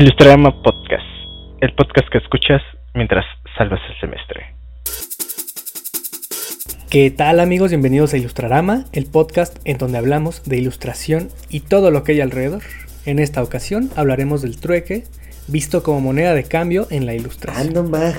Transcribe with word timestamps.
Ilustrarama 0.00 0.62
Podcast, 0.62 1.04
el 1.60 1.74
podcast 1.74 2.08
que 2.10 2.16
escuchas 2.16 2.62
mientras 2.94 3.22
salvas 3.58 3.80
el 3.86 4.00
semestre. 4.00 4.56
¿Qué 6.88 7.10
tal 7.10 7.38
amigos? 7.38 7.68
Bienvenidos 7.68 8.14
a 8.14 8.16
Ilustrarama, 8.16 8.86
el 8.92 9.04
podcast 9.04 9.58
en 9.66 9.76
donde 9.76 9.98
hablamos 9.98 10.42
de 10.44 10.56
ilustración 10.56 11.28
y 11.50 11.60
todo 11.60 11.90
lo 11.90 12.02
que 12.02 12.12
hay 12.12 12.22
alrededor. 12.22 12.62
En 13.04 13.18
esta 13.18 13.42
ocasión 13.42 13.90
hablaremos 13.94 14.40
del 14.40 14.58
trueque, 14.58 15.04
visto 15.48 15.82
como 15.82 16.00
moneda 16.00 16.32
de 16.32 16.44
cambio 16.44 16.86
en 16.88 17.04
la 17.04 17.12
ilustración. 17.12 17.66
Ando 17.66 17.84
más. 17.84 18.16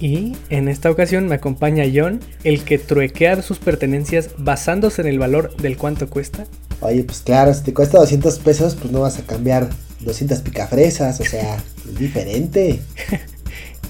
Y 0.00 0.32
en 0.48 0.66
esta 0.66 0.90
ocasión 0.90 1.28
me 1.28 1.36
acompaña 1.36 1.84
John, 1.94 2.18
el 2.42 2.64
que 2.64 2.78
truequea 2.78 3.42
sus 3.42 3.60
pertenencias 3.60 4.34
basándose 4.38 5.02
en 5.02 5.06
el 5.06 5.20
valor 5.20 5.54
del 5.54 5.76
cuánto 5.76 6.10
cuesta. 6.10 6.46
Oye, 6.80 7.04
pues 7.04 7.20
claro, 7.20 7.54
si 7.54 7.62
te 7.62 7.72
cuesta 7.72 7.98
200 7.98 8.40
pesos, 8.40 8.74
pues 8.74 8.90
no 8.90 9.02
vas 9.02 9.20
a 9.20 9.24
cambiar 9.24 9.68
200 10.00 10.40
picafresas, 10.40 11.20
o 11.20 11.24
sea, 11.24 11.56
es 11.56 11.98
diferente. 11.98 12.80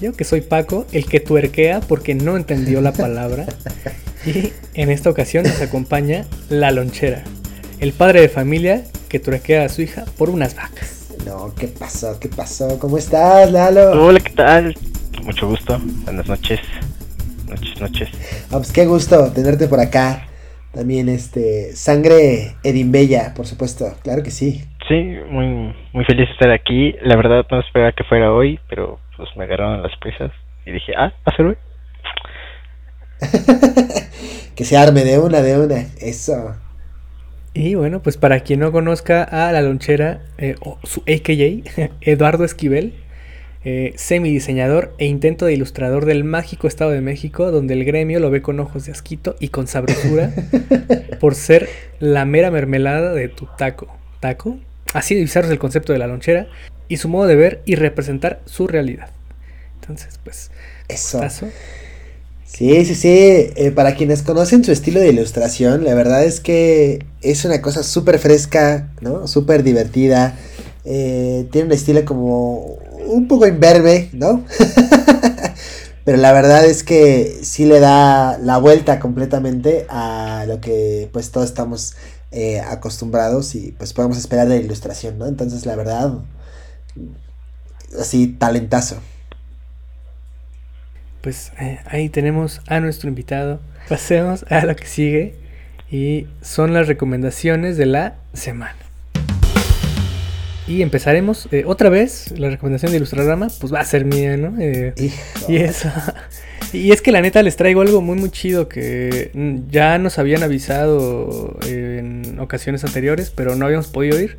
Yo 0.01 0.13
que 0.13 0.23
soy 0.23 0.41
Paco, 0.41 0.85
el 0.91 1.05
que 1.05 1.19
tuerquea 1.19 1.79
porque 1.81 2.15
no 2.15 2.35
entendió 2.35 2.81
la 2.81 2.91
palabra. 2.91 3.45
Y 4.25 4.51
en 4.73 4.89
esta 4.91 5.09
ocasión 5.09 5.43
nos 5.43 5.61
acompaña 5.61 6.25
la 6.49 6.71
lonchera, 6.71 7.23
el 7.79 7.93
padre 7.93 8.21
de 8.21 8.29
familia 8.29 8.83
que 9.09 9.19
tuerquea 9.19 9.65
a 9.65 9.69
su 9.69 9.81
hija 9.81 10.05
por 10.17 10.29
unas 10.29 10.55
vacas. 10.55 11.07
No, 11.25 11.53
¿qué 11.55 11.67
pasó? 11.67 12.19
¿Qué 12.19 12.29
pasó? 12.29 12.79
¿Cómo 12.79 12.97
estás, 12.97 13.51
Lalo? 13.51 13.91
Hola, 13.91 14.19
¿qué 14.19 14.31
tal? 14.31 14.75
Mucho 15.23 15.47
gusto. 15.47 15.79
Buenas 16.03 16.27
noches. 16.27 16.59
Noches, 17.47 17.79
noches. 17.79 18.09
Ah, 18.49 18.57
pues 18.57 18.71
qué 18.71 18.85
gusto 18.85 19.31
tenerte 19.31 19.67
por 19.67 19.79
acá. 19.79 20.27
También, 20.71 21.09
este, 21.09 21.75
sangre 21.75 22.55
Edimbella, 22.63 23.33
por 23.33 23.45
supuesto. 23.45 23.93
Claro 24.03 24.23
que 24.23 24.31
sí. 24.31 24.63
Sí, 24.91 25.15
muy, 25.29 25.73
muy 25.93 26.03
feliz 26.03 26.27
de 26.27 26.33
estar 26.33 26.51
aquí. 26.51 26.93
La 27.01 27.15
verdad 27.15 27.45
no 27.49 27.61
esperaba 27.61 27.93
que 27.93 28.03
fuera 28.03 28.33
hoy, 28.33 28.59
pero 28.67 28.99
pues 29.15 29.29
me 29.37 29.45
agarraron 29.45 29.81
las 29.81 29.97
prisas. 30.01 30.33
Y 30.65 30.71
dije, 30.71 30.91
ah, 30.97 31.13
¿va 31.25 31.31
a 31.31 31.35
ser 31.37 31.45
hoy? 31.45 31.57
que 34.55 34.65
se 34.65 34.75
arme 34.75 35.05
de 35.05 35.17
una, 35.17 35.41
de 35.41 35.57
una. 35.57 35.77
Eso. 36.01 36.57
Y 37.53 37.75
bueno, 37.75 38.01
pues 38.01 38.17
para 38.17 38.41
quien 38.41 38.59
no 38.59 38.73
conozca 38.73 39.23
a 39.23 39.53
la 39.53 39.61
lonchera, 39.61 40.23
eh, 40.37 40.55
o 40.59 40.77
su 40.83 40.99
AKJ, 41.03 41.91
Eduardo 42.01 42.43
Esquivel, 42.43 42.93
eh, 43.63 43.93
semidiseñador 43.95 44.93
e 44.97 45.05
intento 45.05 45.45
de 45.45 45.53
ilustrador 45.53 46.03
del 46.03 46.25
mágico 46.25 46.67
Estado 46.67 46.91
de 46.91 46.99
México, 46.99 47.49
donde 47.51 47.75
el 47.75 47.85
gremio 47.85 48.19
lo 48.19 48.29
ve 48.29 48.41
con 48.41 48.59
ojos 48.59 48.87
de 48.87 48.91
asquito 48.91 49.37
y 49.39 49.47
con 49.49 49.67
sabrosura 49.67 50.31
por 51.21 51.35
ser 51.35 51.69
la 52.01 52.25
mera 52.25 52.51
mermelada 52.51 53.13
de 53.13 53.29
tu 53.29 53.47
taco. 53.57 53.87
¿Taco? 54.19 54.59
Así 54.93 55.15
de 55.15 55.21
bizarro 55.21 55.47
es 55.47 55.51
el 55.51 55.59
concepto 55.59 55.93
de 55.93 55.99
la 55.99 56.07
lonchera 56.07 56.47
y 56.87 56.97
su 56.97 57.07
modo 57.07 57.27
de 57.27 57.35
ver 57.35 57.61
y 57.65 57.75
representar 57.75 58.41
su 58.45 58.67
realidad. 58.67 59.09
Entonces, 59.79 60.19
pues, 60.23 60.51
Eso. 60.87 61.21
Sí, 62.45 62.85
sí, 62.85 62.95
sí. 62.95 63.09
Eh, 63.55 63.71
para 63.73 63.95
quienes 63.95 64.23
conocen 64.23 64.63
su 64.65 64.71
estilo 64.73 64.99
de 64.99 65.09
ilustración, 65.09 65.85
la 65.85 65.93
verdad 65.93 66.25
es 66.25 66.41
que 66.41 67.05
es 67.21 67.45
una 67.45 67.61
cosa 67.61 67.81
súper 67.81 68.19
fresca, 68.19 68.89
¿no? 68.99 69.25
Súper 69.27 69.63
divertida. 69.63 70.35
Eh, 70.83 71.47
tiene 71.51 71.67
un 71.67 71.71
estilo 71.73 72.03
como 72.03 72.77
un 73.05 73.27
poco 73.27 73.47
imberbe, 73.47 74.09
¿no? 74.11 74.43
Pero 76.03 76.17
la 76.17 76.33
verdad 76.33 76.65
es 76.65 76.83
que 76.83 77.39
sí 77.43 77.65
le 77.65 77.79
da 77.79 78.37
la 78.39 78.57
vuelta 78.57 78.99
completamente 78.99 79.85
a 79.87 80.45
lo 80.47 80.59
que 80.59 81.09
pues 81.13 81.31
todos 81.31 81.47
estamos 81.47 81.93
eh, 82.31 82.59
acostumbrados 82.61 83.55
y 83.55 83.73
pues 83.73 83.93
podemos 83.93 84.17
esperar 84.17 84.47
de 84.47 84.59
la 84.59 84.65
ilustración, 84.65 85.17
¿no? 85.17 85.27
Entonces 85.27 85.65
la 85.65 85.75
verdad, 85.75 86.19
así 87.99 88.27
talentazo. 88.27 88.97
Pues 91.21 91.51
eh, 91.59 91.79
ahí 91.85 92.09
tenemos 92.09 92.61
a 92.67 92.79
nuestro 92.79 93.09
invitado. 93.09 93.59
Pasemos 93.87 94.45
a 94.49 94.65
lo 94.65 94.75
que 94.75 94.87
sigue 94.87 95.35
y 95.91 96.27
son 96.41 96.73
las 96.73 96.87
recomendaciones 96.87 97.77
de 97.77 97.85
la 97.85 98.15
semana. 98.33 98.75
Y 100.67 100.81
empezaremos 100.81 101.47
eh, 101.51 101.63
otra 101.65 101.89
vez. 101.89 102.33
La 102.37 102.49
recomendación 102.49 102.91
de 102.91 102.97
Ilustrarama, 102.97 103.49
pues 103.59 103.73
va 103.73 103.81
a 103.81 103.85
ser 103.85 104.05
mía, 104.05 104.37
¿no? 104.37 104.59
Eh, 104.59 104.93
y 105.47 105.57
eso. 105.57 105.91
Y 106.73 106.93
es 106.93 107.01
que 107.01 107.11
la 107.11 107.19
neta 107.19 107.43
les 107.43 107.57
traigo 107.57 107.81
algo 107.81 108.01
muy 108.01 108.17
muy 108.17 108.29
chido 108.29 108.69
que 108.69 109.31
mm, 109.33 109.69
ya 109.71 109.97
nos 109.97 110.19
habían 110.19 110.41
avisado 110.41 111.57
ocasiones 112.41 112.83
anteriores, 112.83 113.31
pero 113.35 113.55
no 113.55 113.65
habíamos 113.65 113.87
podido 113.87 114.19
ir. 114.19 114.37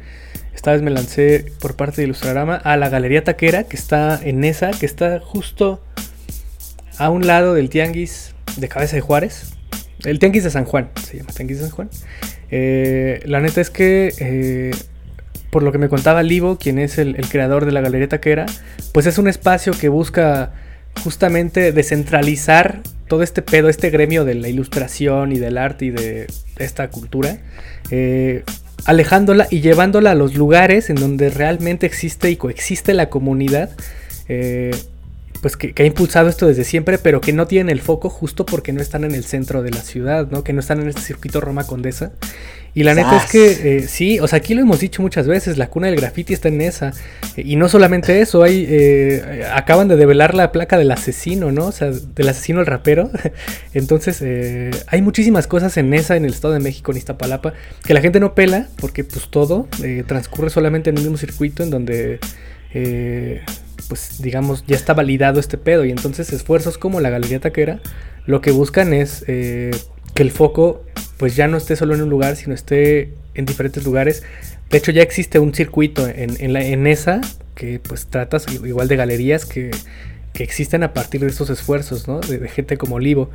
Esta 0.54 0.72
vez 0.72 0.82
me 0.82 0.90
lancé 0.90 1.46
por 1.60 1.76
parte 1.76 1.96
de 1.96 2.04
Ilustrarama 2.04 2.56
a 2.56 2.76
la 2.76 2.88
Galería 2.88 3.24
Taquera, 3.24 3.64
que 3.64 3.76
está 3.76 4.20
en 4.22 4.44
esa, 4.44 4.70
que 4.70 4.86
está 4.86 5.20
justo 5.20 5.82
a 6.98 7.10
un 7.10 7.26
lado 7.26 7.54
del 7.54 7.70
Tianguis 7.70 8.34
de 8.56 8.68
Cabeza 8.68 8.96
de 8.96 9.02
Juárez. 9.02 9.54
El 10.04 10.18
Tianguis 10.18 10.44
de 10.44 10.50
San 10.50 10.64
Juan, 10.64 10.90
se 11.02 11.18
llama 11.18 11.32
Tianguis 11.32 11.58
de 11.58 11.64
San 11.64 11.74
Juan. 11.74 11.90
Eh, 12.50 13.22
la 13.24 13.40
neta 13.40 13.60
es 13.60 13.70
que, 13.70 14.12
eh, 14.18 14.72
por 15.50 15.62
lo 15.62 15.72
que 15.72 15.78
me 15.78 15.88
contaba 15.88 16.22
Livo, 16.22 16.58
quien 16.58 16.78
es 16.78 16.98
el, 16.98 17.16
el 17.16 17.28
creador 17.28 17.64
de 17.64 17.72
la 17.72 17.80
Galería 17.80 18.08
Taquera, 18.08 18.46
pues 18.92 19.06
es 19.06 19.18
un 19.18 19.28
espacio 19.28 19.72
que 19.72 19.88
busca 19.88 20.52
justamente 21.02 21.72
descentralizar 21.72 22.82
todo 23.08 23.22
este 23.22 23.42
pedo, 23.42 23.68
este 23.68 23.90
gremio 23.90 24.24
de 24.24 24.34
la 24.34 24.48
ilustración 24.48 25.32
y 25.32 25.38
del 25.38 25.58
arte 25.58 25.86
y 25.86 25.90
de 25.90 26.26
esta 26.58 26.88
cultura, 26.88 27.38
eh, 27.90 28.44
alejándola 28.84 29.48
y 29.50 29.60
llevándola 29.60 30.12
a 30.12 30.14
los 30.14 30.34
lugares 30.34 30.90
en 30.90 30.96
donde 30.96 31.30
realmente 31.30 31.86
existe 31.86 32.30
y 32.30 32.36
coexiste 32.36 32.94
la 32.94 33.10
comunidad. 33.10 33.70
eh, 34.28 34.70
pues 35.42 35.56
que, 35.56 35.72
que 35.74 35.82
ha 35.82 35.86
impulsado 35.86 36.28
esto 36.28 36.46
desde 36.46 36.62
siempre, 36.62 36.98
pero 36.98 37.20
que 37.20 37.32
no 37.32 37.48
tienen 37.48 37.68
el 37.68 37.80
foco 37.80 38.08
justo 38.08 38.46
porque 38.46 38.72
no 38.72 38.80
están 38.80 39.02
en 39.02 39.12
el 39.12 39.24
centro 39.24 39.62
de 39.64 39.72
la 39.72 39.80
ciudad, 39.80 40.28
¿no? 40.30 40.44
Que 40.44 40.52
no 40.52 40.60
están 40.60 40.80
en 40.80 40.88
este 40.88 41.00
circuito 41.00 41.40
Roma 41.40 41.66
Condesa. 41.66 42.12
Y 42.74 42.84
la 42.84 42.94
neta 42.94 43.18
es 43.18 43.30
que 43.30 43.76
eh, 43.76 43.82
sí, 43.86 44.18
o 44.18 44.26
sea, 44.26 44.38
aquí 44.38 44.54
lo 44.54 44.62
hemos 44.62 44.80
dicho 44.80 45.02
muchas 45.02 45.26
veces, 45.26 45.58
la 45.58 45.68
cuna 45.68 45.88
del 45.88 45.96
graffiti 45.96 46.32
está 46.32 46.48
en 46.48 46.62
esa. 46.62 46.92
Eh, 47.36 47.42
y 47.44 47.56
no 47.56 47.68
solamente 47.68 48.20
eso, 48.22 48.42
hay 48.42 48.66
eh, 48.66 49.44
acaban 49.52 49.88
de 49.88 49.96
develar 49.96 50.34
la 50.34 50.52
placa 50.52 50.78
del 50.78 50.90
asesino, 50.90 51.52
¿no? 51.52 51.66
O 51.66 51.72
sea, 51.72 51.90
del 51.90 52.28
asesino 52.28 52.60
el 52.60 52.66
rapero. 52.66 53.10
Entonces, 53.74 54.20
eh, 54.22 54.70
hay 54.86 55.02
muchísimas 55.02 55.46
cosas 55.46 55.76
en 55.76 55.92
esa, 55.92 56.16
en 56.16 56.24
el 56.24 56.32
Estado 56.32 56.54
de 56.54 56.60
México, 56.60 56.92
en 56.92 56.98
Iztapalapa, 56.98 57.52
que 57.84 57.92
la 57.92 58.00
gente 58.00 58.20
no 58.20 58.34
pela, 58.34 58.68
porque 58.80 59.04
pues 59.04 59.28
todo 59.28 59.68
transcurre 60.06 60.48
solamente 60.48 60.90
en 60.90 60.96
un 60.96 61.02
mismo 61.02 61.18
circuito 61.18 61.62
en 61.62 61.70
donde... 61.70 62.20
eh, 62.74 63.42
pues 63.88 64.22
digamos, 64.22 64.64
ya 64.66 64.76
está 64.76 64.94
validado 64.94 65.38
este 65.40 65.58
pedo. 65.58 65.84
Y 65.84 65.90
entonces 65.90 66.32
esfuerzos 66.32 66.78
como 66.78 67.00
la 67.00 67.10
Galería 67.10 67.40
Taquera 67.40 67.80
lo 68.26 68.40
que 68.40 68.50
buscan 68.52 68.94
es 68.94 69.24
eh, 69.26 69.72
que 70.14 70.22
el 70.22 70.30
foco 70.30 70.84
pues 71.22 71.36
ya 71.36 71.46
no 71.46 71.56
esté 71.56 71.76
solo 71.76 71.94
en 71.94 72.02
un 72.02 72.10
lugar, 72.10 72.34
sino 72.34 72.52
esté 72.52 73.14
en 73.34 73.46
diferentes 73.46 73.84
lugares. 73.84 74.24
De 74.70 74.78
hecho 74.78 74.90
ya 74.90 75.02
existe 75.02 75.38
un 75.38 75.54
circuito 75.54 76.08
en, 76.08 76.34
en, 76.40 76.86
esa 76.88 77.20
que 77.54 77.78
pues 77.78 78.06
trata 78.06 78.38
igual 78.64 78.88
de 78.88 78.96
galerías 78.96 79.46
que, 79.46 79.70
que 80.32 80.42
existen 80.42 80.82
a 80.82 80.92
partir 80.92 81.20
de 81.20 81.28
estos 81.28 81.48
esfuerzos, 81.48 82.08
¿no? 82.08 82.18
De, 82.18 82.38
de 82.38 82.48
gente 82.48 82.76
como 82.76 82.96
Olivo. 82.96 83.30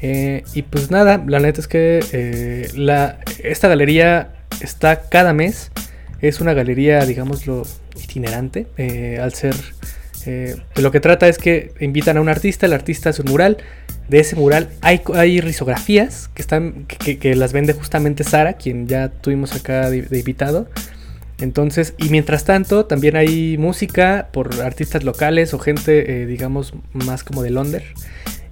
Eh, 0.00 0.44
y 0.54 0.62
pues 0.62 0.92
nada, 0.92 1.20
la 1.26 1.40
neta 1.40 1.60
es 1.60 1.66
que 1.66 1.98
eh, 2.12 2.68
la, 2.76 3.18
esta 3.42 3.66
galería 3.66 4.36
está 4.60 5.08
cada 5.08 5.32
mes. 5.32 5.72
Es 6.20 6.40
una 6.40 6.54
galería, 6.54 7.04
digámoslo, 7.04 7.66
itinerante. 8.00 8.68
eh, 8.76 9.18
al 9.20 9.34
ser. 9.34 9.56
Eh, 10.26 10.56
de 10.74 10.82
lo 10.82 10.90
que 10.90 11.00
trata 11.00 11.28
es 11.28 11.38
que 11.38 11.72
invitan 11.80 12.16
a 12.16 12.20
un 12.20 12.28
artista, 12.28 12.66
el 12.66 12.72
artista 12.72 13.10
hace 13.10 13.22
un 13.22 13.30
mural. 13.30 13.58
De 14.08 14.20
ese 14.20 14.36
mural 14.36 14.68
hay, 14.82 15.00
hay 15.14 15.40
risografías 15.40 16.28
que, 16.34 16.42
están, 16.42 16.86
que, 16.86 17.34
las 17.34 17.52
vende 17.52 17.72
justamente 17.72 18.24
Sara, 18.24 18.54
quien 18.54 18.86
ya 18.86 19.08
tuvimos 19.08 19.54
acá 19.54 19.90
de, 19.90 19.98
invitado. 19.98 20.68
Entonces, 21.38 21.94
y 21.98 22.08
mientras 22.08 22.44
tanto, 22.44 22.86
también 22.86 23.16
hay 23.16 23.58
música 23.58 24.28
por 24.32 24.62
artistas 24.62 25.04
locales 25.04 25.52
o 25.54 25.58
gente, 25.58 26.22
eh, 26.22 26.26
digamos, 26.26 26.72
más 26.92 27.24
como 27.24 27.42
de 27.42 27.50
Londres. 27.50 27.84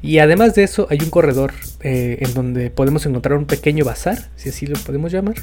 Y 0.02 0.18
además 0.18 0.54
de 0.54 0.64
eso, 0.64 0.86
hay 0.90 0.98
un 1.00 1.08
corredor 1.08 1.54
eh, 1.80 2.18
en 2.20 2.34
donde 2.34 2.70
podemos 2.70 3.06
encontrar 3.06 3.38
un 3.38 3.46
pequeño 3.46 3.86
bazar, 3.86 4.18
si 4.36 4.50
así 4.50 4.66
lo 4.66 4.76
podemos 4.80 5.12
llamar, 5.12 5.36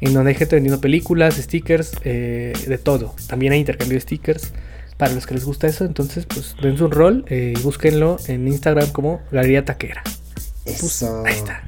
en 0.00 0.12
donde 0.14 0.30
hay 0.30 0.34
gente 0.34 0.56
vendiendo 0.56 0.80
películas, 0.80 1.36
stickers, 1.36 1.92
de 2.02 2.80
todo. 2.82 3.14
También 3.28 3.52
hay 3.52 3.60
intercambio 3.60 3.96
de 3.96 4.00
stickers 4.00 4.52
para 5.00 5.14
los 5.14 5.26
que 5.26 5.32
les 5.32 5.46
gusta 5.46 5.66
eso. 5.66 5.86
Entonces, 5.86 6.26
pues 6.26 6.54
dense 6.60 6.84
un 6.84 6.90
rol 6.90 7.24
eh, 7.28 7.54
y 7.56 7.60
búsquenlo 7.62 8.18
en 8.28 8.46
Instagram 8.46 8.90
como 8.90 9.22
Galería 9.32 9.64
Taquera. 9.64 10.02
Pues, 10.64 10.82
Eso. 10.82 11.24
ahí 11.26 11.34
está. 11.34 11.64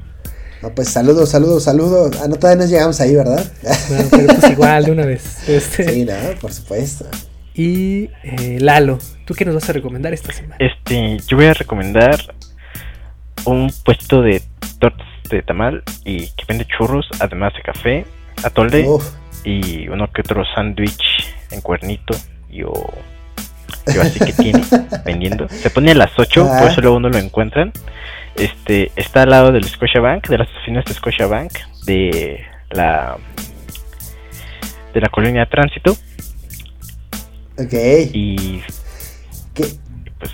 No, 0.60 0.72
pues 0.74 0.90
saludos, 0.90 1.30
saludos, 1.30 1.64
saludos. 1.64 2.20
Ah, 2.22 2.28
no, 2.28 2.36
todavía 2.36 2.64
no 2.64 2.70
llegamos 2.70 3.00
ahí, 3.00 3.16
¿verdad? 3.16 3.50
Bueno, 3.88 4.04
pero 4.10 4.26
pues 4.26 4.52
igual, 4.52 4.84
de 4.84 4.92
una 4.92 5.06
vez. 5.06 5.38
Este, 5.48 5.88
sí, 5.88 6.04
no, 6.04 6.12
por 6.40 6.52
supuesto. 6.52 7.06
Y 7.54 8.10
eh, 8.22 8.58
Lalo, 8.60 8.98
¿tú 9.24 9.34
qué 9.34 9.46
nos 9.46 9.54
vas 9.54 9.68
a 9.70 9.72
recomendar 9.72 10.12
esta 10.12 10.30
semana? 10.32 10.56
Este, 10.58 11.18
yo 11.26 11.38
voy 11.38 11.46
a 11.46 11.54
recomendar 11.54 12.20
un 13.46 13.72
puesto 13.82 14.20
de 14.20 14.42
tortas 14.78 15.06
de 15.30 15.42
tamal 15.42 15.82
y 16.04 16.26
que 16.28 16.44
vende 16.46 16.66
churros, 16.66 17.08
además 17.18 17.54
de 17.54 17.62
café, 17.62 18.06
atole 18.44 18.86
Uf, 18.86 19.10
y 19.42 19.88
uno 19.88 20.12
que 20.12 20.20
otro 20.20 20.44
sándwich 20.54 21.34
en 21.50 21.62
cuernito 21.62 22.14
yo 23.94 24.02
así 24.02 24.18
que 24.18 24.32
tiene 24.32 24.62
vendiendo. 25.04 25.48
Se 25.48 25.70
pone 25.70 25.92
a 25.92 25.94
las 25.94 26.18
8, 26.18 26.48
por 26.58 26.68
eso 26.68 26.80
luego 26.80 27.00
no 27.00 27.08
lo 27.08 27.18
encuentran. 27.18 27.72
Este 28.34 28.90
está 28.96 29.22
al 29.22 29.30
lado 29.30 29.52
del 29.52 29.64
Scotiabank, 29.64 30.28
de 30.28 30.38
las 30.38 30.48
oficinas 30.48 30.84
de 30.84 30.94
Scotiabank, 30.94 31.52
de 31.84 32.44
la 32.70 33.16
de 34.94 35.00
la 35.00 35.08
colonia 35.08 35.46
Tránsito. 35.46 35.92
Ok. 37.58 37.74
Y 38.12 38.62
pues 40.18 40.32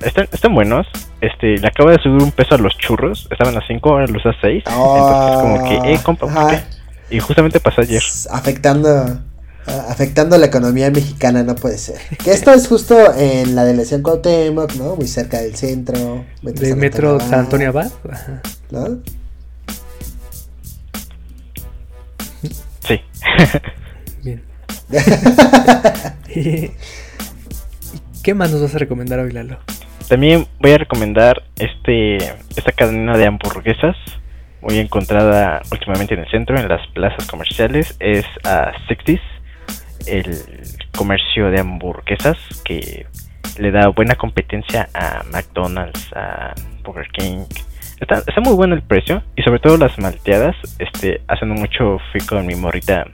están, 0.00 0.28
están 0.32 0.54
buenos. 0.54 0.86
Este, 1.20 1.58
le 1.58 1.66
acaba 1.66 1.92
de 1.92 1.98
subir 1.98 2.22
un 2.22 2.32
peso 2.32 2.54
a 2.54 2.58
los 2.58 2.76
churros. 2.78 3.28
Estaban 3.30 3.56
a 3.56 3.66
5, 3.66 3.88
ahora 3.88 4.06
los 4.06 4.24
a 4.26 4.34
6. 4.40 4.64
Entonces 4.66 5.38
como 5.40 5.68
que, 5.68 5.92
eh, 5.92 5.98
compa, 6.02 6.62
Y 7.10 7.20
justamente 7.20 7.60
pasó 7.60 7.80
ayer. 7.80 8.02
Afectando 8.30 9.20
afectando 9.66 10.36
la 10.38 10.46
economía 10.46 10.90
mexicana, 10.90 11.42
no 11.42 11.54
puede 11.54 11.78
ser. 11.78 11.98
Que 12.22 12.32
esto 12.32 12.52
es 12.52 12.68
justo 12.68 13.14
en 13.16 13.54
la 13.54 13.64
delegación 13.64 14.02
Cuauhtémoc, 14.02 14.74
¿no? 14.74 14.96
Muy 14.96 15.06
cerca 15.06 15.40
del 15.40 15.54
centro. 15.56 16.24
Metro 16.42 16.66
de 16.66 16.76
Metro 16.76 17.20
San 17.20 17.40
Antonio 17.40 17.68
Abad. 17.68 17.90
¿No? 18.70 18.98
Sí. 22.86 23.00
Bien. 24.22 24.42
¿Qué 28.22 28.34
más 28.34 28.50
nos 28.50 28.62
vas 28.62 28.74
a 28.74 28.78
recomendar 28.78 29.18
hoy, 29.18 29.32
Lalo? 29.32 29.58
También 30.08 30.46
voy 30.60 30.72
a 30.72 30.78
recomendar 30.78 31.42
este 31.56 32.16
esta 32.16 32.72
cadena 32.72 33.16
de 33.16 33.26
hamburguesas 33.26 33.96
muy 34.60 34.78
encontrada 34.78 35.60
últimamente 35.70 36.14
en 36.14 36.20
el 36.20 36.30
centro, 36.30 36.58
en 36.58 36.68
las 36.68 36.86
plazas 36.88 37.26
comerciales, 37.26 37.94
es 38.00 38.24
a 38.44 38.72
Sixties 38.88 39.20
el 40.06 40.38
comercio 40.96 41.50
de 41.50 41.60
hamburguesas 41.60 42.38
que 42.64 43.06
le 43.58 43.70
da 43.70 43.88
buena 43.88 44.16
competencia 44.16 44.88
a 44.94 45.22
McDonald's, 45.30 46.12
a 46.14 46.54
Burger 46.82 47.08
King. 47.12 47.44
Está, 48.00 48.18
está 48.26 48.40
muy 48.40 48.54
bueno 48.54 48.74
el 48.74 48.82
precio 48.82 49.22
y 49.36 49.42
sobre 49.42 49.60
todo 49.60 49.76
las 49.76 49.98
malteadas. 49.98 50.56
Este, 50.78 51.20
hace 51.28 51.46
mucho 51.46 51.98
fui 52.12 52.20
con 52.20 52.46
mi 52.46 52.54
morrita 52.54 53.06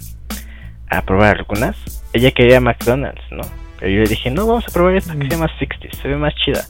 a 0.89 1.03
probar 1.03 1.39
algunas. 1.39 1.77
Ella 2.13 2.31
quería 2.33 2.61
McDonald's, 2.61 3.23
¿no? 3.31 3.43
Pero 3.79 3.93
yo 3.93 4.03
le 4.03 4.09
dije, 4.09 4.31
no, 4.31 4.47
vamos 4.47 4.65
a 4.69 4.73
probar 4.73 4.95
esta 4.95 5.15
que 5.15 5.23
se 5.23 5.31
llama 5.31 5.49
60, 5.59 5.97
se 5.97 6.09
ve 6.09 6.17
más 6.17 6.35
chida. 6.35 6.65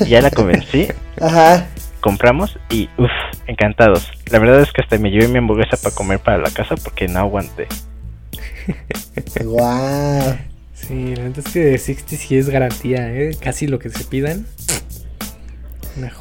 y 0.06 0.10
ya 0.10 0.20
la 0.20 0.30
convencí. 0.30 0.88
Ajá. 1.20 1.66
Compramos 2.00 2.58
y, 2.68 2.88
uff, 2.98 3.10
encantados. 3.46 4.10
La 4.30 4.38
verdad 4.38 4.60
es 4.60 4.72
que 4.72 4.82
hasta 4.82 4.98
me 4.98 5.10
llevé 5.10 5.28
mi 5.28 5.38
hamburguesa 5.38 5.76
para 5.82 5.94
comer 5.94 6.18
para 6.18 6.38
la 6.38 6.50
casa 6.50 6.74
porque 6.76 7.08
no 7.08 7.20
aguanté. 7.20 7.68
wow. 9.44 10.36
Sí, 10.74 11.14
la 11.14 11.22
verdad 11.24 11.44
es 11.44 11.52
que 11.52 11.78
60 11.78 12.16
sí 12.16 12.36
es 12.36 12.48
garantía, 12.48 13.12
¿eh? 13.14 13.36
Casi 13.38 13.66
lo 13.66 13.78
que 13.78 13.90
se 13.90 14.04
pidan. 14.04 14.46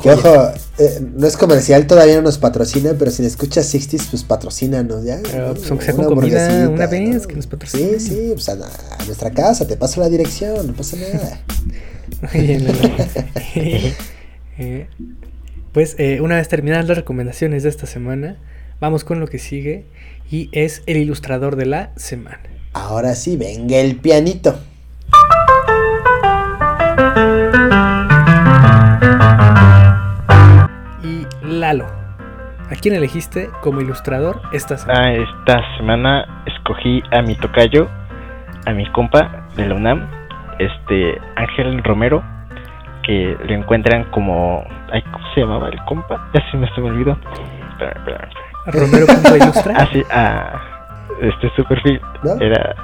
ojo, 0.03 0.51
eh, 0.79 0.99
no 1.15 1.27
es 1.27 1.37
comercial, 1.37 1.87
todavía 1.87 2.15
no 2.15 2.23
nos 2.23 2.37
patrocina, 2.37 2.93
pero 2.97 3.11
si 3.11 3.25
escuchas 3.25 3.67
60 3.67 4.05
pues 4.09 4.23
patrocínanos, 4.23 5.05
¿ya? 5.05 5.19
Pero 5.23 5.53
pues 5.53 5.69
aunque 5.69 5.85
sea 5.85 5.95
con 5.95 6.05
comida 6.05 6.69
una 6.69 6.87
vez 6.87 7.25
que 7.25 7.35
nos 7.35 7.47
patrocina. 7.47 7.99
Sí, 7.99 8.09
sí, 8.09 8.31
pues 8.33 8.49
a, 8.49 8.57
nuestra 9.05 9.31
casa, 9.31 9.65
te 9.65 9.77
paso 9.77 10.01
la 10.01 10.09
dirección, 10.09 10.67
no 10.67 10.73
pasa 10.73 10.97
nada. 10.97 11.41
Eh, 14.61 14.87
pues 15.71 15.95
eh, 15.99 16.19
una 16.19 16.35
vez 16.35 16.49
terminadas 16.49 16.85
las 16.85 16.97
recomendaciones 16.97 17.63
de 17.63 17.69
esta 17.69 17.85
semana, 17.85 18.37
vamos 18.81 19.05
con 19.05 19.21
lo 19.21 19.27
que 19.27 19.39
sigue 19.39 19.85
y 20.29 20.49
es 20.51 20.83
el 20.85 20.97
ilustrador 20.97 21.55
de 21.55 21.65
la 21.65 21.93
semana. 21.95 22.58
Ahora 22.73 23.15
sí, 23.15 23.37
venga 23.37 23.77
el 23.77 23.95
pianito. 23.95 24.55
Y 31.03 31.25
Lalo, 31.45 31.85
¿a 32.69 32.75
quién 32.81 32.95
elegiste 32.95 33.49
como 33.61 33.81
ilustrador 33.81 34.41
esta 34.53 34.77
semana? 34.77 34.99
Ah, 34.99 35.13
esta 35.13 35.77
semana 35.77 36.43
escogí 36.45 37.01
a 37.11 37.21
mi 37.21 37.35
tocayo, 37.35 37.89
a 38.65 38.71
mi 38.71 38.85
compa 38.91 39.47
de 39.55 39.67
la 39.67 39.75
UNAM, 39.75 40.09
este 40.59 41.19
Ángel 41.35 41.83
Romero, 41.83 42.23
que 43.03 43.35
lo 43.43 43.53
encuentran 43.53 44.05
como... 44.11 44.63
Ay, 44.91 45.01
¿Cómo 45.03 45.25
se 45.33 45.41
llamaba 45.41 45.69
el 45.69 45.79
compa? 45.85 46.29
Ya 46.33 46.51
se 46.51 46.57
me, 46.57 46.67
se 46.73 46.81
me 46.81 46.89
olvidó. 46.89 47.17
Espérame, 47.71 47.97
espérame. 47.97 48.29
Romero.ilustra. 48.67 49.73
ah, 49.77 49.87
sí, 49.91 50.03
ah, 50.11 50.68
este 51.21 51.49
su 51.55 51.63
perfil 51.65 51.99
era. 52.39 52.75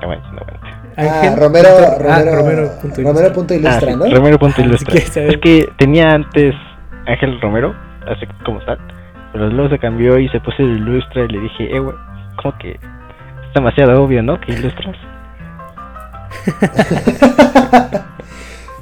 No 0.00 0.02
aguante, 0.02 0.28
no 0.32 0.38
aguante. 0.38 0.82
Ah, 0.96 1.34
Romero, 1.36 1.68
Romero, 1.98 2.36
Romero. 2.36 2.70
Romero. 2.92 3.54
Ilustra, 3.54 3.92
ah, 3.92 3.96
¿no? 3.96 4.04
Romero.ilustra. 4.14 4.94
Ah, 4.94 5.20
es 5.20 5.36
que 5.38 5.72
tenía 5.78 6.10
antes 6.10 6.54
Ángel 7.06 7.40
Romero, 7.40 7.74
así 8.06 8.26
como 8.44 8.60
tal, 8.60 8.78
pero 9.32 9.48
luego 9.48 9.70
se 9.70 9.78
cambió 9.78 10.18
y 10.18 10.28
se 10.28 10.40
puso 10.40 10.62
el 10.62 10.78
ilustra 10.78 11.24
y 11.24 11.28
le 11.28 11.40
dije, 11.40 11.76
eh, 11.76 11.78
güey, 11.78 11.96
como 12.36 12.58
que 12.58 12.72
es 12.72 13.54
demasiado 13.54 14.02
obvio, 14.02 14.22
¿no? 14.22 14.38
Que 14.40 14.52
ilustras. 14.52 14.96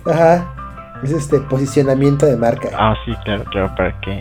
Ajá. 0.06 0.54
Es 1.02 1.12
este 1.12 1.40
posicionamiento 1.40 2.26
de 2.26 2.36
marca. 2.36 2.68
Ah, 2.74 2.94
sí, 3.04 3.14
claro, 3.24 3.44
claro, 3.44 3.74
para 3.74 3.98
que 4.00 4.18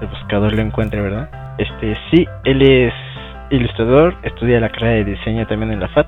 el 0.00 0.08
buscador 0.08 0.52
lo 0.52 0.60
encuentre, 0.60 1.00
¿verdad? 1.00 1.28
Este, 1.56 1.96
sí, 2.10 2.26
él 2.44 2.62
es 2.62 2.92
ilustrador, 3.50 4.14
estudia 4.22 4.60
la 4.60 4.68
carrera 4.68 4.94
de 4.94 5.04
diseño 5.04 5.46
también 5.46 5.72
en 5.72 5.80
la 5.80 5.88
FAT. 5.88 6.06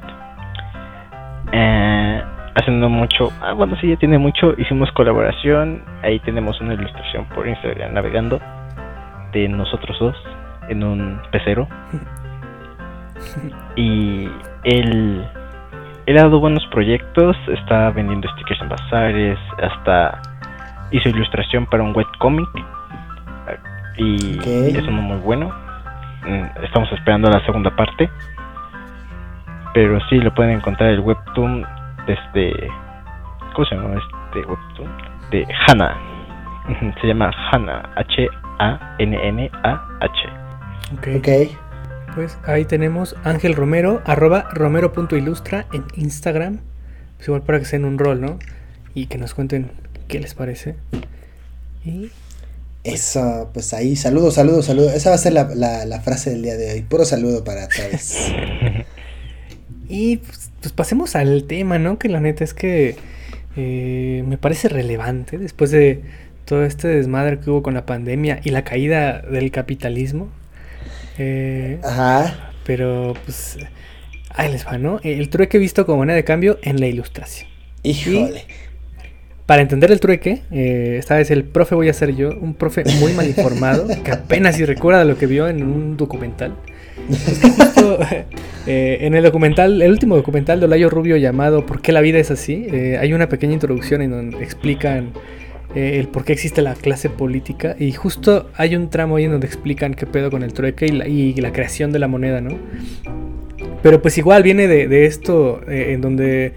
Eh, 1.53 2.23
haciendo 2.55 2.89
mucho, 2.89 3.33
ah, 3.41 3.53
bueno, 3.53 3.77
sí, 3.81 3.89
ya 3.89 3.97
tiene 3.97 4.19
mucho. 4.19 4.55
Hicimos 4.59 4.91
colaboración, 4.93 5.83
ahí 6.03 6.19
tenemos 6.21 6.61
una 6.61 6.75
ilustración 6.75 7.27
por 7.27 7.49
Instagram 7.49 7.95
navegando 7.95 8.41
de 9.33 9.49
nosotros 9.49 9.97
dos 9.99 10.17
en 10.69 10.85
un 10.85 11.21
pecero. 11.31 11.69
y 13.77 14.29
él, 14.65 15.25
él 16.07 16.19
ha 16.19 16.23
dado 16.23 16.41
buenos 16.41 16.67
proyectos, 16.67 17.37
está 17.49 17.91
vendiendo 17.91 18.29
stickers 18.31 18.61
en 18.63 18.69
bazares, 18.69 19.39
hasta 19.63 20.21
hizo 20.91 21.09
ilustración 21.09 21.67
para 21.67 21.83
un 21.83 21.97
webcomic 21.97 22.49
y 23.97 24.39
es 24.77 24.87
uno 24.87 25.03
muy 25.03 25.19
bueno. 25.19 25.70
Mm, 26.27 26.65
estamos 26.65 26.91
esperando 26.93 27.31
la 27.31 27.45
segunda 27.45 27.75
parte. 27.75 28.11
Pero 29.73 30.01
sí 30.09 30.17
lo 30.17 30.35
pueden 30.35 30.57
encontrar 30.57 30.91
el 30.91 31.01
webtoon 31.01 31.65
desde. 32.07 32.53
¿Cómo 33.55 33.67
se 33.67 33.75
llama 33.75 33.95
este 33.95 34.41
webtoon? 34.47 34.91
De 35.31 35.47
Hana. 35.67 35.97
Se 37.01 37.07
llama 37.07 37.31
Hana. 37.51 37.89
H-A-N-N-A-H. 37.97 38.41
Ok. 40.97 41.29
Pues 42.15 42.39
ahí 42.45 42.65
tenemos 42.65 43.17
Ángel 43.23 43.55
Romero, 43.55 44.03
arroba 44.05 44.47
romero.ilustra 44.53 45.67
en 45.73 45.85
Instagram. 45.95 46.59
Pues 47.17 47.29
igual 47.29 47.43
para 47.43 47.61
que 47.61 47.65
sean 47.65 47.85
un 47.85 47.99
rol, 47.99 48.21
¿no? 48.21 48.39
Y 48.95 49.07
que 49.07 49.17
nos 49.19 49.35
cuenten 49.35 49.71
qué 50.09 50.19
les 50.19 50.35
parece. 50.35 50.77
Y 51.85 52.11
eso, 52.83 53.51
pues 53.53 53.75
ahí, 53.75 53.95
saludos, 53.95 54.35
saludos, 54.35 54.67
saludos. 54.67 54.95
Esa 54.95 55.11
va 55.11 55.17
a 55.17 55.19
ser 55.19 55.33
la, 55.35 56.01
frase 56.03 56.31
del 56.31 56.43
día 56.43 56.57
de 56.57 56.73
hoy. 56.73 56.83
Puro 56.83 57.05
saludo 57.05 57.45
para 57.45 57.69
todos. 57.69 58.33
y 59.89 60.19
pues, 60.19 60.51
pues, 60.61 60.73
pasemos 60.73 61.15
al 61.15 61.45
tema, 61.45 61.79
¿no? 61.79 61.99
Que 61.99 62.09
la 62.09 62.21
neta 62.21 62.43
es 62.43 62.55
que 62.55 62.97
eh, 63.57 64.25
me 64.27 64.39
parece 64.39 64.69
relevante 64.69 65.37
después 65.37 65.71
de 65.71 66.03
todo 66.47 66.65
este 66.65 66.89
desmadre 66.89 67.39
que 67.39 67.51
hubo 67.51 67.63
con 67.63 67.75
la 67.75 67.85
pandemia 67.85 68.41
y 68.45 68.51
la 68.51 68.65
caída 68.65 69.21
del 69.21 69.51
capitalismo. 69.51 70.29
Eh, 71.19 71.79
Ajá. 71.85 72.53
Pero 72.65 73.15
pues 73.25 73.59
ahí 74.31 74.51
les 74.51 74.67
va, 74.67 74.79
¿no? 74.79 75.01
El 75.03 75.29
trueque 75.29 75.59
visto 75.59 75.85
como 75.85 75.99
moneda 75.99 76.17
de 76.17 76.25
cambio 76.25 76.59
en 76.63 76.81
la 76.81 76.87
ilustración. 76.87 77.49
Híjole. 77.83 78.47
Para 79.51 79.63
entender 79.63 79.91
el 79.91 79.99
trueque, 79.99 80.43
eh, 80.53 80.95
esta 81.01 81.17
vez 81.17 81.29
el 81.33 81.43
profe 81.43 81.75
voy 81.75 81.89
a 81.89 81.93
ser 81.93 82.15
yo, 82.15 82.31
un 82.41 82.55
profe 82.55 82.85
muy 83.01 83.13
mal 83.15 83.27
informado, 83.27 83.89
que 84.05 84.13
apenas 84.13 84.55
si 84.55 84.65
recuerda 84.65 85.05
lo 85.05 85.19
que 85.19 85.27
vio 85.27 85.49
en 85.49 85.65
un 85.65 85.97
documental. 85.97 86.55
Eh, 88.67 89.07
en 89.07 89.15
el 89.15 89.25
documental, 89.25 89.81
el 89.81 89.91
último 89.91 90.15
documental 90.15 90.61
de 90.61 90.67
Olayo 90.67 90.91
Rubio 90.91 91.17
llamado 91.17 91.65
¿Por 91.65 91.81
qué 91.81 91.93
la 91.93 92.03
vida 92.03 92.19
es 92.19 92.31
así? 92.31 92.67
Eh, 92.71 92.99
hay 93.01 93.15
una 93.15 93.27
pequeña 93.27 93.55
introducción 93.55 94.03
en 94.03 94.11
donde 94.11 94.45
explican 94.45 95.13
el 95.75 96.09
por 96.09 96.25
qué 96.25 96.35
existe 96.35 96.61
la 96.61 96.75
clase 96.75 97.09
política 97.09 97.75
y 97.79 97.93
justo 97.93 98.51
hay 98.55 98.77
un 98.77 98.91
tramo 98.91 99.17
ahí 99.17 99.25
en 99.25 99.33
donde 99.33 99.47
explican 99.47 99.95
qué 99.95 100.07
pedo 100.07 100.31
con 100.31 100.43
el 100.43 100.53
trueque 100.53 100.87
y 100.87 101.41
la, 101.41 101.53
creación 101.53 101.91
de 101.91 101.99
la 102.01 102.07
moneda, 102.07 102.43
¿no? 102.43 102.59
Pero 103.83 104.03
pues 104.03 104.19
igual 104.19 104.43
viene 104.43 104.69
de, 104.69 104.87
de 104.87 105.07
esto 105.07 105.63
en 105.67 106.03
donde 106.03 106.53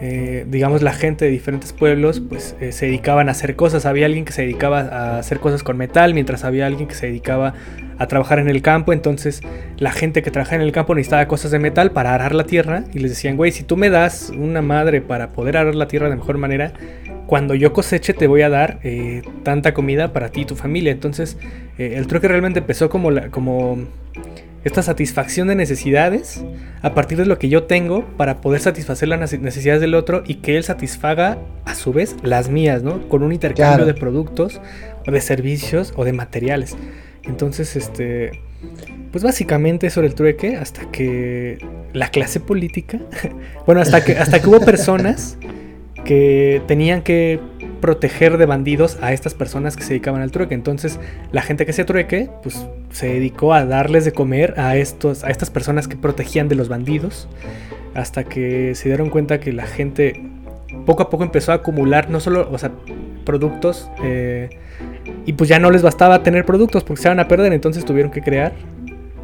eh, 0.00 0.44
digamos, 0.48 0.82
la 0.82 0.92
gente 0.92 1.24
de 1.24 1.30
diferentes 1.30 1.72
pueblos, 1.72 2.20
pues 2.20 2.56
eh, 2.60 2.72
se 2.72 2.86
dedicaban 2.86 3.28
a 3.28 3.32
hacer 3.32 3.54
cosas. 3.54 3.86
Había 3.86 4.06
alguien 4.06 4.24
que 4.24 4.32
se 4.32 4.42
dedicaba 4.42 4.80
a 4.80 5.18
hacer 5.18 5.38
cosas 5.40 5.62
con 5.62 5.76
metal, 5.76 6.14
mientras 6.14 6.44
había 6.44 6.66
alguien 6.66 6.88
que 6.88 6.94
se 6.94 7.06
dedicaba 7.06 7.54
a 7.98 8.06
trabajar 8.08 8.40
en 8.40 8.48
el 8.48 8.60
campo. 8.60 8.92
Entonces, 8.92 9.40
la 9.78 9.92
gente 9.92 10.22
que 10.22 10.30
trabajaba 10.30 10.56
en 10.56 10.62
el 10.62 10.72
campo 10.72 10.94
necesitaba 10.94 11.26
cosas 11.28 11.52
de 11.52 11.58
metal 11.60 11.92
para 11.92 12.14
arar 12.14 12.34
la 12.34 12.44
tierra. 12.44 12.84
Y 12.92 12.98
les 12.98 13.12
decían, 13.12 13.36
güey, 13.36 13.52
si 13.52 13.62
tú 13.62 13.76
me 13.76 13.88
das 13.88 14.32
una 14.36 14.62
madre 14.62 15.00
para 15.00 15.28
poder 15.28 15.56
arar 15.56 15.74
la 15.74 15.86
tierra 15.86 16.10
de 16.10 16.16
mejor 16.16 16.38
manera, 16.38 16.72
cuando 17.26 17.54
yo 17.54 17.72
coseche 17.72 18.12
te 18.12 18.26
voy 18.26 18.42
a 18.42 18.48
dar 18.48 18.80
eh, 18.82 19.22
tanta 19.44 19.74
comida 19.74 20.12
para 20.12 20.30
ti 20.30 20.42
y 20.42 20.44
tu 20.44 20.56
familia. 20.56 20.90
Entonces, 20.90 21.38
el 21.78 22.06
trueque 22.06 22.28
realmente 22.28 22.60
empezó 22.60 22.88
como, 22.88 23.10
la, 23.10 23.30
como 23.30 23.78
esta 24.64 24.82
satisfacción 24.82 25.48
de 25.48 25.54
necesidades 25.54 26.44
a 26.82 26.94
partir 26.94 27.18
de 27.18 27.26
lo 27.26 27.38
que 27.38 27.48
yo 27.48 27.64
tengo 27.64 28.04
para 28.16 28.40
poder 28.40 28.60
satisfacer 28.60 29.08
las 29.08 29.38
necesidades 29.38 29.80
del 29.80 29.94
otro 29.94 30.22
y 30.26 30.36
que 30.36 30.56
él 30.56 30.64
satisfaga 30.64 31.38
a 31.64 31.74
su 31.74 31.92
vez 31.92 32.16
las 32.22 32.48
mías, 32.48 32.82
¿no? 32.82 33.08
Con 33.08 33.22
un 33.22 33.32
intercambio 33.32 33.84
de 33.84 33.94
productos 33.94 34.60
o 35.06 35.10
de 35.10 35.20
servicios 35.20 35.92
o 35.96 36.04
de 36.04 36.12
materiales. 36.12 36.76
Entonces, 37.24 37.76
este, 37.76 38.42
pues 39.12 39.22
básicamente 39.22 39.86
eso 39.86 40.00
era 40.00 40.08
el 40.08 40.14
trueque 40.14 40.56
hasta 40.56 40.90
que 40.90 41.58
la 41.92 42.08
clase 42.08 42.40
política, 42.40 42.98
bueno, 43.66 43.80
hasta 43.80 44.02
que, 44.04 44.16
hasta 44.16 44.40
que 44.40 44.48
hubo 44.48 44.60
personas 44.60 45.38
que 46.04 46.62
tenían 46.66 47.02
que 47.02 47.40
proteger 47.84 48.38
de 48.38 48.46
bandidos 48.46 48.96
a 49.02 49.12
estas 49.12 49.34
personas 49.34 49.76
que 49.76 49.82
se 49.82 49.90
dedicaban 49.90 50.22
al 50.22 50.30
trueque. 50.30 50.54
Entonces, 50.54 50.98
la 51.32 51.42
gente 51.42 51.66
que 51.66 51.72
hacía 51.72 51.84
trueque, 51.84 52.30
pues 52.42 52.66
se 52.88 53.08
dedicó 53.08 53.52
a 53.52 53.66
darles 53.66 54.06
de 54.06 54.12
comer 54.12 54.58
a, 54.58 54.78
estos, 54.78 55.22
a 55.22 55.28
estas 55.28 55.50
personas 55.50 55.86
que 55.86 55.94
protegían 55.94 56.48
de 56.48 56.54
los 56.54 56.70
bandidos. 56.70 57.28
Hasta 57.92 58.24
que 58.24 58.74
se 58.74 58.88
dieron 58.88 59.10
cuenta 59.10 59.38
que 59.38 59.52
la 59.52 59.66
gente 59.66 60.22
poco 60.86 61.02
a 61.02 61.10
poco 61.10 61.24
empezó 61.24 61.52
a 61.52 61.56
acumular 61.56 62.08
no 62.08 62.20
solo, 62.20 62.48
o 62.50 62.56
sea, 62.56 62.72
productos. 63.26 63.90
Eh, 64.02 64.48
y 65.26 65.34
pues 65.34 65.50
ya 65.50 65.58
no 65.58 65.70
les 65.70 65.82
bastaba 65.82 66.22
tener 66.22 66.46
productos 66.46 66.84
porque 66.84 67.02
se 67.02 67.08
iban 67.08 67.20
a 67.20 67.28
perder. 67.28 67.52
Entonces 67.52 67.84
tuvieron 67.84 68.10
que 68.10 68.22
crear 68.22 68.54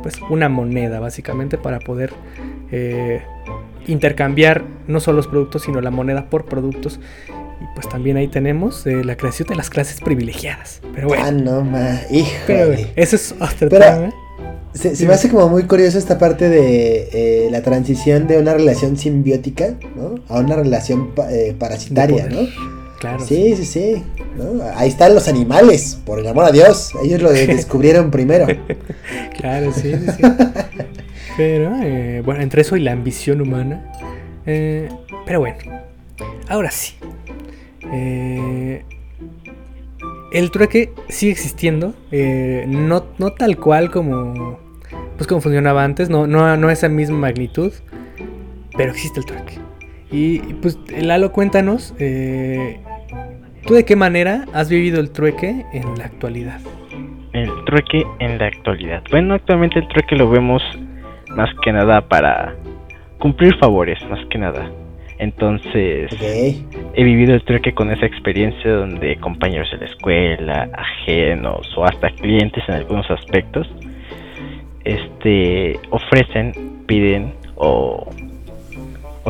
pues 0.02 0.20
una 0.28 0.50
moneda 0.50 1.00
básicamente 1.00 1.56
para 1.56 1.78
poder 1.78 2.12
eh, 2.72 3.22
intercambiar 3.86 4.64
no 4.86 5.00
solo 5.00 5.16
los 5.16 5.28
productos, 5.28 5.62
sino 5.62 5.80
la 5.80 5.90
moneda 5.90 6.26
por 6.28 6.44
productos. 6.44 7.00
Y 7.60 7.64
pues 7.74 7.88
también 7.88 8.16
ahí 8.16 8.28
tenemos 8.28 8.86
eh, 8.86 9.04
la 9.04 9.16
creación 9.16 9.48
de 9.48 9.54
las 9.54 9.68
clases 9.68 10.00
privilegiadas. 10.00 10.80
Pero 10.94 11.08
bueno. 11.08 11.24
Ah, 11.26 11.30
no, 11.30 11.62
ma. 11.62 12.00
Hijo. 12.10 12.30
Pero 12.46 12.72
eso 12.96 13.16
es 13.16 13.34
otro 13.38 13.68
tema. 13.68 14.10
Se, 14.72 15.04
me 15.04 15.12
hace 15.12 15.28
como 15.28 15.48
muy 15.48 15.64
curioso 15.64 15.98
esta 15.98 16.16
parte 16.18 16.48
de 16.48 17.08
eh, 17.12 17.48
la 17.50 17.60
transición 17.62 18.28
de 18.28 18.38
una 18.38 18.54
relación 18.54 18.96
simbiótica, 18.96 19.74
¿no? 19.96 20.14
A 20.28 20.38
una 20.38 20.54
relación 20.54 21.10
eh, 21.28 21.54
parasitaria, 21.58 22.28
¿no? 22.28 22.46
Claro. 23.00 23.24
Sí, 23.26 23.56
sí, 23.56 23.64
sí. 23.64 24.02
Ahí 24.76 24.88
están 24.88 25.14
los 25.14 25.26
animales, 25.26 25.98
por 26.06 26.20
el 26.20 26.26
amor 26.28 26.44
a 26.44 26.52
Dios. 26.52 26.92
Ellos 27.02 27.20
lo 27.20 27.30
descubrieron 27.32 28.10
primero. 28.10 28.46
claro, 29.40 29.72
sí, 29.72 29.92
sí. 29.92 30.06
sí. 30.16 30.22
Pero, 31.36 31.70
bueno, 32.22 32.40
entre 32.40 32.62
eso 32.62 32.76
y 32.76 32.80
la 32.80 32.92
ambición 32.92 33.40
humana. 33.40 33.92
pero 34.44 35.40
bueno, 35.40 35.56
ahora 36.48 36.70
sí. 36.70 36.94
Eh, 37.92 38.84
el 40.32 40.50
trueque 40.50 40.92
sigue 41.08 41.32
existiendo, 41.32 41.94
eh, 42.12 42.64
no, 42.68 43.04
no, 43.18 43.32
tal 43.32 43.56
cual 43.56 43.90
como, 43.90 44.58
pues 45.16 45.26
como 45.26 45.40
funcionaba 45.40 45.84
antes, 45.84 46.08
no, 46.08 46.26
no, 46.26 46.56
no 46.56 46.70
esa 46.70 46.88
misma 46.88 47.18
magnitud, 47.18 47.72
pero 48.76 48.90
existe 48.90 49.20
el 49.20 49.26
trueque. 49.26 49.58
Y 50.12 50.38
pues 50.54 50.78
Lalo, 50.90 51.32
cuéntanos, 51.32 51.94
eh, 51.98 52.80
¿tú 53.66 53.74
de 53.74 53.84
qué 53.84 53.96
manera 53.96 54.46
has 54.52 54.68
vivido 54.68 55.00
el 55.00 55.10
trueque 55.10 55.64
en 55.72 55.98
la 55.98 56.04
actualidad? 56.04 56.60
El 57.32 57.50
trueque 57.64 58.04
en 58.18 58.38
la 58.38 58.46
actualidad. 58.46 59.02
Bueno, 59.10 59.34
actualmente 59.34 59.78
el 59.78 59.88
trueque 59.88 60.16
lo 60.16 60.28
vemos 60.28 60.62
más 61.36 61.48
que 61.62 61.72
nada 61.72 62.08
para 62.08 62.56
cumplir 63.18 63.56
favores, 63.58 63.98
más 64.08 64.18
que 64.30 64.38
nada. 64.38 64.68
Entonces, 65.20 66.10
he 66.94 67.04
vivido 67.04 67.34
el 67.34 67.44
trueque 67.44 67.74
con 67.74 67.90
esa 67.90 68.06
experiencia 68.06 68.72
donde 68.72 69.16
compañeros 69.16 69.70
de 69.70 69.76
la 69.76 69.84
escuela, 69.84 70.70
ajenos 70.72 71.70
o 71.76 71.84
hasta 71.84 72.08
clientes 72.08 72.64
en 72.66 72.76
algunos 72.76 73.08
aspectos, 73.10 73.68
este, 74.82 75.78
ofrecen, 75.90 76.52
piden 76.86 77.34
o, 77.56 78.08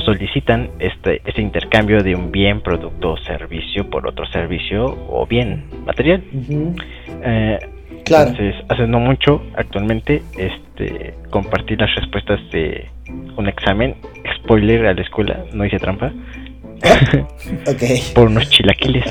solicitan 0.04 0.70
este, 0.78 1.20
este 1.26 1.42
intercambio 1.42 2.02
de 2.02 2.14
un 2.14 2.30
bien, 2.30 2.62
producto 2.62 3.12
o 3.12 3.16
servicio 3.18 3.90
por 3.90 4.06
otro 4.06 4.25
servicio 4.26 4.97
o 5.09 5.26
bien 5.26 5.64
material. 5.85 6.23
Eh, 7.23 7.59
entonces, 8.06 8.54
hace 8.68 8.87
no 8.87 9.00
mucho, 9.00 9.42
actualmente, 9.56 10.23
este, 10.38 11.14
compartí 11.30 11.76
las 11.76 11.94
respuestas 11.97 12.40
de 12.50 12.88
un 13.36 13.48
examen 13.48 13.94
spoiler 14.36 14.86
a 14.86 14.94
la 14.94 15.02
escuela, 15.02 15.44
no 15.52 15.64
hice 15.64 15.78
trampa. 15.78 16.12
Por 18.14 18.28
unos 18.28 18.48
chilaquiles. 18.48 19.04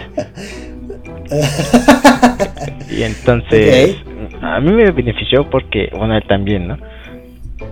y 2.89 3.03
entonces, 3.03 3.97
a 4.41 4.59
mí 4.59 4.71
me 4.71 4.91
benefició 4.91 5.49
porque, 5.49 5.91
bueno, 5.95 6.15
él 6.17 6.23
también, 6.27 6.67
¿no? 6.67 6.77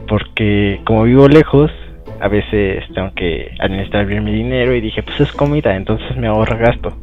Porque 0.07 0.79
como 0.85 1.03
vivo 1.03 1.27
lejos, 1.27 1.71
a 2.19 2.27
veces 2.27 2.83
tengo 2.93 3.11
que 3.15 3.51
administrar 3.59 4.05
bien 4.05 4.23
mi 4.23 4.31
dinero 4.31 4.75
y 4.75 4.81
dije, 4.81 5.03
pues 5.03 5.19
es 5.19 5.31
comida, 5.31 5.75
entonces 5.75 6.15
me 6.15 6.27
ahorra 6.27 6.57
gasto. 6.57 6.95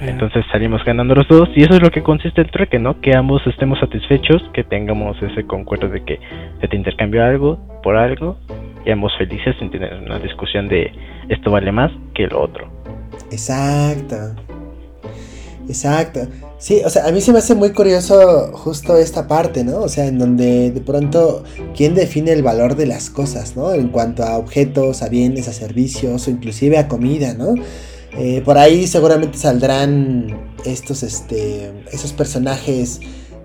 Entonces 0.00 0.44
salimos 0.50 0.84
ganando 0.84 1.14
los 1.14 1.28
dos 1.28 1.48
y 1.54 1.62
eso 1.62 1.74
es 1.74 1.82
lo 1.82 1.90
que 1.90 2.02
consiste 2.02 2.40
el 2.40 2.50
trueque, 2.50 2.78
¿no? 2.78 3.00
Que 3.00 3.16
ambos 3.16 3.46
estemos 3.46 3.78
satisfechos, 3.78 4.42
que 4.52 4.64
tengamos 4.64 5.16
ese 5.22 5.46
concuerdo 5.46 5.88
de 5.88 6.04
que 6.04 6.18
se 6.60 6.68
te 6.68 6.76
intercambió 6.76 7.24
algo 7.24 7.58
por 7.82 7.96
algo 7.96 8.36
y 8.84 8.90
ambos 8.90 9.12
felices 9.16 9.54
sin 9.58 9.70
tener 9.70 9.94
una 9.94 10.18
discusión 10.18 10.68
de 10.68 10.92
esto 11.28 11.50
vale 11.50 11.70
más 11.70 11.92
que 12.14 12.26
lo 12.26 12.42
otro. 12.42 12.68
Exacto. 13.30 14.16
Exacto. 15.68 16.20
Sí, 16.58 16.80
o 16.84 16.90
sea, 16.90 17.06
a 17.06 17.12
mí 17.12 17.20
se 17.20 17.32
me 17.32 17.38
hace 17.38 17.54
muy 17.54 17.72
curioso 17.72 18.50
justo 18.52 18.96
esta 18.96 19.26
parte, 19.26 19.64
¿no? 19.64 19.78
O 19.78 19.88
sea, 19.88 20.06
en 20.06 20.18
donde 20.18 20.70
de 20.70 20.80
pronto, 20.80 21.44
¿quién 21.76 21.94
define 21.94 22.32
el 22.32 22.42
valor 22.42 22.76
de 22.76 22.86
las 22.86 23.10
cosas, 23.10 23.56
¿no? 23.56 23.72
En 23.72 23.88
cuanto 23.88 24.22
a 24.22 24.36
objetos, 24.36 25.02
a 25.02 25.08
bienes, 25.08 25.48
a 25.48 25.52
servicios 25.52 26.26
o 26.26 26.30
inclusive 26.30 26.78
a 26.78 26.88
comida, 26.88 27.34
¿no? 27.34 27.54
Eh, 28.16 28.42
por 28.44 28.58
ahí 28.58 28.86
seguramente 28.86 29.38
saldrán 29.38 30.52
estos, 30.64 31.02
este, 31.02 31.72
esos 31.92 32.12
personajes, 32.12 33.00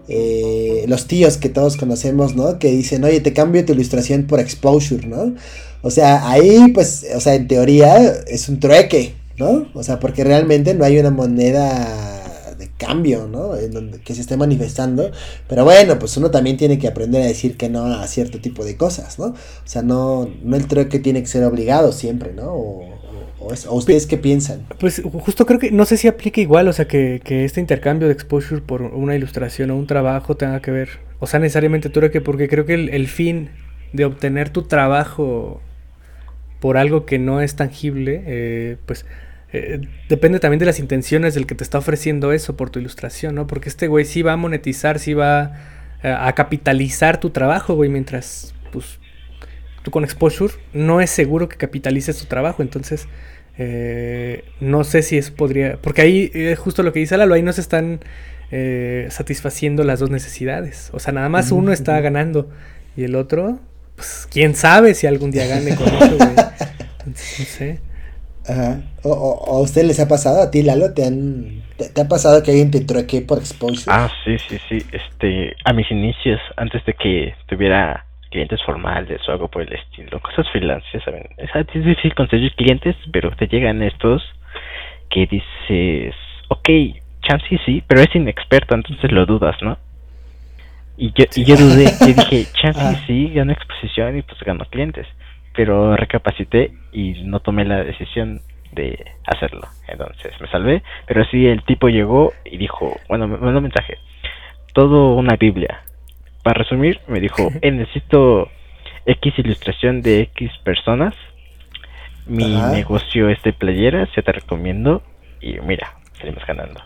eh, 0.09 0.85
los 0.87 1.07
tíos 1.07 1.37
que 1.37 1.49
todos 1.49 1.77
conocemos, 1.77 2.35
¿no? 2.35 2.59
Que 2.59 2.71
dicen, 2.71 3.03
oye, 3.03 3.21
te 3.21 3.33
cambio 3.33 3.65
tu 3.65 3.73
ilustración 3.73 4.25
por 4.25 4.39
exposure, 4.39 5.07
¿no? 5.07 5.35
O 5.81 5.91
sea, 5.91 6.29
ahí, 6.29 6.71
pues, 6.73 7.05
o 7.15 7.19
sea, 7.19 7.35
en 7.35 7.47
teoría 7.47 7.97
es 8.27 8.49
un 8.49 8.59
trueque, 8.59 9.13
¿no? 9.37 9.67
O 9.73 9.83
sea, 9.83 9.99
porque 9.99 10.23
realmente 10.23 10.73
no 10.73 10.83
hay 10.83 10.99
una 10.99 11.11
moneda 11.11 12.55
de 12.57 12.69
cambio, 12.77 13.27
¿no? 13.27 13.55
En 13.55 13.71
donde, 13.71 13.99
que 13.99 14.15
se 14.15 14.21
esté 14.21 14.35
manifestando. 14.37 15.11
Pero 15.47 15.63
bueno, 15.63 15.99
pues 15.99 16.17
uno 16.17 16.31
también 16.31 16.57
tiene 16.57 16.79
que 16.79 16.87
aprender 16.87 17.21
a 17.21 17.25
decir 17.25 17.55
que 17.57 17.69
no 17.69 17.85
a 17.85 18.07
cierto 18.07 18.39
tipo 18.39 18.65
de 18.65 18.75
cosas, 18.75 19.19
¿no? 19.19 19.27
O 19.27 19.35
sea, 19.65 19.81
no, 19.81 20.29
no 20.43 20.55
el 20.57 20.67
trueque 20.67 20.99
tiene 20.99 21.21
que 21.21 21.27
ser 21.27 21.43
obligado 21.43 21.91
siempre, 21.91 22.33
¿no? 22.33 22.53
O, 22.53 22.97
¿O, 23.39 23.75
ustedes 23.75 24.07
qué 24.07 24.17
piensan? 24.17 24.65
Pues 24.79 25.01
justo 25.03 25.45
creo 25.45 25.59
que 25.59 25.71
no 25.71 25.85
sé 25.85 25.97
si 25.97 26.07
aplica 26.07 26.41
igual, 26.41 26.67
o 26.67 26.73
sea, 26.73 26.87
que, 26.87 27.21
este 27.25 27.59
intercambio 27.59 28.07
de 28.07 28.13
exposure 28.13 28.61
por 28.61 28.81
una 28.81 29.15
ilustración 29.15 29.71
o 29.71 29.75
un 29.75 29.87
trabajo 29.87 30.35
tenga 30.35 30.61
que 30.61 30.71
ver, 30.71 30.89
o 31.19 31.27
sea, 31.27 31.39
necesariamente 31.39 31.89
tú 31.89 32.01
que 32.11 32.21
porque 32.21 32.47
creo 32.47 32.65
que 32.65 32.73
el, 32.73 33.07
fin 33.07 33.49
de 33.93 34.05
obtener 34.05 34.49
tu 34.49 34.63
trabajo 34.63 35.61
por 36.59 36.77
algo 36.77 37.05
que 37.05 37.19
no 37.19 37.41
es 37.41 37.55
tangible, 37.55 38.23
eh, 38.25 38.77
pues 38.85 39.05
eh, 39.53 39.81
depende 40.09 40.39
también 40.39 40.59
de 40.59 40.65
las 40.65 40.79
intenciones 40.79 41.33
del 41.33 41.45
que 41.45 41.55
te 41.55 41.63
está 41.63 41.77
ofreciendo 41.77 42.33
eso 42.33 42.57
por 42.57 42.69
tu 42.69 42.79
ilustración, 42.79 43.35
¿no? 43.35 43.47
Porque 43.47 43.69
este 43.69 43.87
güey 43.87 44.05
sí 44.05 44.21
va 44.21 44.33
a 44.33 44.37
monetizar, 44.37 44.99
sí 44.99 45.13
va 45.13 45.53
eh, 46.03 46.13
a 46.17 46.33
capitalizar 46.33 47.19
tu 47.19 47.29
trabajo, 47.29 47.75
güey, 47.75 47.89
mientras, 47.89 48.53
pues, 48.71 48.99
tú 49.87 49.91
con 49.91 50.03
exposure 50.03 50.53
no 50.73 50.99
es 50.99 51.09
seguro 51.09 51.47
que 51.47 51.55
capitalices 51.55 52.17
tu 52.17 52.25
trabajo, 52.25 52.61
entonces 52.61 53.07
eh, 53.57 54.43
no 54.59 54.83
sé 54.83 55.01
si 55.01 55.17
eso 55.17 55.33
podría. 55.33 55.77
Porque 55.81 56.01
ahí, 56.01 56.29
es 56.33 56.35
eh, 56.35 56.55
justo 56.57 56.83
lo 56.83 56.91
que 56.91 56.99
dice 56.99 57.15
Lalo, 57.15 57.35
ahí 57.35 57.41
no 57.41 57.53
se 57.53 57.61
están 57.61 58.01
eh, 58.51 59.07
satisfaciendo 59.09 59.85
las 59.85 60.01
dos 60.01 60.09
necesidades. 60.09 60.89
O 60.91 60.99
sea, 60.99 61.13
nada 61.13 61.29
más 61.29 61.53
uno 61.53 61.71
está 61.71 61.97
ganando 62.01 62.49
y 62.97 63.05
el 63.05 63.15
otro, 63.15 63.59
pues 63.95 64.27
quién 64.29 64.55
sabe 64.55 64.93
si 64.93 65.07
algún 65.07 65.31
día 65.31 65.47
gane 65.47 65.73
con 65.73 65.87
eso, 65.87 66.17
güey. 66.17 66.29
Entonces, 67.05 67.39
no 67.39 67.45
sé. 67.45 67.79
Ajá. 68.45 68.81
O, 69.03 69.55
a 69.57 69.61
usted 69.61 69.85
les 69.85 70.01
ha 70.01 70.09
pasado, 70.09 70.41
a 70.41 70.51
ti, 70.51 70.63
Lalo, 70.63 70.93
te 70.93 71.05
han. 71.05 71.63
¿Te, 71.77 72.01
ha 72.01 72.09
pasado 72.09 72.43
que 72.43 72.51
alguien 72.51 72.71
te 72.71 72.81
trueque 72.81 73.21
por 73.21 73.37
exposure? 73.37 73.85
Ah, 73.87 74.09
sí, 74.25 74.35
sí, 74.49 74.57
sí. 74.67 74.85
Este, 74.91 75.55
a 75.63 75.71
mis 75.71 75.89
inicios, 75.91 76.41
antes 76.57 76.83
de 76.85 76.93
que 76.93 77.33
tuviera 77.47 78.06
clientes 78.29 78.61
formales 78.63 79.21
o 79.27 79.31
algo 79.31 79.47
por 79.47 79.61
el 79.61 79.73
estilo, 79.73 80.19
cosas 80.19 80.49
freelance, 80.51 80.85
ya 80.93 81.01
saben. 81.01 81.23
Es, 81.37 81.49
es 81.55 81.83
difícil 81.85 82.15
conseguir 82.15 82.53
clientes, 82.55 82.95
pero 83.11 83.31
te 83.31 83.47
llegan 83.47 83.81
estos 83.81 84.23
que 85.09 85.25
dices, 85.25 86.15
ok, 86.49 86.69
chance 87.21 87.59
sí, 87.65 87.83
pero 87.87 88.01
es 88.01 88.13
inexperto, 88.15 88.75
entonces 88.75 89.11
lo 89.11 89.25
dudas, 89.25 89.55
¿no? 89.61 89.77
Y 90.97 91.13
yo, 91.15 91.25
y 91.35 91.45
yo 91.45 91.55
dudé, 91.55 91.85
yo 92.01 92.07
dije, 92.29 92.45
chance 92.53 92.79
Ah. 92.81 93.03
sí, 93.05 93.29
gano 93.29 93.51
exposición 93.51 94.17
y 94.17 94.21
pues 94.23 94.39
gano 94.41 94.65
clientes. 94.65 95.05
Pero 95.55 95.95
recapacité 95.95 96.71
y 96.91 97.23
no 97.23 97.39
tomé 97.39 97.65
la 97.65 97.83
decisión 97.83 98.41
de 98.71 99.05
hacerlo. 99.25 99.67
Entonces 99.87 100.33
me 100.41 100.47
salvé, 100.47 100.83
pero 101.05 101.23
sí 101.25 101.47
el 101.47 101.63
tipo 101.63 101.89
llegó 101.89 102.33
y 102.45 102.57
dijo, 102.57 102.97
bueno, 103.07 103.27
me 103.27 103.37
mandó 103.37 103.57
un 103.59 103.63
mensaje, 103.63 103.97
todo 104.73 105.15
una 105.15 105.35
Biblia. 105.35 105.81
Para 106.47 106.59
resumir, 106.59 107.01
me 107.09 107.19
dijo, 107.19 107.51
eh, 107.61 107.71
necesito 107.71 108.49
X 109.05 109.33
ilustración 109.37 110.01
de 110.01 110.21
X 110.21 110.49
personas. 110.63 111.13
Mi 112.25 112.55
Ajá. 112.55 112.71
negocio 112.71 113.27
es 113.27 113.43
de 113.43 113.51
playeras, 113.51 114.07
yo 114.15 114.23
te 114.23 114.31
recomiendo. 114.31 115.03
Y 115.41 115.59
mira, 115.59 115.97
salimos 116.17 116.45
ganando. 116.47 116.81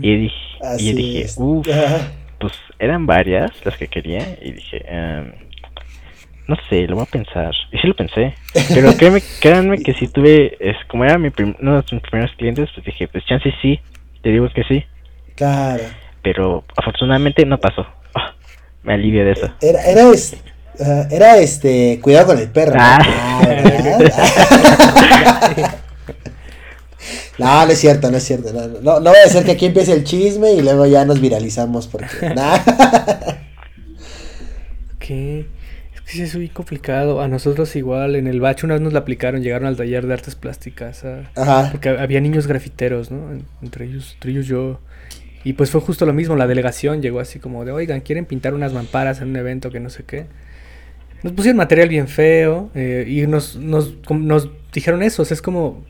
Y 0.00 0.16
dije, 0.16 0.36
y 0.78 0.92
dije, 0.94 1.26
uff, 1.36 1.68
pues 2.40 2.54
eran 2.80 3.06
varias 3.06 3.52
las 3.64 3.76
que 3.76 3.86
quería. 3.86 4.36
Y 4.42 4.50
dije, 4.50 4.84
em, 4.84 5.32
no 6.48 6.56
sé, 6.68 6.88
lo 6.88 6.96
voy 6.96 7.04
a 7.04 7.12
pensar. 7.12 7.54
Y 7.70 7.78
sí 7.78 7.86
lo 7.86 7.94
pensé. 7.94 8.34
Pero 8.74 8.92
créanme, 8.98 9.22
créanme 9.40 9.78
que 9.78 9.94
si 9.94 10.08
tuve, 10.08 10.56
es 10.58 10.76
como 10.88 11.04
era 11.04 11.18
mi 11.18 11.30
uno 11.60 11.82
de 11.82 11.84
mis 11.92 12.02
primeros 12.02 12.34
clientes, 12.34 12.68
pues 12.74 12.84
dije, 12.84 13.06
pues 13.06 13.24
chance 13.26 13.54
sí, 13.62 13.78
te 14.22 14.30
digo 14.30 14.48
que 14.48 14.64
sí. 14.64 14.84
Claro. 15.36 15.84
Pero 16.20 16.64
afortunadamente 16.76 17.46
no 17.46 17.58
pasó. 17.58 17.86
Ah, 18.86 18.88
me 18.88 18.94
alivio 18.94 19.24
de 19.24 19.32
eso. 19.32 19.52
Era, 19.60 19.82
era, 19.84 20.10
es- 20.10 20.36
ajá, 20.80 21.08
era 21.10 21.36
este, 21.38 22.00
cuidado 22.02 22.26
con 22.28 22.38
el 22.38 22.48
perro. 22.48 22.74
¿no? 22.74 22.80
Ah. 22.80 22.98
Ah, 23.02 23.40
¿verdad? 23.44 25.74
No, 27.38 27.66
no 27.66 27.72
es 27.72 27.78
cierto, 27.78 28.10
no 28.10 28.16
es 28.16 28.24
cierto. 28.24 28.52
No, 28.52 28.66
no, 28.68 29.00
no 29.00 29.10
voy 29.10 29.18
a 29.22 29.26
hacer 29.26 29.44
que 29.44 29.52
aquí 29.52 29.66
empiece 29.66 29.92
el 29.92 30.04
chisme 30.04 30.52
y 30.52 30.62
luego 30.62 30.86
ya 30.86 31.04
nos 31.04 31.20
viralizamos 31.20 31.86
porque. 31.86 32.06
¿Qué? 34.98 35.46
Es 35.94 36.00
que 36.00 36.10
sí 36.12 36.22
es 36.22 36.34
muy 36.36 36.48
complicado. 36.48 37.20
A 37.20 37.28
nosotros 37.28 37.74
igual, 37.76 38.16
en 38.16 38.26
el 38.26 38.40
bacho 38.40 38.66
una 38.66 38.74
vez 38.74 38.82
nos 38.82 38.92
la 38.92 39.00
aplicaron, 39.00 39.42
llegaron 39.42 39.66
al 39.68 39.76
taller 39.76 40.06
de 40.06 40.14
artes 40.14 40.34
plásticas. 40.34 41.04
a- 41.04 41.30
Ajá. 41.36 41.68
Porque 41.72 41.90
había 41.90 42.20
niños 42.20 42.46
grafiteros, 42.46 43.10
¿no? 43.10 43.30
En- 43.32 43.44
Entre 43.62 43.84
ellos, 43.86 44.12
entre 44.14 44.30
ellos 44.32 44.46
yo. 44.46 44.80
Y 45.46 45.52
pues 45.52 45.70
fue 45.70 45.80
justo 45.80 46.04
lo 46.06 46.12
mismo, 46.12 46.34
la 46.34 46.48
delegación 46.48 47.00
llegó 47.00 47.20
así 47.20 47.38
como 47.38 47.64
de, 47.64 47.70
oigan, 47.70 48.00
¿quieren 48.00 48.24
pintar 48.24 48.52
unas 48.52 48.72
mamparas 48.72 49.20
en 49.20 49.28
un 49.28 49.36
evento 49.36 49.70
que 49.70 49.78
no 49.78 49.90
sé 49.90 50.02
qué? 50.02 50.26
Nos 51.22 51.34
pusieron 51.34 51.56
material 51.56 51.88
bien 51.88 52.08
feo 52.08 52.68
eh, 52.74 53.04
y 53.06 53.24
nos, 53.28 53.54
nos, 53.54 53.94
nos 54.10 54.50
dijeron 54.72 55.04
eso, 55.04 55.22
o 55.22 55.24
sea, 55.24 55.36
es 55.36 55.42
como, 55.42 55.84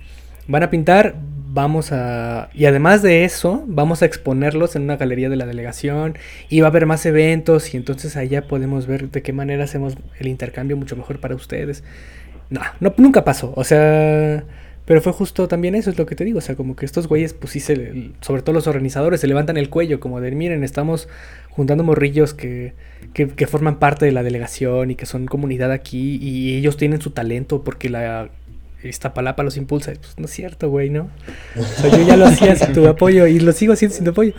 van 0.46 0.62
a 0.62 0.68
pintar, 0.68 1.16
vamos 1.54 1.90
a... 1.90 2.50
Y 2.52 2.66
además 2.66 3.00
de 3.00 3.24
eso, 3.24 3.64
vamos 3.66 4.02
a 4.02 4.04
exponerlos 4.04 4.76
en 4.76 4.82
una 4.82 4.98
galería 4.98 5.30
de 5.30 5.36
la 5.36 5.46
delegación 5.46 6.18
y 6.50 6.60
va 6.60 6.66
a 6.66 6.68
haber 6.70 6.84
más 6.84 7.06
eventos 7.06 7.72
y 7.72 7.78
entonces 7.78 8.18
allá 8.18 8.48
podemos 8.48 8.86
ver 8.86 9.10
de 9.10 9.22
qué 9.22 9.32
manera 9.32 9.64
hacemos 9.64 9.96
el 10.18 10.26
intercambio 10.26 10.76
mucho 10.76 10.96
mejor 10.96 11.18
para 11.18 11.34
ustedes. 11.34 11.82
No, 12.50 12.60
no 12.80 12.92
nunca 12.98 13.24
pasó, 13.24 13.54
o 13.56 13.64
sea... 13.64 14.44
Pero 14.86 15.02
fue 15.02 15.12
justo 15.12 15.48
también 15.48 15.74
eso, 15.74 15.90
es 15.90 15.98
lo 15.98 16.06
que 16.06 16.14
te 16.14 16.24
digo. 16.24 16.38
O 16.38 16.40
sea, 16.40 16.54
como 16.54 16.76
que 16.76 16.86
estos 16.86 17.08
güeyes, 17.08 17.34
pues 17.34 17.52
sí, 17.52 17.60
se, 17.60 18.12
sobre 18.20 18.42
todo 18.42 18.54
los 18.54 18.66
organizadores, 18.68 19.20
se 19.20 19.26
levantan 19.26 19.56
el 19.56 19.68
cuello, 19.68 20.00
como 20.00 20.20
de, 20.20 20.30
miren, 20.30 20.62
estamos 20.64 21.08
juntando 21.50 21.82
morrillos 21.84 22.34
que, 22.34 22.72
que, 23.12 23.28
que 23.28 23.46
forman 23.46 23.78
parte 23.78 24.06
de 24.06 24.12
la 24.12 24.22
delegación 24.22 24.90
y 24.90 24.94
que 24.94 25.04
son 25.06 25.26
comunidad 25.26 25.72
aquí 25.72 26.16
y 26.22 26.56
ellos 26.56 26.76
tienen 26.76 27.00
su 27.00 27.10
talento 27.10 27.64
porque 27.64 27.90
la 27.90 28.30
Iztapalapa 28.84 29.42
los 29.42 29.56
impulsa. 29.56 29.92
Pues 29.92 30.18
no 30.18 30.26
es 30.26 30.30
cierto, 30.30 30.70
güey, 30.70 30.90
¿no? 30.90 31.10
O 31.58 31.62
sea, 31.64 31.90
yo 31.90 32.06
ya 32.06 32.16
lo 32.16 32.26
hacía 32.28 32.54
sin 32.56 32.72
tu 32.72 32.86
apoyo 32.86 33.26
y 33.26 33.40
lo 33.40 33.50
sigo 33.52 33.72
haciendo 33.72 33.96
sin 33.96 34.04
tu 34.04 34.12
apoyo. 34.12 34.34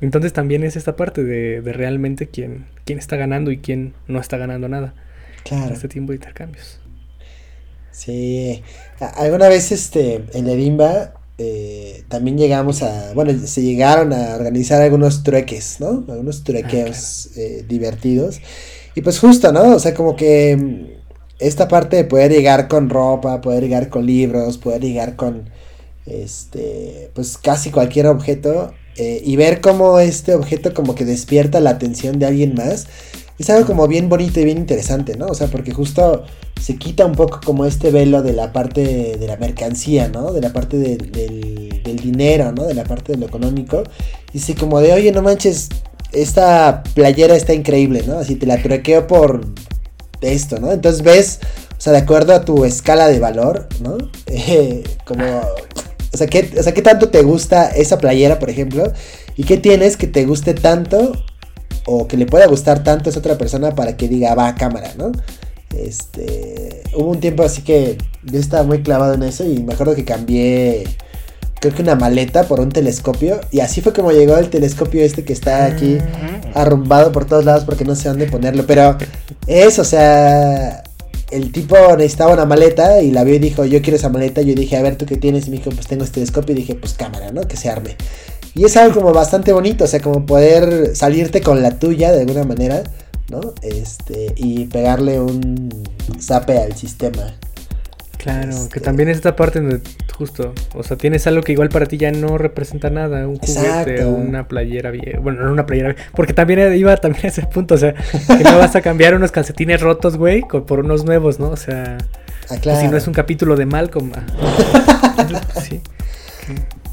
Entonces 0.00 0.32
también 0.32 0.64
es 0.64 0.76
esta 0.76 0.96
parte 0.96 1.22
de, 1.24 1.60
de 1.60 1.72
realmente 1.74 2.26
quién, 2.26 2.64
quién 2.86 2.98
está 2.98 3.16
ganando 3.16 3.50
y 3.50 3.58
quién 3.58 3.92
no 4.08 4.18
está 4.18 4.38
ganando 4.38 4.66
nada 4.68 4.94
en 5.36 5.58
Claro. 5.58 5.74
este 5.74 5.88
tiempo 5.88 6.12
de 6.12 6.16
intercambios. 6.16 6.80
Sí. 7.92 8.62
Alguna 9.16 9.48
vez 9.48 9.72
este, 9.72 10.24
en 10.34 10.48
Edimba 10.48 11.14
eh, 11.38 12.04
también 12.08 12.36
llegamos 12.38 12.82
a. 12.82 13.12
Bueno, 13.14 13.32
se 13.46 13.62
llegaron 13.62 14.12
a 14.12 14.34
organizar 14.36 14.82
algunos 14.82 15.22
trueques, 15.22 15.78
¿no? 15.80 16.04
Algunos 16.08 16.44
truequeos 16.44 17.30
eh, 17.36 17.64
divertidos. 17.68 18.40
Y 18.94 19.00
pues 19.02 19.18
justo, 19.18 19.52
¿no? 19.52 19.74
O 19.76 19.78
sea, 19.78 19.94
como 19.94 20.16
que 20.16 20.56
mm, 20.56 20.86
esta 21.38 21.68
parte 21.68 21.96
de 21.96 22.04
poder 22.04 22.30
llegar 22.32 22.68
con 22.68 22.90
ropa, 22.90 23.40
poder 23.40 23.62
llegar 23.64 23.88
con 23.88 24.06
libros, 24.06 24.58
poder 24.58 24.82
llegar 24.82 25.16
con. 25.16 25.50
Este. 26.06 27.10
Pues 27.14 27.38
casi 27.38 27.70
cualquier 27.70 28.06
objeto. 28.06 28.74
eh, 28.96 29.22
y 29.24 29.36
ver 29.36 29.60
cómo 29.62 29.98
este 30.00 30.34
objeto 30.34 30.74
como 30.74 30.94
que 30.94 31.04
despierta 31.06 31.60
la 31.60 31.70
atención 31.70 32.18
de 32.18 32.26
alguien 32.26 32.54
más. 32.54 32.86
Es 33.40 33.48
algo 33.48 33.66
como 33.66 33.88
bien 33.88 34.10
bonito 34.10 34.38
y 34.38 34.44
bien 34.44 34.58
interesante, 34.58 35.16
¿no? 35.16 35.28
O 35.28 35.34
sea, 35.34 35.46
porque 35.46 35.72
justo 35.72 36.24
se 36.60 36.76
quita 36.76 37.06
un 37.06 37.14
poco 37.14 37.40
como 37.42 37.64
este 37.64 37.90
velo 37.90 38.20
de 38.22 38.34
la 38.34 38.52
parte 38.52 39.16
de 39.18 39.26
la 39.26 39.38
mercancía, 39.38 40.08
¿no? 40.08 40.32
De 40.34 40.42
la 40.42 40.52
parte 40.52 40.76
de- 40.76 40.98
del, 40.98 41.96
dinero, 41.96 42.52
¿no? 42.52 42.64
De 42.64 42.74
la 42.74 42.84
parte 42.84 43.12
de 43.12 43.18
lo 43.18 43.24
económico. 43.24 43.82
Y 44.34 44.38
así 44.38 44.52
como 44.52 44.78
de, 44.80 44.92
oye, 44.92 45.10
no 45.10 45.22
manches, 45.22 45.70
esta 46.12 46.82
playera 46.94 47.34
está 47.34 47.54
increíble, 47.54 48.04
¿no? 48.06 48.18
Así 48.18 48.34
te 48.34 48.44
la 48.44 48.62
truequeo 48.62 49.06
por 49.06 49.40
esto, 50.20 50.60
¿no? 50.60 50.70
Entonces 50.70 51.00
ves, 51.00 51.40
o 51.78 51.80
sea, 51.80 51.94
de 51.94 52.00
acuerdo 52.00 52.34
a 52.34 52.44
tu 52.44 52.66
escala 52.66 53.08
de 53.08 53.20
valor, 53.20 53.68
¿no? 53.82 53.96
Eh, 54.26 54.84
como, 55.06 55.24
o 56.12 56.16
sea, 56.16 56.26
¿qué, 56.26 56.52
o 56.58 56.62
sea, 56.62 56.74
¿qué 56.74 56.82
tanto 56.82 57.08
te 57.08 57.22
gusta 57.22 57.70
esa 57.70 57.96
playera, 57.96 58.38
por 58.38 58.50
ejemplo? 58.50 58.92
¿Y 59.34 59.44
qué 59.44 59.56
tienes 59.56 59.96
que 59.96 60.08
te 60.08 60.26
guste 60.26 60.52
tanto 60.52 61.12
o 61.86 62.06
que 62.06 62.16
le 62.16 62.26
pueda 62.26 62.46
gustar 62.46 62.82
tanto 62.82 63.08
a 63.08 63.10
esa 63.10 63.20
otra 63.20 63.38
persona 63.38 63.74
para 63.74 63.96
que 63.96 64.08
diga, 64.08 64.34
va 64.34 64.48
a 64.48 64.54
cámara, 64.54 64.92
¿no? 64.96 65.12
Este, 65.76 66.82
hubo 66.94 67.10
un 67.10 67.20
tiempo 67.20 67.42
así 67.44 67.62
que 67.62 67.96
yo 68.24 68.38
estaba 68.38 68.64
muy 68.64 68.82
clavado 68.82 69.14
en 69.14 69.22
eso 69.22 69.44
y 69.44 69.62
me 69.62 69.74
acuerdo 69.74 69.94
que 69.94 70.04
cambié, 70.04 70.84
creo 71.60 71.74
que 71.74 71.82
una 71.82 71.94
maleta 71.94 72.44
por 72.44 72.58
un 72.58 72.70
telescopio 72.70 73.40
y 73.52 73.60
así 73.60 73.80
fue 73.80 73.92
como 73.92 74.10
llegó 74.10 74.36
el 74.36 74.50
telescopio 74.50 75.02
este 75.02 75.24
que 75.24 75.32
está 75.32 75.66
aquí 75.66 75.98
arrumbado 76.54 77.12
por 77.12 77.24
todos 77.24 77.44
lados 77.44 77.64
porque 77.64 77.84
no 77.84 77.94
sé 77.94 78.08
dónde 78.08 78.26
ponerlo, 78.26 78.66
pero 78.66 78.96
es, 79.46 79.78
o 79.78 79.84
sea, 79.84 80.82
el 81.30 81.52
tipo 81.52 81.76
necesitaba 81.96 82.32
una 82.32 82.44
maleta 82.44 83.00
y 83.00 83.12
la 83.12 83.22
vio 83.24 83.36
y 83.36 83.38
dijo, 83.38 83.64
yo 83.64 83.80
quiero 83.82 83.96
esa 83.96 84.08
maleta, 84.08 84.42
yo 84.42 84.54
dije, 84.54 84.76
a 84.76 84.82
ver, 84.82 84.96
¿tú 84.96 85.06
qué 85.06 85.16
tienes? 85.16 85.46
Y 85.46 85.50
me 85.50 85.58
dijo, 85.58 85.70
pues 85.70 85.86
tengo 85.86 86.02
este 86.02 86.14
telescopio 86.14 86.52
y 86.52 86.58
dije, 86.58 86.74
pues 86.74 86.94
cámara, 86.94 87.30
¿no? 87.30 87.42
Que 87.42 87.56
se 87.56 87.68
arme. 87.68 87.96
Y 88.54 88.64
es 88.64 88.76
algo 88.76 89.00
como 89.00 89.12
bastante 89.12 89.52
bonito, 89.52 89.84
o 89.84 89.86
sea, 89.86 90.00
como 90.00 90.26
poder 90.26 90.94
salirte 90.96 91.40
con 91.40 91.62
la 91.62 91.78
tuya 91.78 92.10
de 92.12 92.22
alguna 92.22 92.44
manera, 92.44 92.82
¿no? 93.30 93.40
Este, 93.62 94.32
y 94.36 94.64
pegarle 94.66 95.20
un 95.20 95.70
zape 96.20 96.58
al 96.58 96.74
sistema. 96.76 97.34
Claro, 98.18 98.50
Este- 98.50 98.68
que 98.74 98.80
también 98.80 99.08
es 99.08 99.16
esta 99.16 99.34
parte 99.34 99.60
donde 99.60 99.80
justo, 100.18 100.52
o 100.74 100.82
sea, 100.82 100.98
tienes 100.98 101.26
algo 101.26 101.40
que 101.42 101.52
igual 101.52 101.70
para 101.70 101.86
ti 101.86 101.96
ya 101.96 102.10
no 102.12 102.36
representa 102.36 102.90
nada, 102.90 103.26
un 103.26 103.36
juguete 103.38 103.60
Exacto. 103.94 104.08
o 104.10 104.14
una 104.14 104.46
playera 104.46 104.90
vieja, 104.90 105.18
bueno, 105.20 105.42
no 105.42 105.50
una 105.52 105.64
playera 105.64 105.94
vieja, 105.94 106.10
porque 106.14 106.34
también 106.34 106.76
iba 106.76 106.94
también 106.98 107.24
a 107.24 107.28
ese 107.28 107.46
punto, 107.46 107.76
o 107.76 107.78
sea, 107.78 107.94
que 107.94 108.44
no 108.44 108.58
vas 108.58 108.76
a 108.76 108.82
cambiar 108.82 109.14
unos 109.14 109.30
calcetines 109.32 109.80
rotos, 109.80 110.18
güey, 110.18 110.42
por 110.42 110.80
unos 110.80 111.04
nuevos, 111.06 111.38
¿no? 111.38 111.48
O 111.48 111.56
sea, 111.56 111.96
Ah, 112.50 112.56
pues 112.62 112.78
si 112.80 112.88
no 112.88 112.96
es 112.98 113.06
un 113.06 113.14
capítulo 113.14 113.56
de 113.56 113.64
Malcolm. 113.64 114.12
ah. 114.14 115.36
sí. 115.62 115.80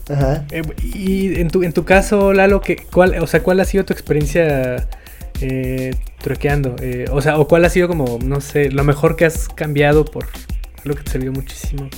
Ajá. 0.09 0.45
Eh, 0.51 0.61
y 0.93 1.39
en 1.39 1.49
tu, 1.49 1.63
en 1.63 1.73
tu 1.73 1.83
caso, 1.85 2.33
Lalo, 2.33 2.61
¿qué, 2.61 2.77
cuál, 2.77 3.17
o 3.19 3.27
sea, 3.27 3.43
¿cuál 3.43 3.59
ha 3.59 3.65
sido 3.65 3.85
tu 3.85 3.93
experiencia 3.93 4.87
eh, 5.41 5.95
truequeando? 6.21 6.75
Eh, 6.81 7.05
o 7.11 7.21
sea, 7.21 7.39
o 7.39 7.47
cuál 7.47 7.65
ha 7.65 7.69
sido 7.69 7.87
como, 7.87 8.19
no 8.23 8.41
sé, 8.41 8.71
lo 8.71 8.83
mejor 8.83 9.15
que 9.15 9.25
has 9.25 9.49
cambiado 9.49 10.05
por 10.05 10.27
algo 10.85 10.97
que 10.97 11.03
te 11.03 11.11
sirvió 11.11 11.31
muchísimo. 11.31 11.89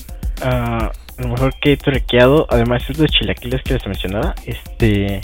Ah, 0.42 0.92
lo 1.18 1.30
mejor 1.30 1.54
que 1.62 1.74
he 1.74 1.78
truqueado, 1.78 2.48
además 2.50 2.84
de 2.88 2.94
los 2.96 3.12
chilaquiles 3.12 3.62
que 3.64 3.74
les 3.74 3.86
mencionaba, 3.86 4.34
este 4.46 5.22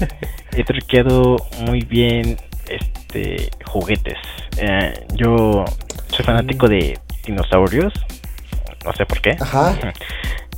he 0.56 0.64
truqueado 0.64 1.36
muy 1.60 1.82
bien 1.82 2.36
este 2.68 3.50
juguetes. 3.66 4.18
Eh, 4.56 5.06
yo 5.14 5.64
soy 6.08 6.24
fanático 6.24 6.68
de 6.68 6.98
dinosaurios, 7.24 7.92
no 8.84 8.92
sé 8.94 9.04
por 9.06 9.20
qué. 9.20 9.36
Ajá. 9.38 9.78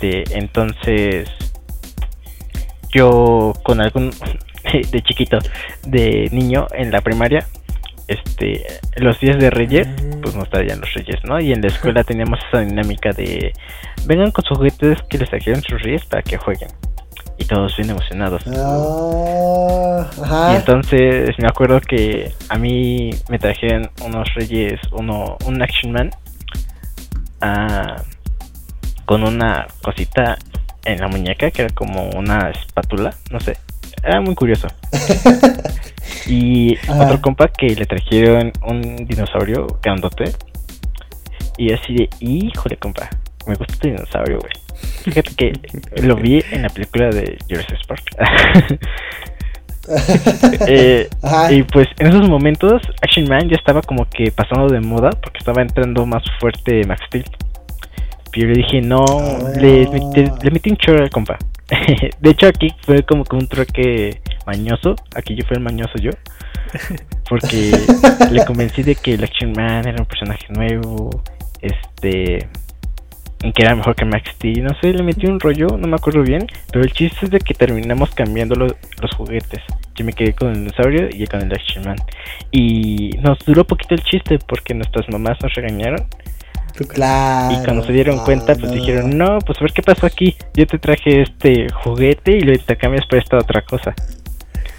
Este, 0.00 0.38
entonces 0.38 1.28
yo 2.94 3.52
con 3.64 3.80
algún 3.80 4.10
de 4.72 5.02
chiquito, 5.02 5.38
de 5.86 6.28
niño 6.30 6.66
en 6.72 6.92
la 6.92 7.00
primaria, 7.00 7.46
este, 8.06 8.64
los 8.96 9.18
días 9.18 9.38
de 9.38 9.50
Reyes, 9.50 9.88
pues 10.22 10.36
nos 10.36 10.48
traían 10.50 10.80
los 10.80 10.92
Reyes, 10.94 11.18
¿no? 11.24 11.40
Y 11.40 11.52
en 11.52 11.62
la 11.62 11.68
escuela 11.74 12.04
teníamos 12.04 12.38
esa 12.48 12.60
dinámica 12.60 13.10
de 13.10 13.52
vengan 14.06 14.30
con 14.30 14.44
sus 14.44 14.56
juguetes 14.56 15.02
que 15.10 15.18
les 15.18 15.30
trajeron 15.30 15.62
sus 15.62 15.82
Reyes 15.82 16.04
para 16.04 16.22
que 16.22 16.36
jueguen. 16.36 16.68
Y 17.36 17.44
todos 17.44 17.76
bien 17.76 17.90
emocionados. 17.90 18.42
Ah, 18.46 20.52
Y 20.52 20.56
entonces 20.56 21.30
me 21.38 21.48
acuerdo 21.48 21.80
que 21.80 22.32
a 22.48 22.58
mí 22.58 23.10
me 23.28 23.38
trajeron 23.38 23.90
unos 24.04 24.28
reyes, 24.34 24.80
uno, 24.92 25.36
un 25.44 25.62
Action 25.62 25.92
Man 25.92 26.10
ah, 27.40 27.96
con 29.08 29.22
una 29.22 29.66
cosita 29.82 30.36
en 30.84 31.00
la 31.00 31.08
muñeca 31.08 31.50
que 31.50 31.62
era 31.62 31.74
como 31.74 32.10
una 32.10 32.50
espátula, 32.50 33.14
no 33.30 33.40
sé, 33.40 33.56
era 34.04 34.20
muy 34.20 34.34
curioso. 34.34 34.68
y 36.26 36.76
otro 36.90 37.18
compa 37.22 37.48
que 37.48 37.68
le 37.68 37.86
trajeron 37.86 38.52
un 38.66 38.96
dinosaurio 39.06 39.66
grandote 39.82 40.30
y 41.56 41.72
así 41.72 41.94
de, 41.94 42.10
híjole 42.20 42.76
compa, 42.76 43.08
me 43.46 43.54
gusta 43.54 43.72
este 43.72 43.92
dinosaurio, 43.92 44.40
güey. 44.40 44.52
Fíjate 45.04 45.34
que 45.36 46.02
lo 46.02 46.14
vi 46.14 46.44
en 46.50 46.60
la 46.60 46.68
película 46.68 47.08
de 47.08 47.38
Jurassic 47.48 47.86
Park. 47.86 48.02
Eh, 50.66 51.08
y 51.48 51.62
pues 51.62 51.88
en 51.98 52.08
esos 52.08 52.28
momentos 52.28 52.82
Action 53.00 53.26
Man 53.26 53.48
ya 53.48 53.56
estaba 53.56 53.80
como 53.80 54.04
que 54.04 54.30
pasando 54.30 54.68
de 54.68 54.80
moda 54.80 55.08
porque 55.12 55.38
estaba 55.38 55.62
entrando 55.62 56.04
más 56.04 56.22
fuerte 56.38 56.82
Max 56.86 57.00
Steel. 57.06 57.24
Pero 58.32 58.48
yo 58.48 58.54
le 58.54 58.62
dije, 58.62 58.80
no, 58.80 59.04
le, 59.56 59.84
le, 59.84 60.50
metí 60.50 60.70
un 60.70 60.76
chorro 60.76 61.02
al 61.02 61.10
compa. 61.10 61.38
de 62.20 62.30
hecho 62.30 62.46
aquí 62.46 62.68
fue 62.82 63.02
como 63.02 63.24
que 63.24 63.36
un 63.36 63.48
troque 63.48 64.20
mañoso. 64.46 64.94
Aquí 65.14 65.34
yo 65.34 65.44
fui 65.46 65.56
el 65.56 65.62
mañoso 65.62 65.94
yo. 66.00 66.10
Porque 67.28 67.72
le 68.30 68.44
convencí 68.44 68.82
de 68.82 68.94
que 68.94 69.14
el 69.14 69.24
Action 69.24 69.52
Man 69.52 69.86
era 69.86 69.96
un 69.98 70.06
personaje 70.06 70.46
nuevo. 70.52 71.22
Este 71.60 72.48
en 73.42 73.52
que 73.52 73.62
era 73.62 73.74
mejor 73.74 73.94
que 73.94 74.04
Max 74.04 74.30
Steel, 74.34 74.64
no 74.64 74.74
sé, 74.80 74.92
le 74.92 75.02
metí 75.02 75.26
un 75.26 75.38
rollo, 75.38 75.68
no 75.78 75.86
me 75.86 75.94
acuerdo 75.94 76.22
bien, 76.22 76.46
pero 76.72 76.84
el 76.84 76.92
chiste 76.92 77.26
es 77.26 77.30
de 77.30 77.38
que 77.38 77.54
terminamos 77.54 78.10
cambiando 78.10 78.56
los, 78.56 78.72
juguetes. 79.16 79.62
Yo 79.94 80.04
me 80.04 80.12
quedé 80.12 80.32
con 80.32 80.48
el 80.48 80.54
dinosaurio 80.54 81.08
y 81.10 81.24
con 81.26 81.42
el 81.42 81.52
Action 81.52 81.84
Man. 81.84 81.96
Y 82.50 83.10
nos 83.20 83.38
duró 83.44 83.64
poquito 83.64 83.94
el 83.94 84.02
chiste 84.02 84.38
porque 84.46 84.74
nuestras 84.74 85.08
mamás 85.08 85.38
nos 85.42 85.52
regañaron. 85.54 86.06
Claro, 86.86 87.54
y 87.54 87.64
cuando 87.64 87.84
se 87.84 87.92
dieron 87.92 88.18
cuenta, 88.24 88.54
pues 88.54 88.72
dijeron, 88.72 89.16
no, 89.16 89.38
pues 89.40 89.58
a 89.58 89.62
ver 89.62 89.72
qué 89.72 89.82
pasó 89.82 90.06
aquí. 90.06 90.36
Yo 90.54 90.66
te 90.66 90.78
traje 90.78 91.22
este 91.22 91.66
juguete 91.72 92.32
y 92.36 92.40
lo 92.40 92.52
intercambias 92.52 93.06
por 93.06 93.18
esta 93.18 93.38
otra 93.38 93.62
cosa. 93.62 93.94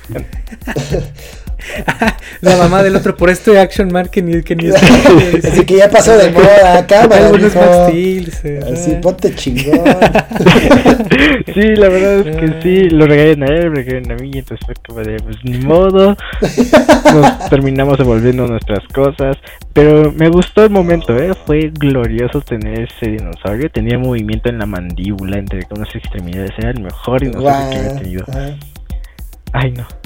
la 2.42 2.58
mamá 2.58 2.84
del 2.84 2.96
otro 2.96 3.16
por 3.16 3.30
este 3.30 3.60
Action 3.60 3.92
Man 3.92 4.08
que 4.12 4.22
ni, 4.22 4.42
que 4.42 4.56
ni 4.56 4.70
Así 4.70 5.66
que 5.66 5.78
ya 5.78 5.90
pasó 5.92 6.18
de 6.18 6.32
moda, 6.32 6.86
cámara. 6.88 7.28
Algunos 7.28 7.56
Así, 7.56 8.98
ponte 9.02 9.34
chingón. 9.36 9.84
sí, 11.54 11.76
la 11.76 11.90
verdad 11.90 12.28
es 12.28 12.38
que 12.38 12.62
sí, 12.62 12.90
lo 12.90 13.06
regalan 13.06 13.44
a 13.44 13.54
él, 13.54 13.76
regalan 13.76 14.12
a 14.12 14.16
mí, 14.16 14.32
entonces 14.34 14.66
fue 14.66 14.76
como 14.86 15.02
de, 15.02 15.18
pues 15.18 15.38
ni 15.44 15.58
modo. 15.60 16.16
Nos 16.42 17.50
terminamos 17.50 17.98
devolviendo 17.98 18.48
nuestras 18.48 18.86
cosas. 18.94 19.38
Pero 19.74 20.12
me 20.12 20.30
gustó 20.30 20.64
el 20.64 20.70
momento, 20.70 21.16
¿eh? 21.18 21.34
Fue 21.46 21.72
glorioso 21.74 22.42
tener 22.42 22.82
ese 22.82 23.12
dinosaurio. 23.12 23.70
Tenía 23.70 23.98
movimiento 23.98 24.50
en 24.50 24.60
la 24.60 24.66
mandíbula, 24.66 25.38
entre 25.38 25.62
unas 25.76 25.94
extremidades. 25.96 26.52
Era 26.58 26.72
el 26.72 26.82
mejor 26.82 27.22
dinosaurio 27.22 27.70
que 27.70 27.78
había 27.78 27.96
tenido. 27.96 28.26
Ay, 29.54 29.72
no. 29.72 29.99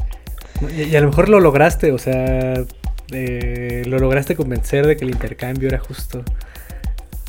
Y, 0.72 0.96
a 0.96 1.02
lo 1.02 1.08
mejor 1.08 1.30
lo 1.30 1.40
lograste, 1.40 1.92
o 1.92 1.98
sea, 1.98 2.64
eh, 3.12 3.84
lo 3.86 4.00
lograste 4.00 4.36
convencer 4.36 4.86
de 4.88 4.98
que 4.98 5.06
el 5.06 5.12
intercambio 5.12 5.68
era 5.68 5.80
justo. 5.80 6.24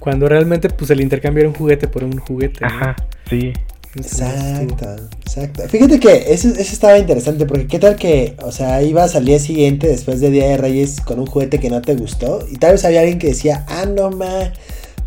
Cuando 0.01 0.29
realmente, 0.29 0.69
pues 0.69 0.91
el 0.91 1.01
intercambio 1.01 1.43
era 1.43 1.49
un 1.49 1.55
juguete 1.55 1.89
por 1.89 2.05
un 2.05 2.19
juguete. 2.19 2.65
Ajá, 2.65 2.97
sí. 3.29 3.53
Exacto, 3.97 4.97
exacto. 5.21 5.63
Fíjate 5.69 6.01
que 6.01 6.33
eso, 6.33 6.49
eso, 6.49 6.61
estaba 6.61 6.99
interesante, 6.99 7.47
porque 7.47 7.69
qué 7.69 7.79
tal 7.79 7.95
que, 7.95 8.37
o 8.43 8.51
sea, 8.51 8.83
ibas 8.83 9.15
al 9.15 9.25
día 9.25 9.39
siguiente, 9.39 9.87
después 9.87 10.21
de 10.21 10.31
Día 10.31 10.49
de 10.49 10.57
Reyes, 10.57 11.01
con 11.01 11.21
un 11.21 11.27
juguete 11.27 11.61
que 11.61 11.71
no 11.71 11.81
te 11.81 11.95
gustó, 11.95 12.45
y 12.51 12.57
tal 12.57 12.73
vez 12.73 12.85
había 12.85 13.01
alguien 13.01 13.19
que 13.19 13.29
decía, 13.29 13.65
ah, 13.69 13.87
no, 13.87 14.11
ma, 14.11 14.53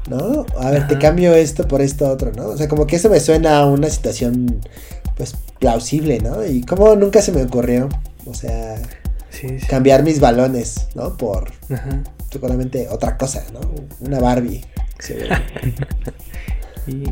¿no? 0.10 0.46
A 0.58 0.72
ver, 0.72 0.88
te 0.88 0.98
cambio 0.98 1.36
esto 1.36 1.68
por 1.68 1.82
esto 1.82 2.10
otro, 2.10 2.32
¿no? 2.32 2.48
O 2.48 2.58
sea, 2.58 2.70
como 2.70 2.88
que 2.88 2.96
eso 2.96 3.10
me 3.10 3.20
suena 3.20 3.60
a 3.60 3.66
una 3.66 3.90
situación, 3.90 4.62
pues, 5.18 5.36
plausible, 5.60 6.20
¿no? 6.20 6.46
Y 6.46 6.62
como 6.62 6.96
nunca 6.96 7.22
se 7.22 7.34
me 7.34 7.44
ocurrió. 7.44 7.90
O 8.28 8.34
sea, 8.34 8.82
cambiar 9.70 10.04
mis 10.04 10.20
balones, 10.20 10.88
¿no? 10.96 11.16
Por 11.18 11.52
seguramente 12.32 12.88
otra 12.90 13.18
cosa, 13.18 13.46
¿no? 13.54 13.60
Una 14.00 14.20
Barbie. 14.20 14.64
y 16.88 17.04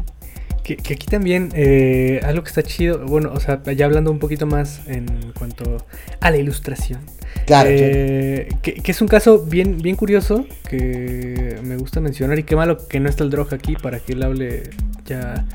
que, 0.66 0.94
aquí 0.94 1.06
también, 1.08 1.52
eh, 1.54 2.22
algo 2.24 2.42
que 2.42 2.50
está 2.50 2.64
chido, 2.64 3.06
bueno, 3.06 3.32
o 3.34 3.40
sea, 3.40 3.62
ya 3.74 3.86
hablando 3.86 4.12
un 4.12 4.18
poquito 4.18 4.48
más 4.48 4.82
en 4.88 5.06
cuanto 5.38 5.86
a 6.20 6.32
la 6.32 6.38
ilustración. 6.38 7.02
Claro. 7.46 7.70
Eh, 7.72 8.50
que, 8.64 8.82
es 8.84 9.02
un 9.02 9.08
caso 9.08 9.46
bien, 9.46 9.78
bien 9.78 9.96
curioso 9.96 10.48
que 10.68 11.60
me 11.64 11.78
gusta 11.78 12.00
mencionar 12.00 12.40
y 12.40 12.44
qué 12.44 12.56
malo 12.56 12.88
que 12.88 13.00
no 13.00 13.10
está 13.10 13.24
el 13.24 13.30
Drog 13.30 13.54
aquí 13.54 13.76
para 13.76 14.00
que 14.00 14.14
él 14.14 14.24
hable 14.24 14.64
ya 15.06 15.46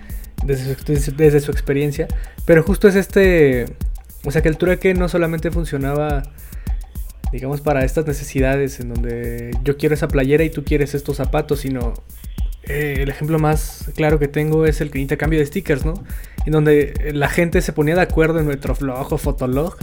desde 0.44 0.76
desde 1.16 1.40
su 1.40 1.50
experiencia. 1.50 2.06
Pero 2.44 2.62
justo 2.62 2.86
es 2.86 2.94
este 2.94 3.66
o 4.24 4.30
sea 4.30 4.42
que 4.42 4.48
el 4.48 4.56
trueque 4.56 4.94
no 4.94 5.08
solamente 5.08 5.50
funcionaba, 5.50 6.22
digamos, 7.32 7.60
para 7.60 7.84
estas 7.84 8.06
necesidades 8.06 8.80
en 8.80 8.92
donde 8.92 9.50
yo 9.64 9.76
quiero 9.76 9.94
esa 9.94 10.08
playera 10.08 10.44
y 10.44 10.50
tú 10.50 10.64
quieres 10.64 10.94
estos 10.94 11.16
zapatos, 11.16 11.60
sino 11.60 11.94
eh, 12.64 12.98
el 13.00 13.08
ejemplo 13.08 13.38
más 13.38 13.90
claro 13.96 14.18
que 14.18 14.28
tengo 14.28 14.66
es 14.66 14.80
el 14.80 14.94
intercambio 14.96 15.38
de 15.38 15.46
stickers, 15.46 15.84
¿no? 15.84 15.94
En 16.44 16.52
donde 16.52 17.12
la 17.14 17.28
gente 17.28 17.62
se 17.62 17.72
ponía 17.72 17.94
de 17.94 18.02
acuerdo 18.02 18.38
en 18.40 18.46
Metroflog 18.46 19.12
o 19.12 19.18
Fotolog 19.18 19.76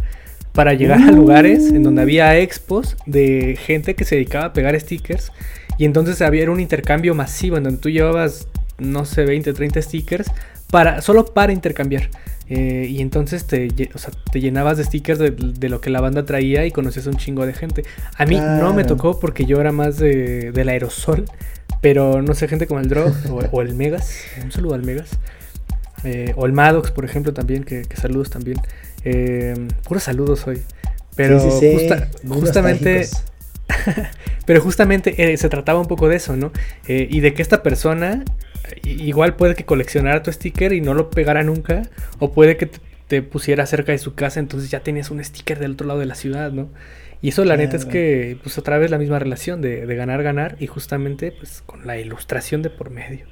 para 0.53 0.73
llegar 0.73 1.01
a 1.01 1.11
lugares 1.11 1.71
en 1.71 1.83
donde 1.83 2.01
había 2.01 2.37
expos 2.37 2.97
de 3.05 3.57
gente 3.59 3.95
que 3.95 4.05
se 4.05 4.15
dedicaba 4.15 4.45
a 4.45 4.53
pegar 4.53 4.79
stickers 4.79 5.31
y 5.77 5.85
entonces 5.85 6.21
había 6.21 6.49
un 6.49 6.59
intercambio 6.59 7.13
masivo 7.13 7.57
en 7.57 7.63
donde 7.63 7.79
tú 7.79 7.89
llevabas, 7.89 8.47
no 8.79 9.05
sé, 9.05 9.25
20, 9.25 9.53
30 9.53 9.81
stickers 9.81 10.31
para, 10.71 11.01
solo 11.01 11.25
para 11.25 11.53
intercambiar. 11.53 12.09
Eh, 12.49 12.87
y 12.89 13.01
entonces 13.01 13.45
te, 13.45 13.67
te 13.67 14.39
llenabas 14.39 14.77
de 14.77 14.85
stickers 14.85 15.19
de, 15.19 15.69
lo 15.69 15.81
que 15.81 15.89
la 15.89 15.99
banda 15.99 16.23
traía 16.23 16.65
y 16.65 16.71
conocías 16.71 17.07
a 17.07 17.09
un 17.09 17.17
chingo 17.17 17.45
de 17.45 17.53
gente. 17.53 17.83
A 18.17 18.25
mí 18.25 18.39
no 18.39 18.73
me 18.73 18.83
tocó 18.83 19.19
porque 19.19 19.45
yo 19.45 19.59
era 19.59 19.71
más 19.71 19.97
de, 19.97 20.51
del 20.51 20.69
aerosol, 20.69 21.25
pero 21.81 22.21
no 22.21 22.33
sé, 22.33 22.47
gente 22.47 22.67
como 22.67 22.79
el 22.79 22.87
Drog 22.87 23.13
o, 23.51 23.61
el 23.61 23.75
Megas. 23.75 24.21
Un 24.41 24.51
saludo 24.51 24.75
al 24.75 24.83
Megas. 24.83 25.09
Eh, 26.03 26.33
o 26.35 26.45
el 26.45 26.53
Maddox, 26.53 26.91
por 26.91 27.03
ejemplo, 27.03 27.33
también, 27.33 27.63
que, 27.63 27.83
saludos 27.95 28.29
también. 28.29 28.57
Eh, 29.03 29.67
puros 29.87 30.03
saludos 30.03 30.47
hoy. 30.47 30.61
Pero 31.15 31.39
justamente... 32.29 33.07
pero 34.45 34.61
justamente 34.61 35.35
se 35.35 35.49
trataba 35.49 35.81
un 35.81 35.87
poco 35.87 36.07
de 36.07 36.15
eso, 36.15 36.37
¿no? 36.37 36.53
y 36.87 37.19
de 37.19 37.33
que 37.33 37.41
esta 37.41 37.63
persona 37.63 38.23
igual 38.83 39.35
puede 39.35 39.55
que 39.55 39.65
coleccionara 39.65 40.23
tu 40.23 40.31
sticker 40.31 40.73
y 40.73 40.81
no 40.81 40.93
lo 40.93 41.09
pegara 41.09 41.43
nunca, 41.43 41.83
o 42.19 42.31
puede 42.33 42.57
que 42.57 42.69
te, 43.07 43.21
pusiera 43.21 43.65
cerca 43.65 43.91
de 43.91 43.97
su 43.97 44.15
casa, 44.15 44.39
entonces 44.39 44.69
ya 44.69 44.81
tenías 44.81 45.11
un 45.11 45.23
sticker 45.23 45.59
del 45.59 45.73
otro 45.73 45.87
lado 45.87 45.99
de 45.99 46.05
la 46.05 46.15
ciudad, 46.15 46.51
¿no? 46.51 46.69
Y 47.21 47.29
eso 47.29 47.43
la 47.45 47.57
neta 47.57 47.75
es 47.75 47.85
que, 47.85 48.37
pues 48.43 48.57
otra 48.57 48.77
vez 48.77 48.91
la 48.91 48.99
misma 48.99 49.17
relación 49.17 49.61
de, 49.61 49.85
ganar, 49.95 50.21
ganar, 50.21 50.55
y 50.59 50.67
justamente 50.67 51.31
pues 51.31 51.63
con 51.65 51.87
la 51.87 51.97
ilustración 51.97 52.61
de 52.61 52.69
por 52.69 52.91
medio. 52.91 53.25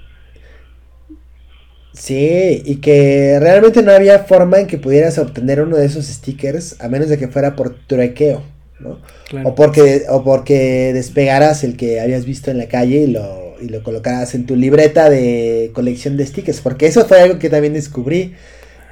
Sí, 1.93 2.61
y 2.65 2.77
que 2.77 3.37
realmente 3.39 3.81
no 3.81 3.91
había 3.91 4.19
forma 4.19 4.59
en 4.59 4.67
que 4.67 4.77
pudieras 4.77 5.17
obtener 5.17 5.61
uno 5.61 5.77
de 5.77 5.85
esos 5.85 6.05
stickers 6.05 6.81
a 6.81 6.89
menos 6.89 7.09
de 7.09 7.17
que 7.17 7.27
fuera 7.27 7.55
por 7.55 7.75
truequeo, 7.87 8.43
¿no? 8.79 9.01
O 9.43 9.55
porque, 9.55 10.03
o 10.09 10.23
porque 10.23 10.91
despegaras 10.93 11.63
el 11.63 11.77
que 11.77 11.99
habías 11.99 12.25
visto 12.25 12.51
en 12.51 12.57
la 12.57 12.67
calle 12.67 12.97
y 12.97 13.07
lo 13.07 13.45
y 13.61 13.69
lo 13.69 13.83
colocaras 13.83 14.35
en 14.35 14.45
tu 14.45 14.55
libreta 14.55 15.09
de 15.09 15.71
colección 15.73 16.17
de 16.17 16.25
stickers, 16.25 16.61
porque 16.61 16.87
eso 16.87 17.05
fue 17.05 17.21
algo 17.21 17.39
que 17.39 17.49
también 17.49 17.73
descubrí, 17.73 18.35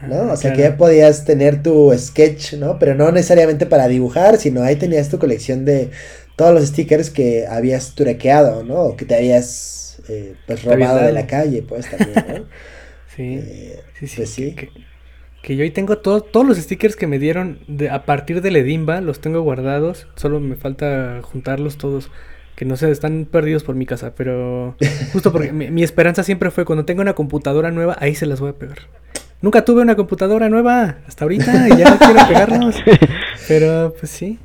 ¿no? 0.07 0.31
O 0.31 0.37
sea, 0.37 0.53
que 0.53 0.61
ya 0.61 0.77
podías 0.77 1.25
tener 1.25 1.63
tu 1.63 1.93
sketch, 1.97 2.53
¿no? 2.53 2.79
Pero 2.79 2.95
no 2.95 3.11
necesariamente 3.11 3.65
para 3.65 3.87
dibujar, 3.87 4.37
sino 4.37 4.63
ahí 4.63 4.75
tenías 4.75 5.09
tu 5.09 5.19
colección 5.19 5.65
de 5.65 5.89
todos 6.35 6.53
los 6.53 6.65
stickers 6.67 7.09
que 7.09 7.45
habías 7.47 7.93
turequeado, 7.95 8.63
¿no? 8.63 8.81
O 8.81 8.97
que 8.97 9.05
te 9.05 9.15
habías, 9.15 9.97
eh, 10.09 10.35
pues, 10.45 10.63
robado 10.63 10.99
de 11.05 11.13
la 11.13 11.27
calle, 11.27 11.61
pues, 11.61 11.89
también, 11.89 12.25
¿no? 12.27 12.45
sí, 13.15 13.39
eh, 13.41 13.79
sí, 13.99 14.07
sí, 14.07 14.15
pues, 14.17 14.29
sí. 14.29 14.55
Que, 14.55 14.69
yo 15.43 15.63
ahí 15.63 15.71
tengo 15.71 15.97
todos 15.97 16.47
los 16.47 16.57
stickers 16.57 16.95
que 16.95 17.07
me 17.07 17.19
dieron 17.19 17.59
de, 17.67 17.89
a 17.89 18.05
partir 18.05 18.41
del 18.41 18.55
Edimba, 18.55 19.01
los 19.01 19.19
tengo 19.19 19.41
guardados, 19.41 20.07
solo 20.15 20.39
me 20.39 20.55
falta 20.55 21.19
juntarlos 21.21 21.77
todos 21.77 22.09
que 22.55 22.65
no 22.65 22.77
sé, 22.77 22.91
están 22.91 23.25
perdidos 23.29 23.63
por 23.63 23.75
mi 23.75 23.85
casa, 23.85 24.13
pero 24.15 24.75
justo 25.11 25.31
porque 25.31 25.51
mi, 25.51 25.83
esperanza 25.83 26.23
siempre 26.23 26.51
fue 26.51 26.65
cuando 26.65 26.85
tenga 26.85 27.01
una 27.01 27.13
computadora 27.13 27.71
nueva, 27.71 27.97
ahí 27.99 28.15
se 28.15 28.25
las 28.25 28.39
voy 28.39 28.51
a 28.51 28.53
pegar. 28.53 28.77
Nunca 29.41 29.65
tuve 29.65 29.81
una 29.81 29.95
computadora 29.95 30.47
nueva 30.49 30.97
hasta 31.07 31.25
ahorita 31.25 31.67
y 31.67 31.77
ya 31.77 31.89
no 31.89 31.97
quiero 31.97 32.27
pegarnos. 32.27 32.81
Pero 33.47 33.93
pues 33.99 34.09
sí. 34.11 34.39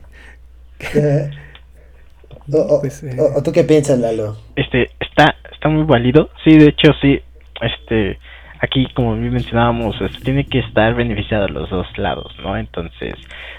Pues, 2.81 3.05
eh. 3.05 3.17
o, 3.19 3.43
tú 3.43 3.53
qué 3.53 3.63
piensas, 3.63 3.99
Lalo? 3.99 4.37
Este, 4.57 4.91
está, 4.99 5.37
está 5.53 5.69
muy 5.69 5.85
válido. 5.85 6.31
Sí, 6.43 6.59
de 6.59 6.69
hecho, 6.69 6.93
sí. 7.01 7.21
Este, 7.61 8.19
aquí 8.61 8.87
como 8.95 9.17
mencionábamos, 9.17 9.97
tiene 10.23 10.45
que 10.47 10.61
estar 10.61 10.95
beneficiado 10.95 11.45
a 11.45 11.49
los 11.49 11.71
dos 11.71 11.87
lados, 11.97 12.35
¿no? 12.43 12.57
Entonces, 12.57 13.15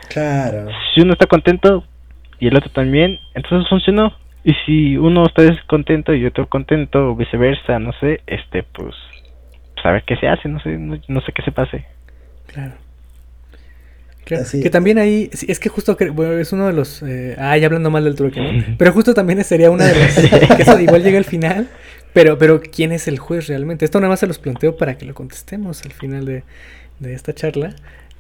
claro. 0.09 0.67
si 0.93 1.01
uno 1.01 1.13
está 1.13 1.25
contento 1.27 1.83
y 2.39 2.47
el 2.47 2.57
otro 2.57 2.69
también, 2.69 3.19
entonces 3.33 3.67
funcionó. 3.69 4.13
Y 4.43 4.53
si 4.65 4.97
uno 4.97 5.25
está 5.25 5.41
descontento 5.41 6.13
y 6.13 6.25
otro 6.25 6.47
contento 6.47 7.09
o 7.09 7.15
viceversa, 7.15 7.77
no 7.77 7.91
sé, 7.99 8.21
este, 8.25 8.63
pues, 8.63 8.95
saber 9.83 10.03
pues, 10.05 10.19
qué 10.19 10.25
se 10.25 10.27
hace, 10.29 10.47
no 10.47 10.59
sé, 10.61 10.77
no, 10.77 11.21
sé 11.21 11.31
qué 11.33 11.41
se 11.43 11.51
pase. 11.51 11.85
Claro. 12.47 12.73
Que 14.25 14.69
también 14.69 14.99
ahí, 14.99 15.27
es 15.31 15.59
que 15.59 15.69
justo 15.69 15.97
bueno, 16.13 16.33
es 16.33 16.53
uno 16.53 16.67
de 16.67 16.73
los. 16.73 17.01
Eh, 17.01 17.35
ah, 17.39 17.57
ya 17.57 17.65
hablando 17.65 17.89
mal 17.89 18.03
del 18.03 18.13
truque, 18.13 18.39
¿no? 18.39 18.75
Pero 18.77 18.93
justo 18.93 19.15
también 19.15 19.43
sería 19.43 19.71
una 19.71 19.85
de 19.85 19.95
las. 19.99 20.15
que 20.55 20.61
eso 20.61 20.79
igual 20.79 21.01
llega 21.01 21.17
al 21.17 21.25
final. 21.25 21.67
Pero, 22.13 22.37
pero, 22.37 22.61
¿quién 22.61 22.91
es 22.91 23.07
el 23.07 23.19
juez 23.19 23.47
realmente? 23.47 23.85
Esto 23.85 23.99
nada 23.99 24.09
más 24.09 24.19
se 24.19 24.27
los 24.27 24.39
planteo 24.39 24.77
para 24.77 24.97
que 24.97 25.05
lo 25.05 25.13
contestemos 25.13 25.83
al 25.83 25.93
final 25.93 26.25
de, 26.25 26.43
de 26.99 27.13
esta 27.13 27.33
charla. 27.33 27.75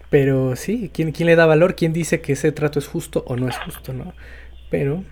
Pero 0.09 0.55
sí, 0.55 0.89
¿quién, 0.93 1.11
¿quién 1.11 1.27
le 1.27 1.35
da 1.35 1.45
valor? 1.45 1.75
¿Quién 1.75 1.93
dice 1.93 2.21
que 2.21 2.33
ese 2.33 2.51
trato 2.51 2.79
es 2.79 2.87
justo 2.87 3.23
o 3.27 3.35
no 3.35 3.47
es 3.47 3.57
justo, 3.57 3.93
no? 3.93 4.13
Pero 4.69 5.03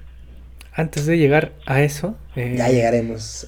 antes 0.74 1.06
de 1.06 1.18
llegar 1.18 1.54
a 1.66 1.82
eso. 1.82 2.16
Eh, 2.36 2.56
ya 2.58 2.70
llegaremos. 2.70 3.48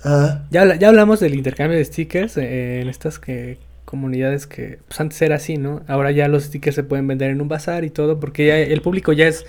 Ya, 0.49 0.75
ya 0.75 0.87
hablamos 0.87 1.19
del 1.19 1.35
intercambio 1.35 1.77
de 1.77 1.85
stickers 1.85 2.37
eh, 2.37 2.81
en 2.81 2.89
estas 2.89 3.19
que, 3.19 3.57
comunidades 3.85 4.45
que 4.45 4.79
pues, 4.87 4.99
antes 4.99 5.19
era 5.21 5.35
así, 5.35 5.57
¿no? 5.57 5.81
Ahora 5.87 6.11
ya 6.11 6.27
los 6.27 6.43
stickers 6.43 6.75
se 6.75 6.83
pueden 6.83 7.07
vender 7.07 7.31
en 7.31 7.41
un 7.41 7.47
bazar 7.47 7.83
y 7.85 7.89
todo, 7.89 8.19
porque 8.19 8.45
ya 8.45 8.57
el 8.57 8.81
público 8.81 9.13
ya 9.13 9.27
es 9.27 9.45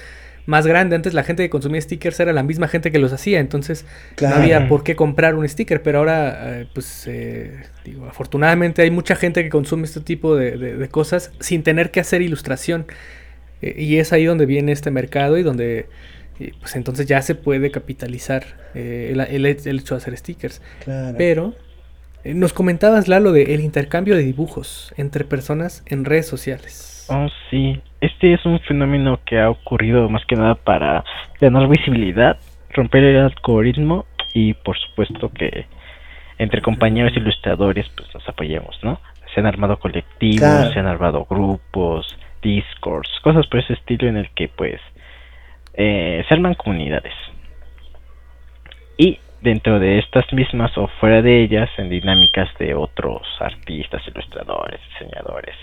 más 0.51 0.67
grande. 0.67 0.97
Antes 0.97 1.15
la 1.15 1.23
gente 1.23 1.43
que 1.43 1.49
consumía 1.49 1.81
stickers 1.81 2.21
era 2.21 2.33
la 2.33 2.43
misma 2.43 2.69
gente 2.69 2.93
que 2.93 2.99
los 2.99 3.13
hacía, 3.13 3.41
entonces 3.41 3.87
no 4.21 4.29
había 4.29 4.69
por 4.69 4.85
qué 4.85 4.97
comprar 4.97 5.35
un 5.35 5.49
sticker, 5.49 5.83
pero 5.83 5.99
ahora, 5.99 6.61
eh, 6.61 6.67
pues, 6.75 7.07
eh, 7.07 7.63
digo, 7.85 8.07
afortunadamente 8.07 8.83
hay 8.83 8.91
mucha 8.91 9.17
gente 9.17 9.43
que 9.43 9.49
consume 9.49 9.85
este 9.85 10.01
tipo 10.01 10.37
de, 10.37 10.89
cosas 10.91 11.33
sin 11.41 11.63
tener 11.63 11.91
que 11.91 12.01
hacer 12.01 12.21
ilustración. 12.21 12.87
Eh, 13.63 13.75
y 13.79 13.97
es 13.97 14.13
ahí 14.13 14.25
donde 14.25 14.45
viene 14.45 14.73
este 14.73 14.91
mercado 14.91 15.39
y 15.39 15.43
donde, 15.43 15.87
pues, 16.61 16.77
entonces 16.77 17.07
ya 17.07 17.23
se 17.23 17.35
puede 17.35 17.71
capitalizar 17.71 18.45
el, 18.75 19.21
el, 19.21 19.47
hecho 19.47 19.95
de 19.95 19.99
hacer 19.99 20.17
stickers. 20.17 20.61
Pero 21.17 21.55
eh, 22.23 22.35
nos 22.35 22.53
comentabas, 22.53 23.09
Lalo, 23.09 23.33
de 23.33 23.55
el 23.55 23.61
intercambio 23.61 24.15
de 24.15 24.23
dibujos 24.23 24.93
entre 24.97 25.25
personas 25.25 25.83
en 25.87 26.05
redes 26.05 26.27
sociales. 26.27 26.90
Oh, 27.13 27.27
sí. 27.51 27.81
Este 28.01 28.33
es 28.33 28.47
un 28.47 28.61
fenómeno 28.61 29.19
que 29.27 29.41
ha 29.41 29.51
ocurrido 29.51 30.09
más 30.09 30.25
que 30.27 30.37
nada 30.37 30.55
para 30.55 31.05
ganar 31.41 31.69
visibilidad, 31.69 32.39
romper 32.73 33.03
el 33.03 33.17
algoritmo 33.19 34.07
y 34.33 34.55
por 34.55 34.79
supuesto 34.79 35.29
que 35.33 35.67
entre 36.39 36.63
compañeros 36.63 37.17
ilustradores 37.17 37.89
pues 37.97 38.15
nos 38.15 38.29
apoyemos, 38.29 38.79
¿no? 38.85 39.01
Se 39.35 39.41
han 39.41 39.47
armado 39.47 39.81
colectivos, 39.81 40.73
se 40.73 40.79
han 40.79 40.87
armado 40.87 41.27
grupos, 41.29 42.17
discords, 42.43 43.11
cosas 43.23 43.45
por 43.49 43.59
ese 43.59 43.73
estilo 43.73 44.09
en 44.09 44.17
el 44.17 44.31
que 44.31 44.49
pues 44.49 44.81
eh, 45.75 46.25
se 46.29 46.35
arman 46.35 46.55
comunidades. 46.55 47.15
Y 48.97 49.19
dentro 49.41 49.81
de 49.81 49.99
estas 49.99 50.33
mismas 50.33 50.79
o 50.79 50.87
fuera 51.01 51.23
de 51.23 51.43
ellas 51.43 51.71
en 51.77 51.91
dinámicas 51.91 52.49
de 52.61 52.73
otros 52.73 53.27
artistas, 53.41 54.01
ilustradores, 54.07 54.81
diseñadores. 54.93 55.57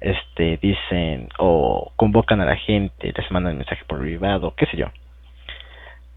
Este 0.00 0.58
dicen 0.58 1.28
o 1.38 1.92
convocan 1.96 2.40
a 2.40 2.44
la 2.44 2.56
gente, 2.56 3.12
les 3.16 3.30
mandan 3.30 3.56
mensaje 3.56 3.82
por 3.86 4.00
privado, 4.00 4.54
qué 4.56 4.66
sé 4.66 4.76
yo. 4.76 4.86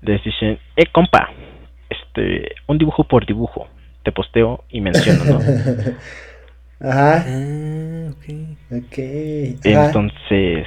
Les 0.01 0.23
dicen, 0.23 0.59
"Eh, 0.75 0.85
compa, 0.91 1.29
este, 1.89 2.55
un 2.67 2.77
dibujo 2.77 3.03
por 3.05 3.25
dibujo, 3.25 3.67
te 4.03 4.11
posteo 4.11 4.63
y 4.69 4.81
menciono, 4.81 5.23
¿no?" 5.25 5.39
Ajá. 6.81 7.25
Ah, 7.27 8.09
okay. 8.71 9.57
Entonces, 9.63 10.65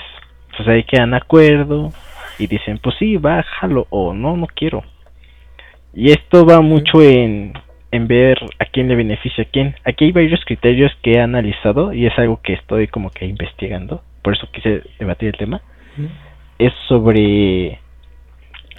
pues 0.57 0.69
ahí 0.69 0.85
quedan 0.85 1.15
acuerdo 1.15 1.91
y 2.39 2.47
dicen, 2.47 2.79
"Pues 2.79 2.97
sí, 2.99 3.17
bájalo 3.17 3.87
o 3.91 4.13
no, 4.13 4.37
no 4.37 4.47
quiero." 4.47 4.85
Y 5.95 6.11
esto 6.13 6.45
va 6.45 6.61
mucho 6.61 7.03
en, 7.03 7.53
en 7.93 8.09
ver 8.09 8.39
a 8.59 8.65
quién 8.65 8.89
le 8.89 8.97
beneficia 8.97 9.45
a 9.45 9.47
quién. 9.47 9.77
Aquí 9.85 10.07
hay 10.07 10.13
varios 10.13 10.45
criterios 10.45 10.91
que 11.03 11.13
he 11.13 11.21
analizado 11.21 11.93
y 11.93 12.07
es 12.07 12.19
algo 12.19 12.41
que 12.43 12.55
estoy 12.55 12.89
como 12.89 13.11
que 13.11 13.27
investigando. 13.27 14.03
Por 14.23 14.35
eso 14.35 14.49
quise 14.51 14.83
debatir 14.99 15.29
el 15.29 15.37
tema. 15.37 15.63
Es 16.59 16.73
sobre 16.89 17.79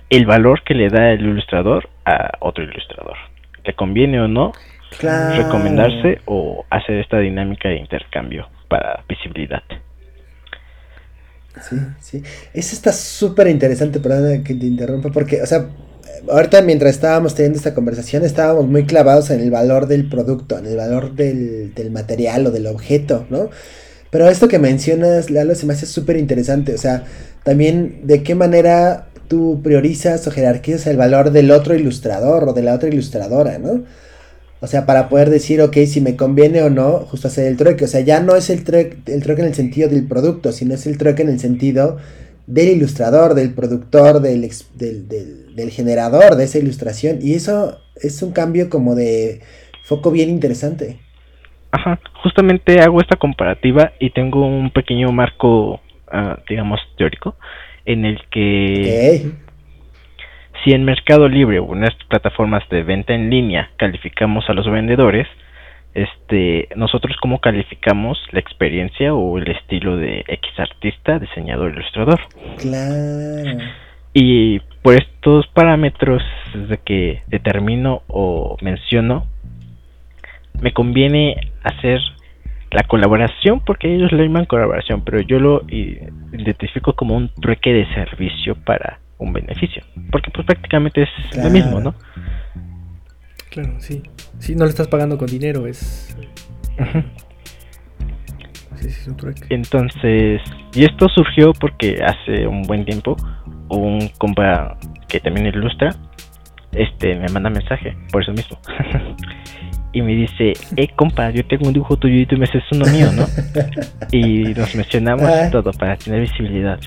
el 0.09 0.25
valor 0.25 0.63
que 0.63 0.73
le 0.73 0.89
da 0.89 1.11
el 1.11 1.21
ilustrador 1.21 1.89
a 2.05 2.31
otro 2.39 2.63
ilustrador. 2.63 3.17
¿Le 3.63 3.73
conviene 3.73 4.19
o 4.19 4.27
no 4.27 4.51
recomendarse 5.01 6.21
o 6.25 6.65
hacer 6.69 6.97
esta 6.99 7.19
dinámica 7.19 7.69
de 7.69 7.77
intercambio 7.77 8.47
para 8.67 9.03
visibilidad? 9.07 9.63
Sí, 11.61 11.77
sí. 11.99 12.23
Eso 12.53 12.75
está 12.75 12.91
súper 12.91 13.47
interesante, 13.47 13.99
perdón 13.99 14.43
que 14.43 14.55
te 14.55 14.65
interrumpa, 14.65 15.09
porque, 15.09 15.41
o 15.41 15.45
sea, 15.45 15.67
ahorita 16.29 16.61
mientras 16.61 16.95
estábamos 16.95 17.35
teniendo 17.35 17.57
esta 17.57 17.73
conversación 17.73 18.23
estábamos 18.23 18.67
muy 18.67 18.85
clavados 18.85 19.29
en 19.29 19.39
el 19.39 19.51
valor 19.51 19.87
del 19.87 20.09
producto, 20.09 20.57
en 20.57 20.65
el 20.65 20.77
valor 20.77 21.15
del, 21.15 21.73
del 21.73 21.91
material 21.91 22.47
o 22.47 22.51
del 22.51 22.67
objeto, 22.67 23.25
¿no? 23.29 23.49
Pero 24.13 24.29
esto 24.29 24.47
que 24.47 24.59
mencionas, 24.59 25.31
Lalo, 25.31 25.55
se 25.55 25.65
me 25.65 25.73
hace 25.73 25.87
súper 25.87 26.17
interesante. 26.17 26.75
O 26.75 26.77
sea, 26.77 27.05
también 27.43 28.01
de 28.03 28.21
qué 28.21 28.35
manera 28.35 29.07
tú 29.27 29.61
priorizas 29.63 30.27
o 30.27 30.31
jerarquizas 30.31 30.85
el 30.85 30.97
valor 30.97 31.31
del 31.31 31.49
otro 31.49 31.73
ilustrador 31.73 32.47
o 32.47 32.53
de 32.53 32.61
la 32.61 32.75
otra 32.75 32.89
ilustradora, 32.89 33.57
¿no? 33.57 33.83
O 34.59 34.67
sea, 34.67 34.85
para 34.85 35.09
poder 35.09 35.31
decir, 35.31 35.61
ok, 35.61 35.75
si 35.87 35.99
me 35.99 36.15
conviene 36.15 36.61
o 36.61 36.69
no, 36.69 36.99
justo 36.99 37.27
hacer 37.27 37.47
el 37.47 37.57
trueque. 37.57 37.85
O 37.85 37.87
sea, 37.87 38.01
ya 38.01 38.19
no 38.19 38.35
es 38.35 38.51
el 38.51 38.63
trueque, 38.63 38.97
el 39.11 39.23
trueque 39.23 39.41
en 39.41 39.47
el 39.47 39.55
sentido 39.55 39.89
del 39.89 40.07
producto, 40.07 40.51
sino 40.51 40.75
es 40.75 40.85
el 40.85 40.99
trueque 40.99 41.23
en 41.23 41.29
el 41.29 41.39
sentido 41.39 41.97
del 42.47 42.69
ilustrador, 42.69 43.33
del 43.33 43.53
productor, 43.53 44.19
del, 44.21 44.49
del, 44.75 45.55
del, 45.55 45.69
generador 45.71 46.35
de 46.35 46.43
esa 46.43 46.59
ilustración. 46.59 47.19
Y 47.21 47.33
eso 47.33 47.79
es 47.95 48.21
un 48.21 48.31
cambio 48.31 48.69
como 48.69 48.95
de 48.95 49.41
foco 49.83 50.11
bien 50.11 50.29
interesante. 50.29 50.99
Ajá, 51.71 51.99
justamente 52.21 52.81
hago 52.81 53.01
esta 53.01 53.15
comparativa 53.15 53.93
y 53.99 54.11
tengo 54.11 54.45
un 54.45 54.71
pequeño 54.71 55.11
marco, 55.11 55.81
ah, 56.11 56.37
digamos, 56.47 56.79
teórico, 56.97 57.35
en 57.85 58.05
el 58.05 58.21
que 58.29 59.31
si 60.63 60.71
en 60.71 60.85
Mercado 60.85 61.27
Libre 61.27 61.59
o 61.59 61.73
en 61.73 61.83
estas 61.83 62.05
plataformas 62.07 62.63
de 62.69 62.83
venta 62.83 63.13
en 63.13 63.29
línea 63.29 63.71
calificamos 63.77 64.49
a 64.49 64.53
los 64.53 64.69
vendedores, 64.69 65.27
este, 65.93 66.69
nosotros 66.75 67.15
cómo 67.21 67.39
calificamos 67.39 68.17
la 68.31 68.39
experiencia 68.39 69.13
o 69.13 69.37
el 69.37 69.49
estilo 69.51 69.97
de 69.97 70.23
X 70.27 70.51
artista, 70.57 71.19
diseñador, 71.19 71.71
ilustrador. 71.71 72.19
Claro. 72.57 73.59
Y 74.13 74.59
por 74.81 74.95
estos 74.95 75.47
parámetros 75.47 76.21
de 76.53 76.77
que 76.77 77.23
determino 77.27 78.03
o 78.07 78.57
menciono, 78.61 79.27
me 80.61 80.71
conviene 80.71 81.51
hacer 81.63 81.99
la 82.71 82.83
colaboración 82.83 83.59
porque 83.59 83.93
ellos 83.93 84.11
le 84.11 84.23
llaman 84.23 84.45
colaboración, 84.45 85.03
pero 85.03 85.21
yo 85.21 85.39
lo 85.39 85.63
identifico 85.67 86.93
como 86.93 87.15
un 87.15 87.29
trueque 87.29 87.73
de 87.73 87.85
servicio 87.93 88.55
para 88.55 88.99
un 89.19 89.31
beneficio, 89.31 89.83
porque 90.11 90.31
pues 90.31 90.45
prácticamente 90.45 91.03
es 91.03 91.09
lo 91.37 91.49
mismo, 91.49 91.79
¿no? 91.79 91.95
Claro, 93.53 93.75
sí. 93.77 94.01
Si 94.39 94.55
no 94.55 94.65
le 94.65 94.71
estás 94.71 94.87
pagando 94.87 95.15
con 95.17 95.27
dinero, 95.27 95.67
es. 95.67 96.15
Sí, 98.75 98.89
sí, 98.89 99.01
es 99.01 99.07
un. 99.07 99.15
Entonces, 99.49 100.41
y 100.73 100.83
esto 100.83 101.07
surgió 101.07 101.53
porque 101.53 101.99
hace 102.03 102.47
un 102.47 102.63
buen 102.63 102.83
tiempo 102.83 103.15
un 103.69 104.09
compa 104.17 104.75
que 105.07 105.19
también 105.19 105.45
ilustra, 105.45 105.95
este, 106.71 107.15
me 107.15 107.27
manda 107.29 107.51
mensaje, 107.51 107.95
por 108.11 108.23
eso 108.23 108.31
mismo. 108.33 108.57
y 109.93 110.01
me 110.01 110.15
dice, 110.15 110.53
eh, 110.75 110.87
compa, 110.95 111.29
yo 111.29 111.45
tengo 111.45 111.67
un 111.67 111.73
dibujo 111.73 111.95
tuyo 111.97 112.15
y 112.15 112.25
tú 112.25 112.37
me 112.37 112.45
haces 112.45 112.63
uno 112.71 112.85
mío, 112.85 113.11
¿no? 113.11 113.25
y 114.11 114.53
nos 114.55 114.73
mencionamos 114.75 115.29
ah. 115.29 115.49
todo 115.51 115.71
para 115.73 115.95
tener 115.95 116.21
visibilidad. 116.21 116.79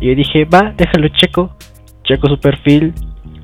Y 0.00 0.08
yo 0.08 0.14
dije, 0.16 0.44
va, 0.44 0.74
déjalo 0.76 1.08
checo, 1.08 1.56
checo 2.02 2.28
su 2.28 2.40
perfil, 2.40 2.92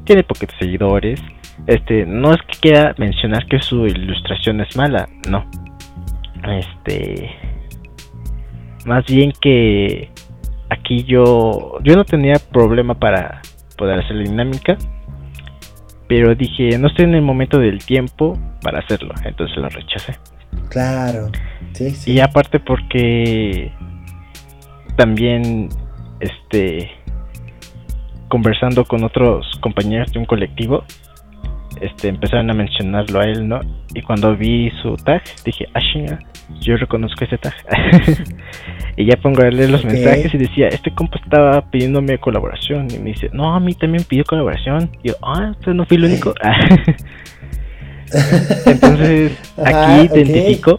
tiene 0.05 0.25
poquitos 0.25 0.57
seguidores, 0.59 1.21
este, 1.67 2.07
no 2.07 2.33
es 2.33 2.41
que 2.43 2.59
quiera 2.61 2.95
mencionar 2.99 3.47
que 3.47 3.61
su 3.61 3.87
ilustración 3.87 4.61
es 4.61 4.77
mala, 4.77 5.09
no. 5.29 5.45
Este, 6.49 7.31
más 8.85 9.05
bien 9.07 9.33
que 9.41 10.11
aquí 10.71 11.05
yo, 11.05 11.79
yo 11.83 11.95
no 11.95 12.05
tenía 12.05 12.35
problema 12.53 12.95
para 12.95 13.43
poder 13.77 14.01
hacer 14.01 14.17
la 14.17 14.25
dinámica, 14.25 14.77
pero 16.09 16.35
dije, 16.35 16.77
no 16.79 16.89
estoy 16.89 17.05
en 17.05 17.15
el 17.15 17.23
momento 17.23 17.59
del 17.59 17.85
tiempo 17.85 18.39
para 18.61 18.81
hacerlo, 18.81 19.15
entonces 19.25 19.57
lo 19.57 19.69
rechacé. 19.69 20.17
Claro, 20.69 21.31
sí, 21.73 21.91
sí. 21.91 22.13
Y 22.13 22.21
aparte 22.21 22.61
porque 22.61 23.73
también, 24.97 25.69
este, 26.21 26.91
conversando 28.29 28.85
con 28.85 29.05
otros 29.05 29.47
compañeros 29.61 30.13
de 30.13 30.19
un 30.19 30.25
colectivo, 30.25 30.85
este, 31.83 32.09
empezaron 32.09 32.51
a 32.51 32.55
mencionarlo 32.55 33.21
a 33.21 33.25
él, 33.25 33.49
¿no? 33.49 33.61
Y 33.95 34.03
cuando 34.03 34.37
vi 34.37 34.71
su 34.83 34.97
tag, 34.97 35.23
dije, 35.45 35.67
ah, 35.75 35.81
chinga, 35.81 36.19
yo 36.61 36.77
reconozco 36.77 37.25
ese 37.25 37.39
tag. 37.39 37.55
y 38.97 39.07
ya 39.07 39.17
pongo 39.17 39.43
a 39.43 39.51
leer 39.51 39.71
los 39.71 39.85
mensajes 39.85 40.33
y 40.33 40.39
decía, 40.39 40.69
este 40.69 40.95
compa 40.95 41.19
estaba 41.23 41.61
pidiéndome 41.71 42.19
colaboración. 42.19 42.89
Y 42.91 42.99
me 42.99 43.11
dice, 43.11 43.29
no, 43.33 43.55
a 43.55 43.61
mí 43.61 43.75
también 43.75 44.05
pidió 44.05 44.25
colaboración. 44.25 44.91
Y 45.03 45.09
yo, 45.09 45.15
ah, 45.23 45.53
usted 45.59 45.73
no 45.73 45.85
fui 45.85 45.97
el 45.97 46.05
único. 46.05 46.35
Entonces, 48.67 49.33
aquí 49.65 50.09
identifico 50.13 50.79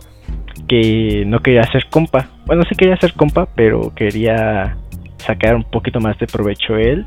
que 0.67 1.23
no 1.27 1.39
quería 1.39 1.63
ser 1.71 1.87
compa. 1.89 2.29
Bueno, 2.45 2.63
sí 2.69 2.75
quería 2.75 2.95
ser 2.97 3.13
compa, 3.13 3.47
pero 3.55 3.91
quería 3.95 4.77
sacar 5.17 5.55
un 5.55 5.63
poquito 5.63 5.99
más 5.99 6.17
de 6.19 6.27
provecho 6.27 6.77
él, 6.77 7.05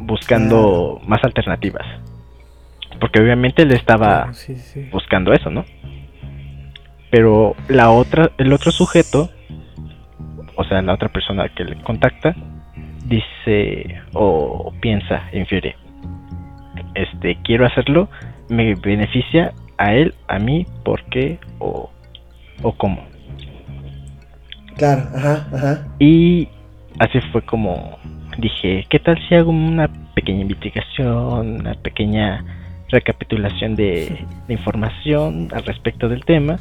buscando 0.00 1.00
más 1.06 1.24
alternativas. 1.24 1.86
Porque 3.00 3.20
obviamente 3.20 3.62
él 3.62 3.72
estaba 3.72 4.30
buscando 4.92 5.32
eso, 5.32 5.50
¿no? 5.50 5.64
Pero 7.10 7.54
la 7.68 7.90
otra, 7.90 8.32
el 8.38 8.52
otro 8.52 8.70
sujeto, 8.70 9.30
o 10.56 10.64
sea, 10.64 10.82
la 10.82 10.94
otra 10.94 11.08
persona 11.08 11.48
que 11.48 11.64
le 11.64 11.82
contacta, 11.82 12.34
dice 13.06 14.02
o 14.12 14.72
piensa, 14.80 15.22
infiere, 15.32 15.76
este, 16.94 17.38
quiero 17.44 17.66
hacerlo, 17.66 18.08
me 18.48 18.74
beneficia 18.74 19.52
a 19.78 19.94
él, 19.94 20.14
a 20.26 20.38
mí, 20.38 20.66
¿por 20.84 21.04
qué 21.04 21.38
o, 21.58 21.90
o 22.62 22.72
cómo? 22.72 23.06
Claro, 24.76 25.08
ajá, 25.14 25.48
ajá. 25.52 25.88
Y 25.98 26.48
así 26.98 27.20
fue 27.32 27.42
como 27.42 27.98
dije, 28.38 28.86
¿qué 28.88 28.98
tal 28.98 29.18
si 29.28 29.34
hago 29.34 29.50
una 29.50 29.88
pequeña 30.14 30.42
investigación, 30.42 31.60
una 31.60 31.74
pequeña 31.74 32.44
recapitulación 32.88 33.74
de, 33.74 34.24
información 34.48 35.48
al 35.52 35.64
respecto 35.64 36.08
del 36.08 36.24
tema? 36.24 36.58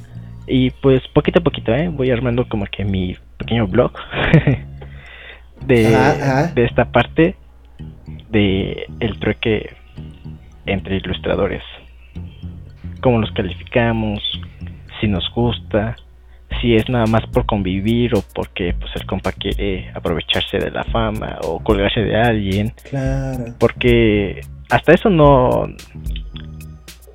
Y 0.48 0.70
pues 0.70 1.02
poquito 1.14 1.40
a 1.40 1.44
poquito, 1.44 1.74
¿eh? 1.74 1.90
voy 1.90 2.10
armando 2.10 2.48
como 2.48 2.66
que 2.66 2.86
mi 2.86 3.16
pequeño 3.38 3.68
blog 3.68 3.92
de, 5.66 6.50
de 6.54 6.66
esta 6.66 6.86
parte 6.92 7.36
de 8.30 8.88
el 9.00 9.20
trueque 9.20 9.76
entre 10.66 10.98
ilustradores. 10.98 11.64
Cómo 13.02 13.20
los 13.20 13.32
calificamos, 13.32 14.22
si 15.00 15.08
nos 15.08 15.30
gusta, 15.34 15.96
si 16.62 16.76
es 16.76 16.90
nada 16.90 17.06
más 17.06 17.26
por 17.28 17.46
convivir 17.46 18.16
o 18.16 18.24
porque 18.34 18.74
pues 18.80 18.92
el 18.96 19.06
compa 19.06 19.32
quiere 19.32 19.92
aprovecharse 19.94 20.58
de 20.58 20.72
la 20.72 20.84
fama 20.86 21.38
o 21.44 21.60
colgarse 21.60 22.02
de 22.02 22.16
alguien. 22.16 22.74
Claro. 22.90 23.56
Porque 23.60 24.42
hasta 24.70 24.94
eso 24.94 25.10
no 25.10 25.68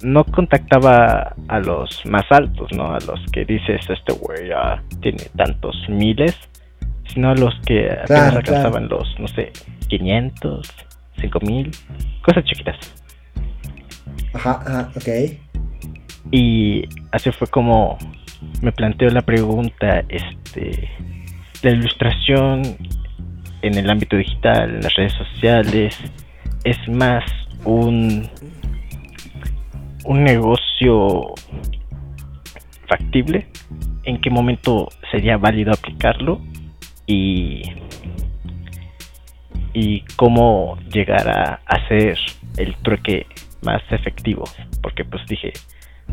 no 0.02 0.24
contactaba 0.24 1.34
a 1.48 1.58
los 1.60 2.04
más 2.06 2.24
altos, 2.30 2.70
¿no? 2.72 2.94
A 2.94 2.98
los 3.00 3.20
que 3.32 3.44
dices 3.44 3.80
este 3.88 4.12
güey 4.12 4.48
ya 4.48 4.82
tiene 5.00 5.24
tantos 5.36 5.76
miles, 5.88 6.36
sino 7.06 7.30
a 7.30 7.34
los 7.34 7.54
que 7.66 7.90
apenas 7.90 8.36
alcanzaban 8.36 8.88
los, 8.88 9.14
no 9.18 9.28
sé, 9.28 9.52
500, 9.88 10.68
5000, 11.20 11.70
cosas 12.22 12.44
chiquitas. 12.44 12.76
Ajá, 14.34 14.62
ajá, 14.66 14.90
ok. 14.96 15.08
Y 16.30 16.88
así 17.12 17.30
fue 17.30 17.46
como 17.48 17.98
me 18.60 18.72
planteo 18.72 19.10
la 19.10 19.22
pregunta, 19.22 20.04
este, 20.08 20.88
la 21.62 21.70
ilustración 21.70 22.62
en 23.62 23.78
el 23.78 23.88
ámbito 23.90 24.16
digital, 24.16 24.76
en 24.76 24.80
las 24.82 24.94
redes 24.94 25.12
sociales, 25.12 25.98
es 26.64 26.76
más 26.88 27.24
un, 27.64 28.28
un 30.04 30.24
negocio 30.24 31.34
factible, 32.88 33.46
en 34.04 34.20
qué 34.20 34.30
momento 34.30 34.88
sería 35.10 35.36
válido 35.36 35.72
aplicarlo 35.72 36.40
y, 37.06 37.62
y 39.72 40.00
cómo 40.16 40.78
llegar 40.92 41.28
a 41.28 41.60
hacer 41.66 42.18
el 42.56 42.74
trueque 42.76 43.26
más 43.62 43.82
efectivo, 43.90 44.44
porque 44.82 45.04
pues 45.04 45.24
dije, 45.26 45.52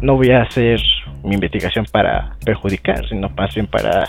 no 0.02 0.16
voy 0.16 0.32
a 0.32 0.44
hacer 0.44 0.80
mi 1.24 1.36
investigación 1.36 1.86
para 1.92 2.36
perjudicar, 2.46 3.08
sino 3.08 3.30
más 3.30 3.54
bien 3.54 3.68
para 3.68 4.08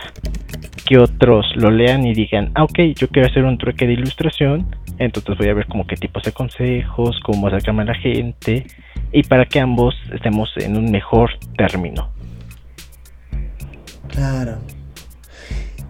que 0.87 0.99
otros 0.99 1.47
lo 1.57 1.71
lean 1.71 2.07
y 2.07 2.15
digan, 2.15 2.53
ah, 2.55 2.65
ok, 2.65 2.79
yo 2.97 3.09
quiero 3.09 3.29
hacer 3.29 3.45
un 3.45 3.59
trueque 3.59 3.87
de 3.87 3.95
ilustración, 3.95 4.67
entonces 4.99 5.37
voy 5.39 5.49
a 5.49 5.55
ver 5.55 5.67
como 5.67 5.87
qué 5.87 5.97
tipos 5.97 6.23
de 6.25 6.33
consejos, 6.33 7.19
cómo 7.25 7.47
acercarme 7.49 7.83
a 7.83 7.87
la 7.87 7.95
gente, 7.95 8.67
y 9.13 9.23
para 9.23 9.47
que 9.47 9.61
ambos 9.61 9.95
estemos 10.13 10.51
en 10.57 10.77
un 10.77 10.91
mejor 10.91 11.31
término. 11.57 12.11
Claro. 14.09 14.59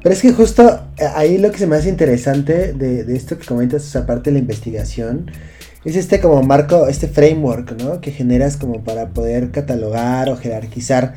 Pero 0.03 0.15
es 0.15 0.23
que 0.23 0.33
justo 0.33 0.81
eh, 0.97 1.05
ahí 1.15 1.39
lo 1.39 1.51
que 1.51 1.59
se 1.59 1.67
me 1.67 1.77
hace 1.77 1.89
interesante 1.89 2.73
de, 2.73 3.15
esto 3.15 3.39
que 3.39 3.45
comentas, 3.45 3.95
aparte 3.97 4.31
de 4.31 4.35
la 4.35 4.41
investigación, 4.41 5.31
es 5.85 5.97
este 5.97 6.21
como 6.21 6.43
marco, 6.43 6.89
este 6.89 7.09
framework, 7.09 7.81
¿no? 7.81 8.01
Que 8.01 8.11
generas 8.11 8.57
como 8.57 8.85
para 8.85 9.11
poder 9.11 9.51
catalogar 9.51 10.29
o 10.29 10.37
jerarquizar 10.37 11.15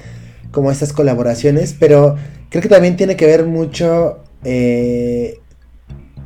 como 0.51 0.71
estas 0.71 0.93
colaboraciones, 0.93 1.75
pero 1.77 2.15
creo 2.49 2.61
que 2.61 2.69
también 2.69 2.95
tiene 2.95 3.17
que 3.17 3.25
ver 3.25 3.45
mucho, 3.45 4.19
eh, 4.43 5.39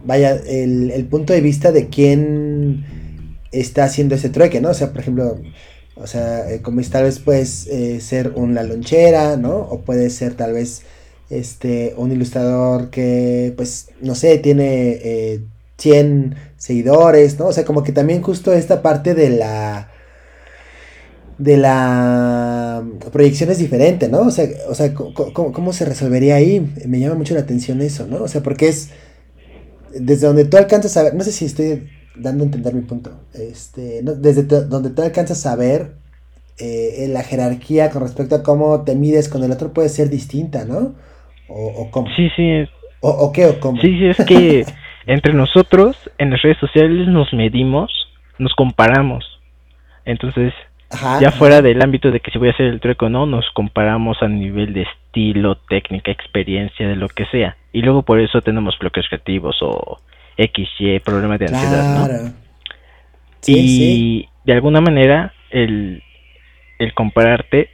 vaya, 0.05 0.31
el, 0.35 1.07
punto 1.09 1.33
de 1.33 1.41
vista 1.41 1.71
de 1.71 1.87
quién 1.87 2.85
está 3.51 3.85
haciendo 3.85 4.15
ese 4.15 4.29
trueque, 4.29 4.61
¿no? 4.61 4.69
O 4.69 4.73
sea, 4.73 4.91
por 4.91 5.01
ejemplo, 5.01 5.39
o 5.95 6.05
sea, 6.05 6.51
eh, 6.51 6.61
como 6.61 6.81
tal 6.83 7.05
vez 7.05 7.19
puedes 7.19 7.65
eh, 7.67 7.99
ser 8.01 8.33
una 8.35 8.61
lonchera, 8.63 9.37
¿no? 9.37 9.55
O 9.57 9.81
puede 9.81 10.09
ser 10.11 10.35
tal 10.35 10.53
vez 10.53 10.83
este 11.29 11.93
un 11.97 12.11
ilustrador 12.11 12.89
que, 12.91 13.53
pues, 13.57 13.89
no 14.01 14.13
sé, 14.13 14.37
tiene 14.37 15.41
100 15.77 16.35
seguidores, 16.57 17.39
¿no? 17.39 17.47
O 17.47 17.53
sea, 17.53 17.65
como 17.65 17.83
que 17.83 17.91
también 17.91 18.21
justo 18.21 18.53
esta 18.53 18.81
parte 18.81 19.13
de 19.13 19.29
la 19.29 19.91
de 21.37 21.55
la 21.55 22.83
proyección 23.11 23.51
es 23.51 23.59
diferente, 23.59 24.09
¿no? 24.09 24.21
O 24.21 24.31
sea, 24.31 24.47
o 24.69 24.73
sea 24.73 24.93
¿cómo, 24.93 25.73
se 25.73 25.85
resolvería 25.85 26.35
ahí? 26.35 26.67
Me 26.87 26.99
llama 26.99 27.15
mucho 27.15 27.35
la 27.35 27.41
atención 27.41 27.81
eso, 27.81 28.07
¿no? 28.07 28.23
O 28.23 28.27
sea, 28.27 28.41
porque 28.41 28.69
es 28.69 28.91
desde 29.93 30.27
donde 30.27 30.45
tú 30.45 30.57
alcanzas 30.57 30.97
a 30.97 31.03
ver, 31.03 31.13
no 31.13 31.23
sé 31.23 31.31
si 31.31 31.45
estoy 31.45 31.89
dando 32.15 32.43
a 32.43 32.47
entender 32.47 32.73
mi 32.73 32.81
punto, 32.81 33.11
este, 33.35 34.01
desde 34.01 34.43
donde 34.43 34.89
tú 34.89 35.03
alcanzas 35.03 35.45
a 35.45 35.55
ver 35.55 35.93
eh, 36.57 37.07
la 37.09 37.21
jerarquía 37.21 37.91
con 37.91 38.01
respecto 38.01 38.35
a 38.35 38.41
cómo 38.41 38.83
te 38.83 38.95
mides 38.95 39.29
con 39.29 39.43
el 39.43 39.51
otro 39.51 39.73
puede 39.73 39.89
ser 39.89 40.09
distinta, 40.09 40.65
¿no? 40.65 40.95
O, 41.49 41.67
o 41.67 41.91
cómo. 41.91 42.07
Sí, 42.15 42.29
sí. 42.35 42.67
O, 43.01 43.09
o 43.09 43.31
qué 43.31 43.45
o 43.45 43.59
cómo. 43.59 43.79
Sí, 43.79 43.89
sí, 43.89 44.07
es 44.07 44.25
que 44.25 44.65
entre 45.07 45.33
nosotros 45.33 45.97
en 46.17 46.31
las 46.31 46.41
redes 46.41 46.57
sociales 46.57 47.07
nos 47.07 47.33
medimos, 47.33 47.91
nos 48.37 48.53
comparamos. 48.53 49.25
Entonces, 50.05 50.53
ya 51.21 51.31
fuera 51.31 51.61
del 51.61 51.81
ámbito 51.81 52.11
de 52.11 52.19
que 52.19 52.29
si 52.31 52.37
voy 52.37 52.49
a 52.49 52.51
hacer 52.51 52.67
el 52.67 52.79
trueco 52.79 53.07
o 53.07 53.09
no, 53.09 53.25
nos 53.25 53.45
comparamos 53.53 54.21
a 54.21 54.27
nivel 54.27 54.73
de 54.73 54.83
estilo, 54.83 55.55
técnica, 55.55 56.11
experiencia, 56.11 56.87
de 56.87 56.95
lo 56.97 57.07
que 57.07 57.25
sea. 57.25 57.57
Y 57.71 57.81
luego 57.81 58.03
por 58.03 58.19
eso 58.19 58.41
tenemos 58.41 58.77
bloques 58.79 59.07
creativos 59.07 59.57
o 59.61 59.99
XY, 60.37 60.99
problemas 60.99 61.39
de 61.39 61.45
ansiedad, 61.45 62.23
¿no? 62.23 62.33
y 63.47 64.27
de 64.43 64.53
alguna 64.53 64.81
manera 64.81 65.33
el, 65.51 66.03
el 66.79 66.93
compararte, 66.93 67.69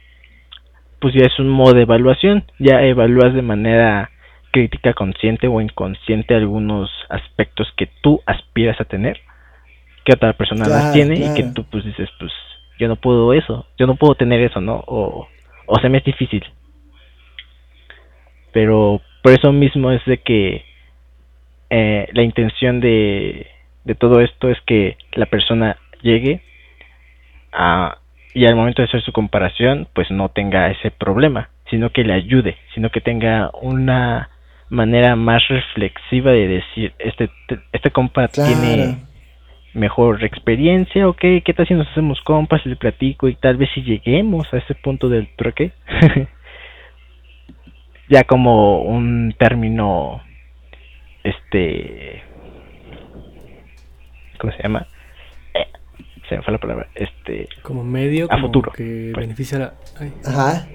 pues 1.00 1.14
ya 1.14 1.26
es 1.26 1.38
un 1.40 1.48
modo 1.48 1.74
de 1.74 1.82
evaluación, 1.82 2.44
ya 2.58 2.82
evalúas 2.82 3.34
de 3.34 3.42
manera 3.42 4.10
crítica 4.54 4.94
consciente 4.94 5.48
o 5.48 5.60
inconsciente 5.60 6.32
algunos 6.36 6.88
aspectos 7.08 7.66
que 7.76 7.88
tú 8.02 8.22
aspiras 8.24 8.80
a 8.80 8.84
tener, 8.84 9.20
que 10.04 10.12
otra 10.12 10.32
persona 10.34 10.68
las 10.68 10.92
tiene 10.92 11.16
y 11.16 11.34
que 11.34 11.42
tú 11.42 11.64
pues 11.64 11.84
dices, 11.84 12.08
pues 12.20 12.30
yo 12.78 12.86
no 12.86 12.94
puedo 12.94 13.32
eso, 13.32 13.66
yo 13.76 13.88
no 13.88 13.96
puedo 13.96 14.14
tener 14.14 14.40
eso, 14.40 14.60
¿no? 14.60 14.84
O, 14.86 15.26
o 15.66 15.78
se 15.80 15.88
me 15.88 15.98
es 15.98 16.04
difícil. 16.04 16.44
Pero 18.52 19.00
por 19.24 19.32
eso 19.32 19.50
mismo 19.50 19.90
es 19.90 20.04
de 20.04 20.18
que 20.18 20.64
eh, 21.70 22.08
la 22.12 22.22
intención 22.22 22.78
de, 22.78 23.48
de 23.82 23.94
todo 23.96 24.20
esto 24.20 24.50
es 24.50 24.60
que 24.66 24.96
la 25.14 25.26
persona 25.26 25.78
llegue 26.00 26.42
a, 27.52 27.98
y 28.34 28.46
al 28.46 28.54
momento 28.54 28.82
de 28.82 28.86
hacer 28.86 29.02
su 29.02 29.10
comparación, 29.10 29.88
pues 29.94 30.12
no 30.12 30.28
tenga 30.28 30.70
ese 30.70 30.92
problema, 30.92 31.48
sino 31.70 31.90
que 31.90 32.04
le 32.04 32.12
ayude, 32.12 32.56
sino 32.72 32.90
que 32.90 33.00
tenga 33.00 33.50
una 33.60 34.30
manera 34.68 35.16
más 35.16 35.46
reflexiva 35.48 36.32
de 36.32 36.48
decir, 36.48 36.92
este, 36.98 37.30
este 37.72 37.90
compa 37.90 38.28
tiene 38.28 38.98
mejor 39.74 40.22
experiencia, 40.24 41.08
ok, 41.08 41.20
¿qué 41.44 41.54
tal 41.54 41.66
si 41.66 41.74
nos 41.74 41.88
hacemos 41.88 42.20
compas, 42.22 42.64
le 42.64 42.76
platico 42.76 43.28
y 43.28 43.34
tal 43.34 43.56
vez 43.56 43.68
si 43.74 43.82
lleguemos 43.82 44.52
a 44.52 44.58
ese 44.58 44.74
punto 44.74 45.08
del 45.08 45.28
truque? 45.36 45.72
ya 48.08 48.24
como 48.24 48.82
un 48.82 49.34
término, 49.38 50.22
este, 51.22 52.22
¿cómo 54.38 54.52
se 54.52 54.62
llama? 54.62 54.86
se 56.28 56.36
me 56.36 56.42
fue 56.42 56.52
la 56.52 56.58
palabra, 56.58 56.88
este... 56.94 57.48
Como 57.62 57.84
medio, 57.84 58.28
a 58.30 58.38
futuro, 58.38 58.72
que 58.72 59.10
pues. 59.12 59.26
beneficia 59.26 59.58
a 59.58 59.60
la... 59.60 59.74
ay. 60.00 60.12
Ajá. 60.24 60.66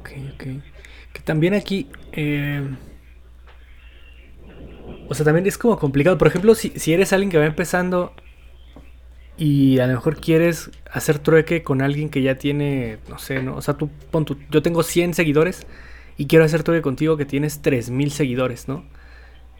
Ok, 0.00 0.10
ok. 0.34 0.42
Que 1.12 1.20
también 1.24 1.54
aquí. 1.54 1.88
eh, 2.12 2.62
o 5.08 5.14
sea, 5.14 5.24
también 5.24 5.46
es 5.46 5.58
como 5.58 5.78
complicado. 5.78 6.18
Por 6.18 6.28
ejemplo, 6.28 6.54
si, 6.54 6.70
si 6.70 6.92
eres 6.92 7.12
alguien 7.12 7.30
que 7.30 7.38
va 7.38 7.46
empezando 7.46 8.14
y 9.36 9.78
a 9.78 9.86
lo 9.86 9.94
mejor 9.94 10.20
quieres 10.20 10.70
hacer 10.90 11.18
trueque 11.18 11.62
con 11.62 11.80
alguien 11.82 12.10
que 12.10 12.22
ya 12.22 12.34
tiene, 12.36 12.98
no 13.08 13.18
sé, 13.18 13.42
¿no? 13.42 13.56
O 13.56 13.62
sea, 13.62 13.74
tú 13.74 13.88
pon 14.10 14.24
tu- 14.24 14.36
yo 14.50 14.62
tengo 14.62 14.82
100 14.82 15.14
seguidores 15.14 15.66
y 16.18 16.26
quiero 16.26 16.44
hacer 16.44 16.62
trueque 16.62 16.82
contigo 16.82 17.16
que 17.16 17.24
tienes 17.24 17.62
3000 17.62 18.10
seguidores, 18.10 18.68
¿no? 18.68 18.84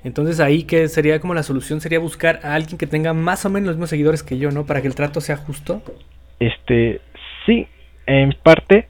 Entonces 0.04 0.40
ahí 0.40 0.64
que 0.64 0.88
sería 0.88 1.20
como 1.20 1.34
la 1.34 1.44
solución 1.44 1.80
sería 1.82 2.00
buscar 2.00 2.40
a 2.44 2.54
alguien 2.56 2.78
que 2.78 2.88
tenga 2.88 3.14
más 3.14 3.46
o 3.46 3.50
menos 3.50 3.68
los 3.68 3.76
mismos 3.78 3.90
seguidores 3.90 4.22
que 4.24 4.38
yo, 4.38 4.52
¿no? 4.52 4.66
Para 4.66 4.82
que 4.82 4.88
el 4.88 4.96
trato 4.96 5.22
sea 5.22 5.38
justo. 5.38 5.82
Este, 6.40 7.02
sí, 7.46 7.68
en 8.06 8.34
parte, 8.44 8.89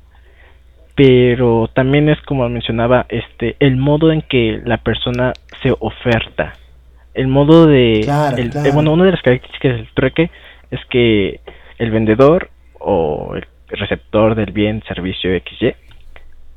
pero 1.02 1.70
también 1.72 2.10
es 2.10 2.20
como 2.26 2.46
mencionaba, 2.50 3.06
este, 3.08 3.56
el 3.58 3.78
modo 3.78 4.12
en 4.12 4.20
que 4.20 4.60
la 4.66 4.76
persona 4.76 5.32
se 5.62 5.74
oferta. 5.80 6.52
El 7.14 7.26
modo 7.26 7.66
de... 7.66 8.02
Claro, 8.04 8.36
el- 8.36 8.50
claro. 8.50 8.68
eh, 8.68 8.72
bueno, 8.72 8.92
una 8.92 9.06
de 9.06 9.12
las 9.12 9.22
características 9.22 9.76
del 9.76 9.88
trueque 9.94 10.30
es 10.70 10.78
que 10.90 11.40
el 11.78 11.90
vendedor 11.90 12.50
o 12.78 13.34
el 13.34 13.46
receptor 13.68 14.34
del 14.34 14.52
bien, 14.52 14.82
servicio 14.86 15.30
XY, 15.30 15.72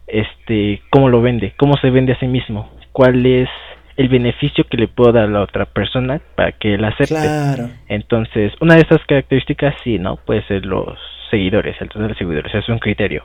este, 0.08 0.82
cómo 0.89 1.08
lo 1.08 1.22
vende, 1.22 1.54
cómo 1.56 1.78
se 1.78 1.89
vende 1.89 2.12
a 2.12 2.20
sí 2.20 2.28
mismo, 2.28 2.70
cuál 2.91 3.26
es 3.26 3.48
el 3.96 4.10
beneficio 4.10 4.66
que 4.66 4.76
le 4.76 4.89
puedo 4.89 5.14
dar 5.14 5.24
a 5.24 5.32
la 5.32 5.41
otra 5.41 5.64
persona 5.68 6.20
para 6.36 6.52
que 6.52 6.78
la 6.78 6.89
acepte. 6.89 7.14
Claro. 7.14 7.70
Entonces, 7.88 8.52
una 8.60 8.76
de 8.76 8.82
esas 8.82 9.00
características, 9.06 9.74
sí, 9.86 10.00
¿no? 10.00 10.18
Puede 10.18 10.46
ser 10.48 10.66
los 10.66 11.00
seguidores, 11.32 11.80
el 11.80 11.88
total 11.88 12.10
de 12.10 12.16
seguidores, 12.16 12.54
es 12.54 12.68
un 12.68 12.80
criterio. 12.80 13.24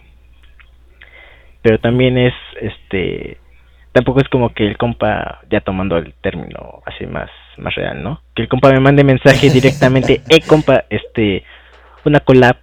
Pero 1.63 1.79
también 1.79 2.19
es, 2.19 2.35
este, 2.61 3.39
tampoco 3.93 4.21
es 4.21 4.29
como 4.29 4.55
que 4.55 4.67
el 4.67 4.77
compa, 4.77 5.41
ya 5.51 5.61
tomando 5.61 5.97
el 5.97 6.15
término 6.21 6.83
así 6.87 7.07
más, 7.07 7.31
más 7.57 7.75
real, 7.75 8.03
¿no? 8.03 8.21
Que 8.35 8.43
el 8.43 8.49
compa 8.49 8.71
me 8.71 8.81
mande 8.81 9.05
mensaje 9.05 9.51
directamente, 9.53 10.21
eh, 10.29 10.41
compa, 10.47 10.85
este, 10.91 11.43
una 12.05 12.21
collab 12.21 12.57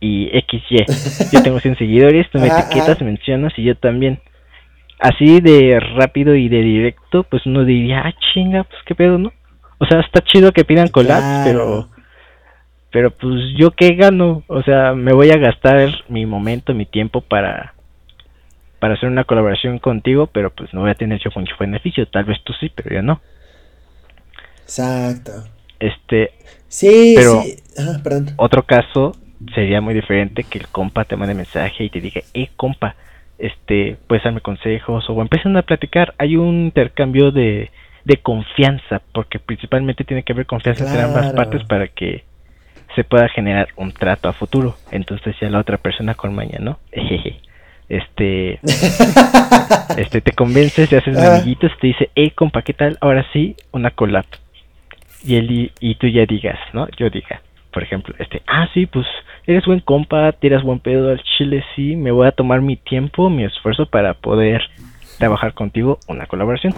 y 0.00 0.28
XY. 0.48 0.86
Yo 1.32 1.42
tengo 1.42 1.60
100 1.60 1.76
seguidores, 1.76 2.28
tú 2.30 2.38
me 2.38 2.48
etiquetas, 2.48 3.00
mencionas 3.02 3.52
y 3.58 3.64
yo 3.64 3.76
también. 3.76 4.20
Así 4.98 5.40
de 5.40 5.80
rápido 5.80 6.34
y 6.34 6.48
de 6.48 6.60
directo, 6.62 7.22
pues 7.24 7.46
uno 7.46 7.64
diría, 7.64 8.02
ah, 8.04 8.12
chinga, 8.32 8.64
pues 8.64 8.82
qué 8.84 8.94
pedo, 8.94 9.16
¿no? 9.18 9.32
O 9.78 9.86
sea, 9.86 10.00
está 10.00 10.20
chido 10.20 10.52
que 10.52 10.64
pidan 10.64 10.88
collabs, 10.88 11.22
Claro. 11.44 11.44
pero 11.44 12.00
pero 12.92 13.10
pues 13.12 13.54
yo 13.56 13.70
qué 13.70 13.94
gano, 13.94 14.42
o 14.48 14.62
sea, 14.62 14.94
me 14.94 15.12
voy 15.12 15.30
a 15.30 15.38
gastar 15.38 15.90
mi 16.08 16.26
momento, 16.26 16.74
mi 16.74 16.86
tiempo 16.86 17.20
para 17.20 17.72
para 18.80 18.94
hacer 18.94 19.08
una 19.08 19.24
colaboración 19.24 19.78
contigo, 19.78 20.26
pero 20.26 20.50
pues 20.50 20.72
no 20.74 20.80
voy 20.80 20.90
a 20.90 20.94
tener 20.94 21.20
yo 21.22 21.30
mucho 21.36 21.54
beneficio, 21.60 22.06
tal 22.08 22.24
vez 22.24 22.42
tú 22.42 22.52
sí, 22.54 22.72
pero 22.74 22.94
yo 22.96 23.02
no. 23.02 23.20
Exacto. 24.62 25.32
Este, 25.78 26.32
Sí, 26.68 27.14
Pero- 27.16 27.42
sí. 27.42 27.56
Ajá, 27.78 28.00
perdón. 28.02 28.28
otro 28.36 28.62
caso 28.62 29.16
sería 29.54 29.80
muy 29.80 29.92
diferente 29.92 30.44
que 30.44 30.58
el 30.58 30.68
compa 30.68 31.04
te 31.04 31.16
mande 31.16 31.34
mensaje 31.34 31.82
y 31.84 31.90
te 31.90 32.00
diga, 32.00 32.20
eh, 32.32 32.48
compa, 32.56 32.94
este, 33.38 33.96
puedes 34.06 34.22
darme 34.22 34.40
consejos 34.40 35.04
o 35.08 35.20
empiezan 35.20 35.56
a 35.56 35.62
platicar. 35.62 36.14
Hay 36.18 36.36
un 36.36 36.66
intercambio 36.66 37.32
de, 37.32 37.70
de 38.04 38.16
confianza, 38.18 39.02
porque 39.12 39.40
principalmente 39.40 40.04
tiene 40.04 40.22
que 40.22 40.32
haber 40.32 40.46
confianza 40.46 40.84
entre 40.86 41.02
ambas 41.02 41.22
Claro. 41.22 41.36
partes 41.36 41.64
para 41.64 41.88
que 41.88 42.22
se 42.94 43.02
pueda 43.02 43.28
generar 43.28 43.68
un 43.76 43.92
trato 43.92 44.28
a 44.28 44.32
futuro. 44.32 44.76
Entonces 44.92 45.34
ya 45.40 45.50
la 45.50 45.58
otra 45.58 45.78
persona 45.78 46.14
con 46.14 46.34
maña, 46.34 46.58
¿no? 46.60 46.78
Ejeje. 46.92 47.40
Este, 47.90 48.60
este, 49.98 50.20
te 50.22 50.32
convences, 50.32 50.88
te 50.88 50.96
haces 50.96 51.16
Ah. 51.18 51.34
amiguitos, 51.36 51.72
te 51.80 51.88
dice, 51.88 52.10
hey 52.14 52.30
compa, 52.30 52.62
¿qué 52.62 52.72
tal? 52.72 52.96
Ahora 53.00 53.26
sí, 53.32 53.56
una 53.72 53.90
collab. 53.90 54.24
Y 55.24 55.36
él 55.36 55.50
y, 55.50 55.72
y 55.80 55.96
tú 55.96 56.06
ya 56.06 56.24
digas, 56.24 56.58
¿no? 56.72 56.88
Yo 56.96 57.10
diga, 57.10 57.42
por 57.72 57.82
ejemplo, 57.82 58.14
este, 58.18 58.42
ah, 58.46 58.68
sí, 58.72 58.86
pues 58.86 59.06
eres 59.46 59.66
buen 59.66 59.80
compa, 59.80 60.32
tiras 60.32 60.62
buen 60.62 60.78
pedo 60.78 61.10
al 61.10 61.20
chile, 61.36 61.62
sí, 61.76 61.96
me 61.96 62.10
voy 62.12 62.26
a 62.28 62.32
tomar 62.32 62.60
mi 62.62 62.76
tiempo, 62.76 63.28
mi 63.28 63.44
esfuerzo 63.44 63.86
para 63.86 64.14
poder 64.14 64.62
trabajar 65.18 65.52
contigo 65.52 65.98
una 66.08 66.26
colaboración. 66.26 66.72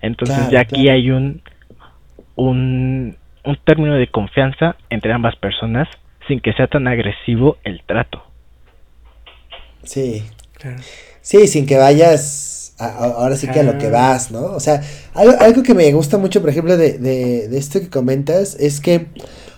Entonces 0.00 0.36
Claro, 0.36 0.50
ya 0.52 0.60
aquí 0.60 0.82
claro. 0.84 0.92
hay 0.96 1.10
un, 1.10 1.42
un, 2.34 3.16
un 3.44 3.56
término 3.64 3.94
de 3.94 4.06
confianza 4.08 4.74
entre 4.90 5.12
ambas 5.12 5.36
personas 5.36 5.86
sin 6.26 6.40
que 6.40 6.52
sea 6.54 6.66
tan 6.66 6.88
agresivo 6.88 7.58
el 7.62 7.82
trato. 7.84 8.24
Sí. 9.84 10.22
Claro. 10.58 10.78
Sí, 11.20 11.46
sin 11.46 11.66
que 11.66 11.76
vayas 11.76 12.72
a- 12.78 12.86
a- 12.86 13.04
ahora 13.12 13.36
sí 13.36 13.46
que 13.48 13.60
a 13.60 13.62
lo 13.62 13.78
que 13.78 13.90
vas, 13.90 14.30
¿no? 14.30 14.44
O 14.46 14.60
sea, 14.60 14.82
algo, 15.14 15.34
algo 15.40 15.62
que 15.62 15.74
me 15.74 15.92
gusta 15.92 16.18
mucho, 16.18 16.40
por 16.40 16.50
ejemplo, 16.50 16.76
de, 16.76 16.98
de, 16.98 17.48
de 17.48 17.58
esto 17.58 17.80
que 17.80 17.88
comentas, 17.88 18.56
es 18.58 18.80
que, 18.80 19.06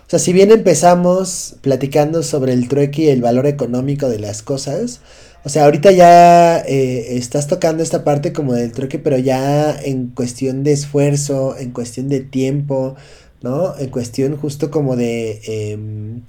o 0.06 0.10
sea, 0.10 0.18
si 0.18 0.32
bien 0.32 0.50
empezamos 0.50 1.56
platicando 1.62 2.22
sobre 2.22 2.52
el 2.52 2.68
trueque 2.68 3.02
y 3.02 3.08
el 3.08 3.22
valor 3.22 3.46
económico 3.46 4.08
de 4.08 4.18
las 4.18 4.42
cosas, 4.42 5.00
o 5.44 5.48
sea, 5.48 5.64
ahorita 5.64 5.90
ya 5.92 6.58
eh, 6.60 7.16
estás 7.16 7.46
tocando 7.48 7.82
esta 7.82 8.02
parte 8.04 8.32
como 8.32 8.54
del 8.54 8.72
trueque, 8.72 8.98
pero 8.98 9.18
ya 9.18 9.74
en 9.82 10.08
cuestión 10.08 10.62
de 10.64 10.72
esfuerzo, 10.72 11.56
en 11.58 11.70
cuestión 11.70 12.08
de 12.08 12.20
tiempo, 12.20 12.94
¿no? 13.42 13.76
En 13.78 13.88
cuestión 13.90 14.36
justo 14.36 14.70
como 14.70 14.96
de... 14.96 15.40
em, 15.72 16.22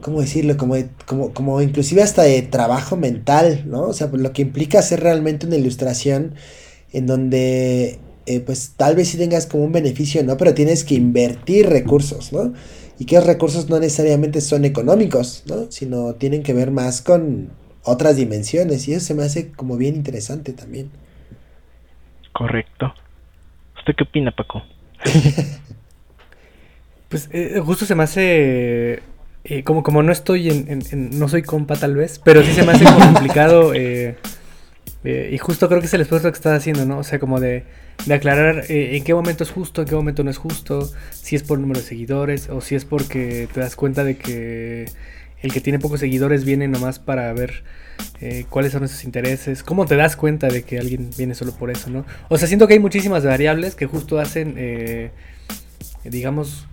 ¿cómo 0.00 0.20
decirlo? 0.20 0.56
Como, 0.56 0.74
de- 0.74 0.90
como, 1.06 1.32
como 1.34 1.60
inclusive 1.62 2.02
hasta 2.02 2.22
de 2.22 2.42
trabajo 2.42 2.96
mental, 2.96 3.64
¿no? 3.66 3.82
O 3.82 3.92
sea, 3.92 4.10
pues, 4.10 4.22
lo 4.22 4.32
que 4.32 4.42
implica 4.42 4.78
hacer 4.80 5.00
realmente 5.00 5.46
una 5.46 5.56
ilustración 5.56 6.34
en 6.92 7.06
donde, 7.06 8.00
eh, 8.26 8.40
pues 8.40 8.74
tal 8.76 8.96
vez 8.96 9.08
sí 9.08 9.18
tengas 9.18 9.46
como 9.46 9.64
un 9.64 9.72
beneficio, 9.72 10.22
¿no? 10.24 10.36
Pero 10.36 10.54
tienes 10.54 10.84
que 10.84 10.94
invertir 10.96 11.68
recursos, 11.68 12.32
¿no? 12.32 12.54
Y 12.98 13.06
que 13.06 13.16
los 13.16 13.26
recursos 13.26 13.68
no 13.70 13.80
necesariamente 13.80 14.40
son 14.40 14.64
económicos, 14.64 15.44
¿no? 15.46 15.70
Sino 15.70 16.14
tienen 16.16 16.42
que 16.42 16.54
ver 16.54 16.70
más 16.72 17.02
con 17.02 17.50
otras 17.84 18.16
dimensiones 18.16 18.88
y 18.88 18.94
eso 18.94 19.06
se 19.06 19.14
me 19.14 19.24
hace 19.24 19.52
como 19.52 19.76
bien 19.76 19.96
interesante 19.96 20.52
también. 20.52 20.90
Correcto. 22.32 22.94
¿Usted 23.78 23.94
qué 23.96 24.04
opina, 24.04 24.32
Paco? 24.32 24.62
Pues 27.08 27.28
eh, 27.32 27.60
justo 27.64 27.86
se 27.86 27.94
me 27.94 28.02
hace. 28.04 29.02
Eh, 29.44 29.62
como, 29.64 29.82
como 29.82 30.02
no 30.02 30.12
estoy 30.12 30.48
en, 30.50 30.66
en- 30.70 30.82
en- 30.90 31.18
No 31.18 31.28
soy 31.28 31.42
compa, 31.42 31.76
tal 31.76 31.94
vez. 31.96 32.20
Pero 32.24 32.42
sí 32.42 32.52
se 32.52 32.62
me 32.64 32.72
hace 32.72 32.84
como 32.84 32.98
complicado. 33.00 33.72
eh, 33.74 34.16
eh, 35.04 35.30
y 35.32 35.38
justo 35.38 35.68
creo 35.68 35.80
que 35.80 35.86
es 35.86 35.94
el 35.94 36.00
esfuerzo 36.02 36.30
que 36.30 36.36
estás 36.36 36.58
haciendo, 36.58 36.84
¿no? 36.84 36.98
O 36.98 37.04
sea, 37.04 37.18
como 37.18 37.40
de, 37.40 37.64
de 38.06 38.14
aclarar 38.14 38.64
eh, 38.68 38.96
en 38.96 39.04
qué 39.04 39.14
momento 39.14 39.44
es 39.44 39.50
justo, 39.50 39.82
en 39.82 39.88
qué 39.88 39.94
momento 39.94 40.24
no 40.24 40.30
es 40.30 40.38
justo. 40.38 40.90
Si 41.12 41.36
es 41.36 41.42
por 41.42 41.58
número 41.58 41.80
de 41.80 41.86
seguidores. 41.86 42.48
O 42.50 42.60
si 42.60 42.74
es 42.74 42.84
porque 42.84 43.48
te 43.52 43.60
das 43.60 43.76
cuenta 43.76 44.04
de 44.04 44.16
que 44.16 44.86
el 45.40 45.52
que 45.52 45.60
tiene 45.60 45.78
pocos 45.78 46.00
seguidores 46.00 46.44
viene 46.44 46.66
nomás 46.68 46.98
para 46.98 47.32
ver. 47.32 47.62
eh, 48.20 48.44
cuáles 48.50 48.72
son 48.72 48.84
esos 48.84 49.04
intereses, 49.04 49.62
cómo 49.64 49.84
te 49.86 49.96
das 49.96 50.14
cuenta 50.16 50.48
de 50.48 50.62
que 50.62 50.78
alguien 50.78 51.10
viene 51.16 51.34
solo 51.34 51.52
por 51.52 51.70
eso, 51.70 51.90
¿no? 51.90 52.04
O 52.28 52.38
sea, 52.38 52.46
siento 52.48 52.66
que 52.68 52.74
hay 52.74 52.80
muchísimas 52.80 53.24
variables 53.24 53.74
que 53.74 53.86
justo 53.86 54.18
hacen, 54.20 54.56
digamos, 56.04 56.66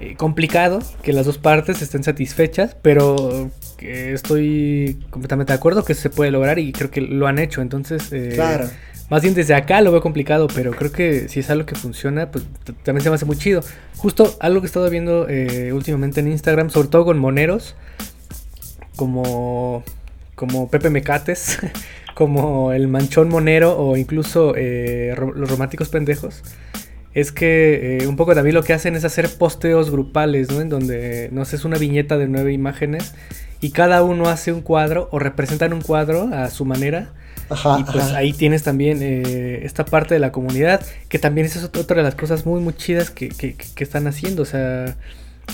eh, 0.00 0.14
complicado 0.16 0.78
que 1.02 1.12
las 1.12 1.26
dos 1.26 1.38
partes 1.38 1.82
estén 1.82 2.04
satisfechas, 2.04 2.76
pero 2.82 3.50
que 3.76 4.12
estoy 4.12 4.98
completamente 5.10 5.52
de 5.52 5.56
acuerdo 5.56 5.84
que 5.84 5.94
se 5.94 6.08
puede 6.10 6.30
lograr 6.30 6.58
y 6.58 6.72
creo 6.72 6.90
que 6.90 7.00
lo 7.00 7.26
han 7.26 7.38
hecho. 7.38 7.62
Entonces, 7.62 8.12
eh, 8.12 8.32
Claro. 8.34 8.68
más 9.10 9.22
bien 9.22 9.34
desde 9.34 9.54
acá 9.54 9.80
lo 9.80 9.90
veo 9.90 10.00
complicado, 10.00 10.46
pero 10.54 10.70
creo 10.72 10.92
que 10.92 11.28
si 11.28 11.40
es 11.40 11.50
algo 11.50 11.66
que 11.66 11.74
funciona, 11.74 12.30
pues 12.30 12.44
también 12.84 13.02
se 13.02 13.10
me 13.10 13.16
hace 13.16 13.24
muy 13.24 13.36
chido. 13.36 13.60
Justo 13.96 14.36
algo 14.40 14.60
que 14.60 14.66
he 14.66 14.68
estado 14.68 14.88
viendo 14.88 15.26
eh, 15.28 15.72
últimamente 15.72 16.20
en 16.20 16.28
Instagram, 16.28 16.70
sobre 16.70 16.88
todo 16.88 17.04
con 17.04 17.18
moneros, 17.18 17.74
como, 18.96 19.82
como 20.34 20.68
Pepe 20.70 20.90
Mecates, 20.90 21.58
como 22.14 22.72
el 22.72 22.88
Manchón 22.88 23.28
Monero 23.28 23.76
o 23.78 23.96
incluso 23.96 24.52
los 24.54 25.50
románticos 25.50 25.88
pendejos 25.88 26.42
es 27.14 27.32
que 27.32 27.98
eh, 28.02 28.06
un 28.06 28.16
poco 28.16 28.34
también 28.34 28.54
lo 28.54 28.62
que 28.62 28.72
hacen 28.74 28.94
es 28.94 29.04
hacer 29.04 29.28
posteos 29.30 29.90
grupales, 29.90 30.50
¿no? 30.50 30.60
En 30.60 30.68
donde, 30.68 31.28
no 31.32 31.44
sé, 31.44 31.56
es 31.56 31.64
una 31.64 31.78
viñeta 31.78 32.18
de 32.18 32.28
nueve 32.28 32.52
imágenes 32.52 33.14
y 33.60 33.70
cada 33.70 34.02
uno 34.02 34.28
hace 34.28 34.52
un 34.52 34.60
cuadro 34.62 35.08
o 35.10 35.18
representan 35.18 35.72
un 35.72 35.80
cuadro 35.82 36.30
a 36.32 36.48
su 36.50 36.64
manera. 36.64 37.12
Ajá, 37.50 37.78
y 37.80 37.84
pues 37.84 38.12
ajá. 38.12 38.18
ahí 38.18 38.34
tienes 38.34 38.62
también 38.62 38.98
eh, 39.00 39.60
esta 39.64 39.84
parte 39.86 40.12
de 40.14 40.20
la 40.20 40.32
comunidad, 40.32 40.84
que 41.08 41.18
también 41.18 41.46
es 41.46 41.56
ot- 41.64 41.78
otra 41.78 41.96
de 41.96 42.02
las 42.02 42.14
cosas 42.14 42.44
muy, 42.44 42.60
muy 42.60 42.74
chidas 42.74 43.10
que, 43.10 43.30
que- 43.30 43.54
que- 43.54 43.66
que 43.74 43.84
están 43.84 44.06
haciendo. 44.06 44.42
O 44.42 44.44
sea, 44.46 44.96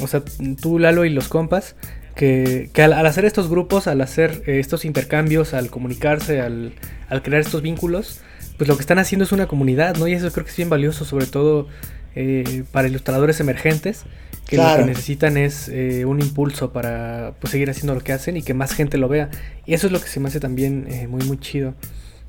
o 0.01 0.09
sea, 0.09 0.23
tú, 0.61 0.81
Lalo 0.81 1.05
y 1.05 1.11
los 1.11 1.29
compas, 1.29 1.77
que, 2.17 2.69
que 2.73 2.83
al, 2.83 2.93
al 2.95 3.07
hacer 3.07 3.25
estos 3.25 3.49
grupos, 3.49 3.87
al 3.87 4.01
hacer 4.01 4.43
eh, 4.47 4.59
estos 4.59 4.85
intercambios, 4.85 5.55
al 5.55 5.71
comunicarse, 5.71 6.41
al, 6.41 6.73
al 7.09 7.23
crear 7.23 7.41
estos 7.43 7.63
vínculos, 7.63 8.21
pues 8.57 8.69
lo 8.69 8.77
que 8.77 8.83
están 8.83 8.99
haciendo 8.99 9.25
es 9.25 9.33
una 9.33 9.47
comunidad, 9.47 9.97
¿no? 9.97 10.07
Y 10.07 10.13
eso 10.13 10.31
creo 10.33 10.45
que 10.45 10.51
es 10.51 10.57
bien 10.57 10.71
valioso, 10.71 11.05
sobre 11.05 11.27
todo 11.27 11.69
eh, 12.15 12.65
para 12.73 12.89
ilustradores 12.89 13.41
emergentes 13.41 14.05
que 14.47 14.57
lo 14.59 14.77
que 14.77 14.85
necesitan 14.85 15.37
es 15.37 15.69
eh, 15.69 16.05
un 16.05 16.21
impulso 16.21 16.73
para 16.73 17.35
pues, 17.41 17.51
seguir 17.51 17.71
haciendo 17.71 17.95
lo 17.95 18.01
que 18.01 18.13
hacen 18.13 18.37
y 18.37 18.43
que 18.43 18.55
más 18.55 18.73
gente 18.73 18.99
lo 18.99 19.09
vea. 19.09 19.31
Y 19.67 19.75
eso 19.75 19.87
es 19.87 19.93
lo 19.93 20.01
que 20.01 20.09
se 20.09 20.21
me 20.21 20.29
hace 20.29 20.41
también 20.41 20.87
eh, 20.91 21.09
muy, 21.09 21.25
muy 21.25 21.39
chido. 21.39 21.75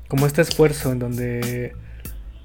Como 0.08 0.26
este 0.26 0.40
esfuerzo 0.40 0.92
en 0.92 0.98
donde, 0.98 1.74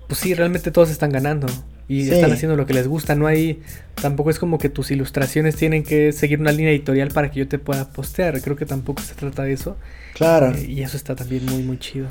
pues 0.08 0.20
sí, 0.20 0.34
realmente 0.34 0.72
todos 0.72 0.90
están 0.90 1.12
ganando 1.12 1.48
y 1.88 2.10
están 2.10 2.32
haciendo 2.32 2.56
lo 2.56 2.66
que 2.66 2.74
les 2.74 2.88
gusta. 2.88 3.16
No 3.16 3.28
hay, 3.28 3.62
tampoco 4.02 4.30
es 4.30 4.40
como 4.40 4.58
que 4.58 4.70
tus 4.70 4.92
ilustraciones 4.92 5.56
tienen 5.56 5.84
que 5.84 6.12
seguir 6.12 6.40
una 6.40 6.52
línea 6.52 6.72
editorial 6.72 7.10
para 7.10 7.30
que 7.32 7.40
yo 7.40 7.48
te 7.48 7.60
pueda 7.60 7.90
postear. 7.92 8.42
Creo 8.42 8.56
que 8.56 8.66
tampoco 8.66 9.02
se 9.02 9.14
trata 9.14 9.44
de 9.44 9.54
eso. 9.54 9.78
Claro. 10.16 10.52
Eh, 10.52 10.66
y 10.68 10.82
eso 10.82 10.98
está 10.98 11.16
también 11.16 11.46
muy, 11.46 11.64
muy 11.64 11.78
chido. 11.78 12.08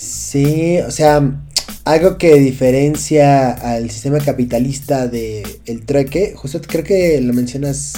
Sí, 0.00 0.78
o 0.86 0.92
sea, 0.92 1.42
algo 1.84 2.18
que 2.18 2.34
diferencia 2.36 3.50
al 3.50 3.90
sistema 3.90 4.18
capitalista 4.18 5.08
de 5.08 5.42
el 5.66 5.84
trueque, 5.84 6.34
justo 6.36 6.60
creo 6.64 6.84
que 6.84 7.20
lo 7.20 7.32
mencionas 7.34 7.94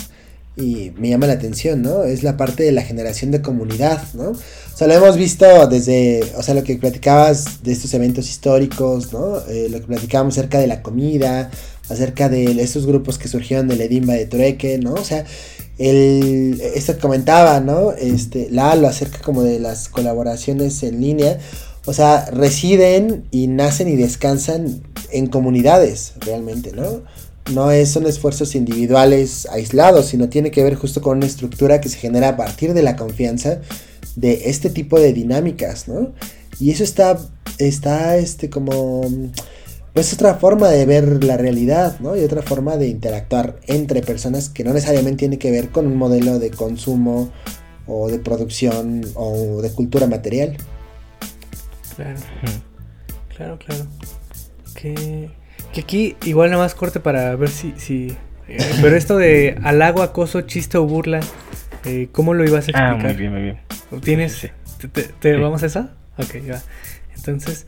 y 0.56 0.92
me 0.96 1.10
llama 1.10 1.26
la 1.26 1.34
atención, 1.34 1.82
¿no? 1.82 2.04
Es 2.04 2.22
la 2.22 2.38
parte 2.38 2.62
de 2.62 2.72
la 2.72 2.80
generación 2.80 3.30
de 3.32 3.42
comunidad, 3.42 4.02
¿no? 4.14 4.30
O 4.30 4.76
sea, 4.76 4.86
lo 4.86 4.94
hemos 4.94 5.18
visto 5.18 5.66
desde, 5.66 6.22
o 6.38 6.42
sea, 6.42 6.54
lo 6.54 6.64
que 6.64 6.76
platicabas 6.76 7.62
de 7.62 7.72
estos 7.72 7.92
eventos 7.92 8.30
históricos, 8.30 9.12
¿no? 9.12 9.38
Eh, 9.50 9.68
lo 9.70 9.78
que 9.80 9.86
platicábamos 9.86 10.38
acerca 10.38 10.58
de 10.58 10.68
la 10.68 10.80
comida, 10.80 11.50
acerca 11.90 12.30
de 12.30 12.62
estos 12.62 12.86
grupos 12.86 13.18
que 13.18 13.28
surgieron 13.28 13.68
de 13.68 13.84
Edimba 13.84 14.14
de 14.14 14.24
Trueque, 14.24 14.78
¿no? 14.78 14.94
O 14.94 15.04
sea, 15.04 15.26
el, 15.76 16.62
esto 16.74 16.98
comentaba, 16.98 17.60
¿no? 17.60 17.92
Este, 17.92 18.48
Lalo, 18.50 18.88
acerca 18.88 19.18
como 19.18 19.42
de 19.42 19.60
las 19.60 19.90
colaboraciones 19.90 20.82
en 20.82 21.00
línea, 21.00 21.38
o 21.86 21.92
sea, 21.92 22.26
residen 22.26 23.24
y 23.30 23.46
nacen 23.46 23.88
y 23.88 23.96
descansan 23.96 24.82
en 25.10 25.26
comunidades, 25.26 26.14
realmente, 26.20 26.72
¿no? 26.72 27.02
no 27.50 27.70
es, 27.70 27.90
son 27.90 28.06
esfuerzos 28.06 28.54
individuales 28.54 29.46
aislados, 29.50 30.06
sino 30.06 30.28
tiene 30.28 30.50
que 30.50 30.62
ver 30.62 30.74
justo 30.74 31.00
con 31.00 31.18
una 31.18 31.26
estructura 31.26 31.80
que 31.80 31.88
se 31.88 31.98
genera 31.98 32.30
a 32.30 32.36
partir 32.36 32.74
de 32.74 32.82
la 32.82 32.96
confianza 32.96 33.60
de 34.16 34.42
este 34.46 34.70
tipo 34.70 34.98
de 34.98 35.12
dinámicas, 35.12 35.88
¿no? 35.88 36.12
Y 36.58 36.70
eso 36.70 36.84
está, 36.84 37.18
está, 37.58 38.16
este, 38.16 38.50
como, 38.50 39.02
pues 39.94 40.12
otra 40.12 40.34
forma 40.34 40.68
de 40.68 40.84
ver 40.86 41.24
la 41.24 41.36
realidad, 41.36 41.98
¿no? 42.00 42.16
Y 42.16 42.20
otra 42.20 42.42
forma 42.42 42.76
de 42.76 42.88
interactuar 42.88 43.58
entre 43.66 44.02
personas 44.02 44.48
que 44.48 44.64
no 44.64 44.72
necesariamente 44.72 45.18
tiene 45.20 45.38
que 45.38 45.50
ver 45.50 45.70
con 45.70 45.86
un 45.86 45.96
modelo 45.96 46.38
de 46.38 46.50
consumo 46.50 47.30
o 47.86 48.08
de 48.08 48.18
producción 48.18 49.04
o 49.14 49.60
de 49.62 49.70
cultura 49.70 50.06
material. 50.06 50.56
Claro, 51.96 52.20
claro, 53.36 53.58
claro. 53.58 53.86
Que 54.74 55.30
que 55.72 55.80
aquí 55.80 56.16
igual 56.24 56.50
nada 56.50 56.62
más 56.62 56.74
corte 56.74 57.00
para 57.00 57.36
ver 57.36 57.48
si... 57.48 57.72
si 57.76 58.16
eh, 58.48 58.58
pero 58.82 58.96
esto 58.96 59.16
de 59.16 59.58
halago, 59.62 60.02
acoso, 60.02 60.40
chiste 60.42 60.78
o 60.78 60.84
burla, 60.84 61.20
eh, 61.84 62.08
¿cómo 62.10 62.34
lo 62.34 62.44
ibas 62.44 62.66
a 62.66 62.70
explicar? 62.70 62.94
Ah, 62.94 62.96
muy 62.96 63.12
bien, 63.14 63.32
muy 63.32 63.42
bien. 63.42 63.58
¿Tienes? 64.02 64.50
¿Te, 65.20 65.36
vamos 65.36 65.62
a 65.62 65.66
esa? 65.66 65.94
Ok, 66.18 66.36
ya. 66.44 66.60
Entonces, 67.14 67.66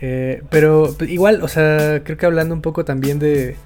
eh, 0.00 0.42
pero 0.48 0.96
igual, 1.06 1.42
o 1.42 1.48
sea, 1.48 2.02
creo 2.02 2.16
que 2.16 2.24
hablando 2.24 2.54
un 2.54 2.62
poco 2.62 2.86
también 2.86 3.18
de, 3.18 3.56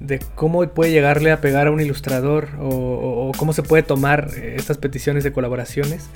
de 0.00 0.18
cómo 0.34 0.66
puede 0.68 0.90
llegarle 0.90 1.30
a 1.30 1.40
pegar 1.40 1.68
a 1.68 1.70
un 1.70 1.80
ilustrador 1.80 2.48
o, 2.58 3.30
cómo 3.36 3.52
se 3.52 3.62
puede 3.62 3.84
tomar 3.84 4.30
estas 4.36 4.78
peticiones 4.78 5.22
de 5.22 5.32
colaboraciones, 5.32 6.10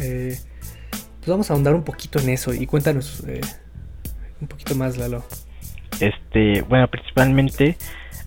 pues 1.27 1.33
vamos 1.33 1.51
a 1.51 1.55
ahondar 1.55 1.75
un 1.75 1.83
poquito 1.83 2.21
en 2.21 2.29
eso 2.29 2.55
y 2.55 2.67
cuéntanos 2.67 3.25
un 4.41 4.47
poquito 4.47 4.77
más, 4.77 4.97
Lalo. 4.97 5.25
Este, 5.99 6.63
bueno, 6.63 6.87
principalmente 6.87 7.77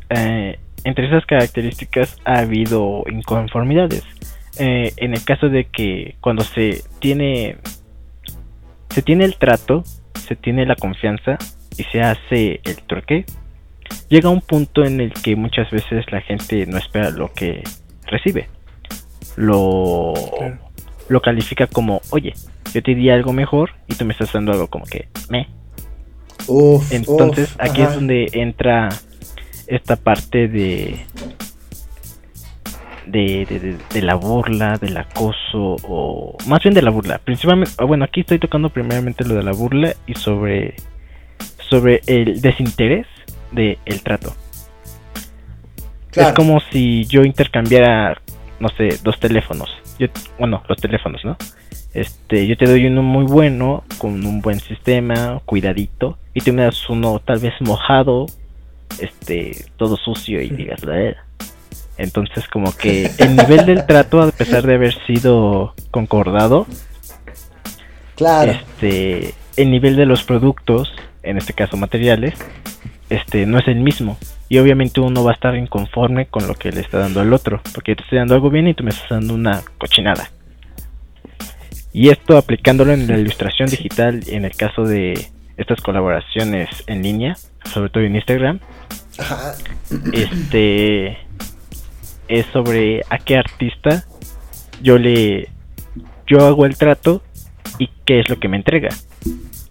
eh, 0.10 0.60
entre 0.84 1.08
esas 1.08 1.26
características 1.26 2.18
ha 2.26 2.39
habido 2.39 3.06
inconformidades. 3.10 4.04
Eh, 4.58 4.91
en 4.97 5.14
el 5.14 5.24
caso 5.24 5.47
de 5.47 5.64
que 5.68 6.18
cuando 6.20 6.43
se 6.43 6.84
tiene 7.00 7.56
se 8.89 9.02
tiene 9.02 9.24
el 9.24 9.38
trato, 9.38 9.86
se 10.16 10.36
tiene 10.36 10.66
la 10.66 10.76
confianza 10.76 11.38
y 11.78 11.84
se 11.84 12.02
hace 12.02 12.60
el 12.66 12.84
truque, 12.86 13.26
llega 14.10 14.30
un 14.30 14.41
punto 14.41 14.84
en 14.84 15.00
el 15.00 15.14
que 15.14 15.38
muchas 15.38 15.72
veces 15.72 16.04
la 16.12 16.20
gente 16.20 16.66
no 16.66 16.78
espera 16.78 17.12
lo 17.12 17.32
que 17.32 17.64
recibe. 18.08 18.50
Lo, 19.38 20.14
lo 21.10 21.22
califica 21.22 21.68
como, 21.68 22.01
oye, 22.12 22.34
yo 22.74 22.82
te 22.82 22.95
di 22.95 23.10
algo 23.10 23.34
mejor 23.34 23.72
y 23.88 23.95
tú 23.95 24.05
me 24.05 24.14
estás 24.14 24.32
dando 24.32 24.51
algo 24.51 24.68
como 24.68 24.86
que 24.86 25.07
me. 25.30 25.47
Entonces 26.91 27.55
aquí 27.60 27.82
es 27.82 27.93
donde 27.93 28.30
entra 28.34 28.89
esta 29.68 29.95
parte 29.95 30.47
de 30.47 31.05
de, 33.05 33.78
de, 33.91 34.01
la 34.01 34.16
burla, 34.16 34.78
del 34.78 34.95
acoso, 34.97 35.78
o 35.84 36.38
más 36.45 36.62
bien 36.62 36.74
de 36.74 36.82
la 36.82 36.91
burla. 36.91 37.20
Principalmente, 37.20 37.74
ah, 37.78 37.86
bueno, 37.86 38.05
aquí 38.05 38.22
estoy 38.22 38.39
tocando 38.39 38.70
primeramente 38.70 39.26
lo 39.26 39.36
de 39.36 39.43
la 39.43 39.51
burla 39.51 39.95
y 40.05 40.14
sobre, 40.14 40.76
sobre 41.70 42.01
el 42.05 42.39
desinterés 42.41 43.07
del 43.51 43.78
el 43.86 44.01
trato. 44.03 44.36
Es 46.12 46.34
como 46.34 46.60
si 46.72 47.05
yo 47.05 47.24
intercambiara, 47.24 48.22
no 48.60 48.70
sé, 48.70 48.99
dos 49.03 49.20
teléfonos. 49.20 49.70
Yo, 50.00 50.08
bueno, 50.39 50.64
los 50.68 50.78
teléfonos, 50.80 51.24
¿no? 51.24 51.38
Este, 51.93 52.47
yo 52.47 52.56
te 52.56 52.66
doy 52.66 52.86
uno 52.86 53.04
muy 53.04 53.26
bueno, 53.26 53.84
con 53.97 54.26
un 54.26 54.41
buen 54.41 54.60
sistema, 54.60 55.41
cuidadito, 55.45 56.18
y 56.34 56.41
tú 56.41 56.54
me 56.54 56.64
das 56.64 56.89
uno 56.89 57.20
tal 57.20 57.39
vez 57.39 57.54
mojado, 57.60 58.28
este, 59.00 59.66
todo 59.78 59.97
sucio 59.97 60.41
y 60.41 60.50
digas 60.50 60.84
la 60.84 61.02
era. 61.02 61.26
Entonces 61.97 62.47
como 62.47 62.72
que 62.72 63.12
el 63.18 63.36
nivel 63.36 63.66
del 63.66 63.86
trato, 63.86 64.22
a 64.22 64.32
pesar 64.32 64.66
de 64.66 64.76
haber 64.76 64.93
sido 65.06 65.74
concordado, 65.91 66.66
claro. 68.16 68.52
este, 68.52 69.34
el 69.58 69.70
nivel 69.70 69.97
de 69.97 70.06
los 70.06 70.24
productos, 70.24 70.93
en 71.24 71.38
este 71.38 71.54
caso 71.54 71.76
materiales, 71.76 72.36
este, 73.10 73.45
no 73.45 73.60
es 73.60 73.68
el 73.68 73.80
mismo. 73.80 74.18
Y 74.47 74.57
obviamente 74.57 74.99
uno 74.99 75.24
va 75.24 75.32
a 75.32 75.34
estar 75.34 75.55
inconforme 75.55 76.28
con 76.28 76.47
lo 76.47 76.55
que 76.55 76.72
le 76.72 76.82
está 76.82 76.99
dando 76.99 77.22
el 77.22 77.34
otro, 77.34 77.62
porque 77.74 77.91
yo 77.91 77.97
te 77.97 78.03
estoy 78.03 78.18
dando 78.18 78.36
algo 78.36 78.49
bien 78.49 78.68
y 78.68 78.74
tú 78.74 78.84
me 78.84 78.89
estás 78.89 79.10
dando 79.10 79.34
una 79.34 79.62
cochinada. 79.78 80.32
Y 81.91 82.10
esto 82.10 82.38
aplicándolo 82.38 82.93
en 82.93 83.07
la 83.07 83.18
ilustración 83.18 83.70
digital, 83.70 84.22
en 84.28 84.45
el 84.45 84.55
caso 84.55 84.84
de 84.84 85.28
estas 85.57 85.82
colaboraciones 85.82 86.70
en 86.88 87.03
línea, 87.03 87.36
sobre 87.66 87.89
todo 87.89 88.03
en 88.03 88.16
Instagram, 88.16 88.60
este 90.14 91.18
es 92.28 92.45
sobre 92.53 93.01
a 93.10 93.18
qué 93.18 93.38
artista 93.38 94.05
yo 94.82 94.97
le 94.97 95.49
yo 96.28 96.45
hago 96.45 96.66
el 96.66 96.78
trato 96.78 97.24
y 97.80 97.89
qué 98.05 98.20
es 98.20 98.30
lo 98.30 98.39
que 98.39 98.47
me 98.47 98.57
entrega. 98.57 98.89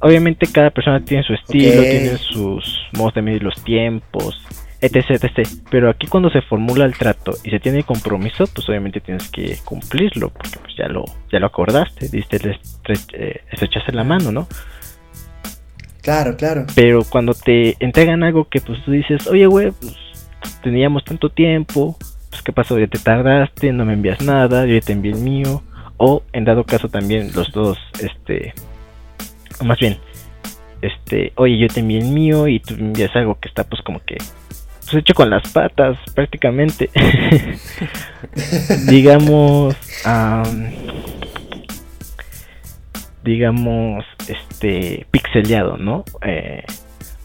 Obviamente 0.00 0.46
cada 0.46 0.70
persona 0.70 1.04
tiene 1.04 1.24
su 1.24 1.34
estilo, 1.34 1.82
tiene 1.82 2.16
sus 2.16 2.80
modos 2.92 3.14
de 3.14 3.22
medir 3.22 3.42
los 3.42 3.62
tiempos, 3.64 4.40
etc, 4.80 5.24
etc. 5.24 5.48
Pero 5.70 5.90
aquí 5.90 6.06
cuando 6.06 6.30
se 6.30 6.40
formula 6.42 6.84
el 6.84 6.96
trato 6.96 7.32
y 7.42 7.50
se 7.50 7.58
tiene 7.58 7.82
compromiso, 7.82 8.44
pues 8.46 8.68
obviamente 8.68 9.00
tienes 9.00 9.28
que 9.30 9.56
cumplirlo, 9.64 10.30
porque 10.30 10.58
pues 10.62 10.74
ya 10.76 10.88
lo, 10.88 11.04
ya 11.32 11.40
lo 11.40 11.46
acordaste, 11.46 12.08
diste 12.08 12.36
el 12.36 12.58
eh, 13.12 13.40
estrechaste 13.50 13.92
la 13.92 14.04
mano, 14.04 14.30
¿no? 14.30 14.46
Claro, 16.02 16.36
claro. 16.36 16.66
Pero 16.74 17.04
cuando 17.04 17.34
te 17.34 17.76
entregan 17.80 18.22
algo 18.22 18.48
que 18.48 18.60
pues 18.60 18.82
tú 18.84 18.92
dices, 18.92 19.26
oye, 19.26 19.46
güey, 19.46 19.72
pues 19.72 19.96
teníamos 20.62 21.04
tanto 21.04 21.28
tiempo, 21.28 21.96
pues 22.30 22.42
qué 22.42 22.52
pasó, 22.52 22.78
ya 22.78 22.86
te 22.86 22.98
tardaste, 22.98 23.72
no 23.72 23.84
me 23.84 23.94
envías 23.94 24.20
nada, 24.22 24.64
yo 24.64 24.74
ya 24.74 24.80
te 24.80 24.92
envié 24.92 25.12
el 25.12 25.18
mío. 25.18 25.62
O 25.96 26.22
en 26.32 26.44
dado 26.44 26.64
caso 26.64 26.88
también 26.88 27.32
los 27.34 27.50
dos, 27.50 27.76
este, 28.00 28.54
más 29.64 29.78
bien, 29.78 29.98
este, 30.82 31.32
oye, 31.36 31.58
yo 31.58 31.68
te 31.68 31.80
envié 31.80 31.98
el 31.98 32.08
mío 32.08 32.46
y 32.48 32.60
tú 32.60 32.74
envías 32.74 33.14
algo 33.16 33.38
que 33.40 33.48
está 33.48 33.64
pues 33.64 33.82
como 33.82 34.00
que 34.04 34.16
pues, 34.90 35.02
hecho 35.02 35.14
con 35.14 35.30
las 35.30 35.50
patas 35.52 35.98
prácticamente. 36.14 36.90
digamos, 38.88 39.76
digamos, 43.24 44.04
este, 44.28 45.06
pixeleado, 45.10 45.76
¿no? 45.76 46.04
Eh, 46.22 46.64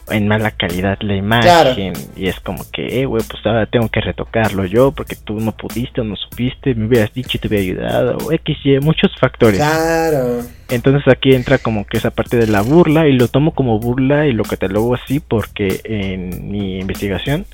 en 0.09 0.27
mala 0.27 0.51
calidad 0.51 0.97
la 1.01 1.15
imagen 1.15 1.93
y 2.15 2.27
es 2.27 2.39
como 2.39 2.63
que, 2.71 3.01
eh, 3.01 3.05
güey, 3.05 3.23
pues 3.29 3.45
ahora 3.45 3.65
tengo 3.65 3.89
que 3.89 4.01
retocarlo 4.01 4.65
yo 4.65 4.91
porque 4.91 5.15
tú 5.15 5.39
no 5.39 5.53
pudiste 5.53 6.01
o 6.01 6.03
no 6.03 6.15
supiste, 6.15 6.75
me 6.75 6.87
hubieras 6.87 7.13
dicho 7.13 7.37
y 7.37 7.39
te 7.39 7.47
hubiera 7.47 7.63
ayudado, 7.63 8.17
o 8.17 8.31
X, 8.31 8.57
Y, 8.63 8.79
muchos 8.79 9.11
factores. 9.19 9.57
Claro. 9.57 10.41
Entonces 10.69 11.07
aquí 11.07 11.33
entra 11.33 11.57
como 11.57 11.85
que 11.85 11.97
esa 11.97 12.11
parte 12.11 12.37
de 12.37 12.47
la 12.47 12.61
burla 12.61 13.07
y 13.07 13.13
lo 13.13 13.27
tomo 13.27 13.53
como 13.53 13.79
burla 13.79 14.27
y 14.27 14.33
lo 14.33 14.43
catalogo 14.43 14.95
así 14.95 15.19
porque 15.19 15.81
en 15.83 16.51
mi 16.51 16.79
investigación 16.79 17.45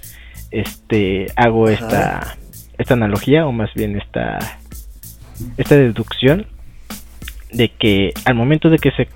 este 0.51 1.27
hago 1.35 1.69
esta 1.69 2.37
esta 2.77 2.93
analogía 2.95 3.45
o 3.45 3.51
más 3.51 3.71
bien 3.75 3.97
esta 3.97 4.39
esta 5.57 5.75
deducción 5.75 6.47
de 7.51 7.69
que 7.69 8.13
al 8.25 8.35
momento 8.35 8.69
de 8.69 8.77
que 8.77 8.91
se, 8.91 9.07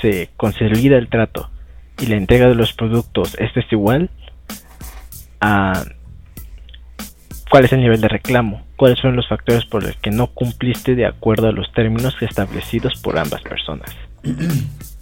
se 0.00 0.30
consolida 0.36 0.96
el 0.96 1.08
trato 1.08 1.50
y 1.98 2.06
la 2.06 2.16
entrega 2.16 2.48
de 2.48 2.54
los 2.54 2.72
productos 2.72 3.36
es 3.38 3.52
desigual, 3.54 4.10
a 5.40 5.84
cuál 7.50 7.64
es 7.64 7.72
el 7.72 7.80
nivel 7.80 8.00
de 8.00 8.08
reclamo, 8.08 8.62
cuáles 8.76 8.98
son 8.98 9.16
los 9.16 9.28
factores 9.28 9.64
por 9.64 9.82
los 9.82 9.96
que 9.96 10.10
no 10.10 10.28
cumpliste 10.28 10.94
de 10.94 11.06
acuerdo 11.06 11.48
a 11.48 11.52
los 11.52 11.72
términos 11.72 12.14
establecidos 12.20 13.00
por 13.00 13.18
ambas 13.18 13.42
personas. 13.42 13.90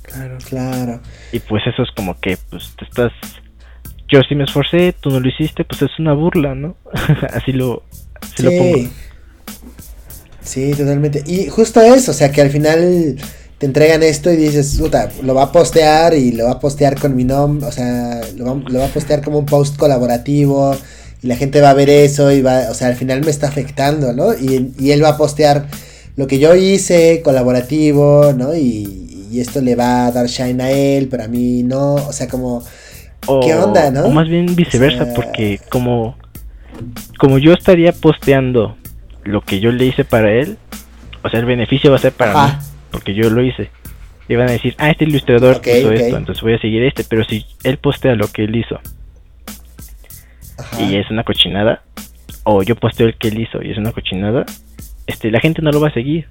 Claro, 0.07 0.39
claro. 0.49 1.01
Y 1.33 1.41
pues 1.41 1.67
eso 1.67 1.83
es 1.83 1.91
como 1.91 2.19
que, 2.21 2.39
pues 2.49 2.75
te 2.79 2.85
estás. 2.85 3.13
Yo 4.09 4.21
sí 4.29 4.37
me 4.37 4.45
esforcé, 4.45 4.95
tú 4.99 5.11
no 5.11 5.19
lo 5.19 5.29
hiciste, 5.29 5.65
pues 5.65 5.83
es 5.83 5.99
una 5.99 6.13
burla, 6.13 6.55
¿no? 6.55 6.77
así 7.35 7.53
lo, 7.53 7.83
así 8.23 8.45
lo 8.45 8.51
pongo. 8.51 8.89
Sí, 10.41 10.71
totalmente. 10.77 11.25
Y 11.27 11.49
justo 11.49 11.81
eso, 11.81 12.13
o 12.13 12.15
sea, 12.15 12.31
que 12.31 12.41
al 12.41 12.51
final 12.51 13.17
te 13.59 13.67
entregan 13.67 14.03
esto 14.03 14.31
y 14.31 14.37
dices, 14.37 14.77
puta, 14.79 15.11
lo 15.23 15.35
va 15.35 15.45
a 15.45 15.53
postear 15.53 16.15
y 16.15 16.33
lo 16.33 16.45
va 16.45 16.53
a 16.53 16.61
postear 16.61 16.99
con 17.01 17.17
mi 17.17 17.25
nombre, 17.25 17.67
o 17.67 17.73
sea, 17.73 18.21
lo 18.37 18.45
va, 18.45 18.85
a 18.85 18.89
postear 18.89 19.23
como 19.23 19.39
un 19.39 19.47
post 19.47 19.77
colaborativo 19.77 20.77
y 21.23 21.27
la 21.27 21.37
gente 21.37 21.61
va 21.63 21.71
a 21.71 21.75
ver 21.75 21.89
eso 21.89 22.31
y 22.31 22.43
va, 22.43 22.71
o 22.71 22.75
sea, 22.75 22.89
al 22.89 22.97
final 22.97 23.23
me 23.23 23.31
está 23.31 23.49
afectando, 23.49 24.13
¿no? 24.13 24.35
Y, 24.35 24.73
y 24.79 24.91
él 24.91 25.03
va 25.03 25.11
a 25.11 25.17
postear 25.17 25.69
lo 26.17 26.27
que 26.27 26.39
yo 26.39 26.55
hice, 26.55 27.23
colaborativo, 27.23 28.33
¿no? 28.37 28.55
Y, 28.55 29.03
esto 29.37 29.61
le 29.61 29.77
va 29.77 30.07
a 30.07 30.13
dar 30.13 30.29
shine 30.29 30.63
a 30.63 30.71
él, 30.71 31.09
pero 31.11 31.25
a 31.25 31.29
mí 31.29 31.63
no, 31.63 31.97
o 31.97 32.13
sea, 32.15 32.27
como... 32.27 32.65
¿Qué 33.43 33.55
onda, 33.55 33.91
no? 33.91 34.07
O 34.07 34.11
más 34.11 34.27
bien 34.31 34.57
viceversa, 34.57 35.13
porque 35.15 35.61
como, 35.69 36.17
como 37.19 37.37
yo 37.37 37.53
estaría 37.53 37.93
posteando 37.93 38.79
lo 39.25 39.43
que 39.43 39.61
yo 39.61 39.73
le 39.73 39.85
hice 39.85 40.07
para 40.07 40.33
él, 40.33 40.57
o 41.23 41.29
sea, 41.29 41.39
el 41.41 41.45
beneficio 41.45 41.91
va 41.91 41.99
a 41.99 42.01
ser 42.01 42.13
para 42.13 42.47
mí 42.47 42.53
porque 42.97 43.13
yo 43.13 43.29
lo 43.29 43.43
hice. 43.43 43.69
Y 44.27 44.37
van 44.37 44.49
a 44.49 44.53
decir, 44.53 44.75
ah, 44.79 44.91
este 44.91 45.05
ilustrador 45.05 45.61
hizo 45.63 45.93
esto, 45.93 46.17
entonces 46.17 46.43
voy 46.43 46.55
a 46.55 46.59
seguir 46.59 46.83
este. 46.83 47.05
Pero 47.05 47.25
si 47.25 47.45
él 47.63 47.77
postea 47.77 48.15
lo 48.15 48.27
que 48.29 48.45
él 48.45 48.57
hizo 48.57 48.81
y 50.81 50.97
es 50.97 51.11
una 51.11 51.25
cochinada, 51.25 51.83
o 52.45 52.63
yo 52.63 52.75
posteo 52.75 53.07
el 53.07 53.19
que 53.19 53.29
él 53.29 53.39
hizo 53.39 53.63
y 53.63 53.71
es 53.71 53.77
una 53.77 53.93
cochinada, 53.93 54.47
este, 55.07 55.31
la 55.31 55.41
gente 55.41 55.61
no 55.61 55.71
lo 55.73 55.81
va 55.81 55.89
a 55.89 55.93
seguir. 55.93 56.27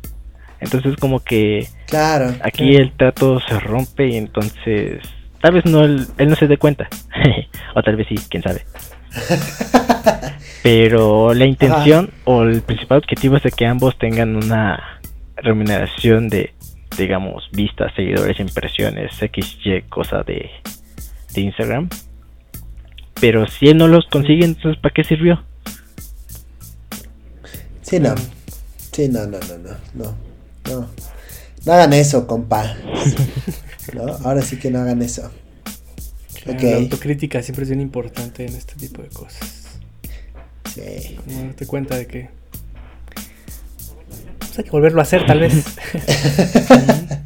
Entonces 0.60 0.96
como 0.98 1.20
que 1.20 1.68
claro, 1.86 2.34
aquí 2.42 2.76
el 2.76 2.92
trato 2.94 3.40
se 3.42 3.60
rompe 3.60 4.08
y 4.08 4.16
entonces 4.16 5.02
tal 5.40 5.54
vez 5.54 5.66
no 5.66 5.84
él, 5.84 6.08
no 6.18 6.36
se 6.36 6.48
dé 6.48 6.58
cuenta. 6.58 6.90
o 7.76 7.84
tal 7.84 7.96
vez 7.96 8.08
sí, 8.10 8.16
quién 8.28 8.42
sabe. 8.42 8.66
Pero 10.64 11.36
la 11.36 11.46
intención 11.46 12.10
o 12.24 12.42
el 12.42 12.64
principal 12.64 12.98
objetivo 12.98 13.38
es 13.38 13.44
de 13.44 13.52
que 13.52 13.68
ambos 13.68 13.96
tengan 14.00 14.36
una 14.36 15.00
remuneración 15.38 16.28
de, 16.28 16.55
digamos, 16.98 17.50
vistas, 17.52 17.94
seguidores, 17.96 18.40
impresiones, 18.40 19.14
XY, 19.16 19.84
cosa 19.90 20.24
de, 20.24 20.50
de 21.34 21.42
Instagram. 21.42 21.90
Pero 23.20 23.48
si 23.48 23.68
él 23.68 23.78
no 23.78 23.88
los 23.88 24.06
consigue, 24.08 24.46
entonces 24.46 24.82
¿para 24.82 24.94
qué 24.94 25.04
sirvió? 25.04 25.44
Sí, 27.82 28.00
no. 28.00 28.16
Sí, 28.92 29.10
no, 29.10 29.26
no, 29.26 29.40
no, 29.40 29.58
no, 29.58 29.78
no. 29.94 30.26
No, 30.66 30.90
no 31.66 31.74
hagan 31.74 31.94
eso, 31.94 32.26
compa. 32.26 32.76
¿No? 33.94 34.06
Ahora 34.24 34.42
sí 34.42 34.58
que 34.58 34.72
no 34.72 34.80
hagan 34.80 35.02
eso. 35.02 35.32
La 36.46 36.78
autocrítica 36.78 37.42
siempre 37.42 37.64
es 37.64 37.70
bien 37.70 37.82
importante 37.82 38.46
en 38.46 38.56
este 38.56 38.76
tipo 38.76 39.02
de 39.02 39.10
cosas. 39.10 39.80
Sí. 40.74 41.18
Como 41.24 41.44
darte 41.44 41.66
cuenta 41.66 41.96
de 41.98 42.08
que 42.08 42.30
hay 44.58 44.66
que 44.66 44.72
volverlo 44.72 45.00
a 45.00 45.04
hacer, 45.04 45.26
tal 45.26 45.40
vez. 45.40 45.78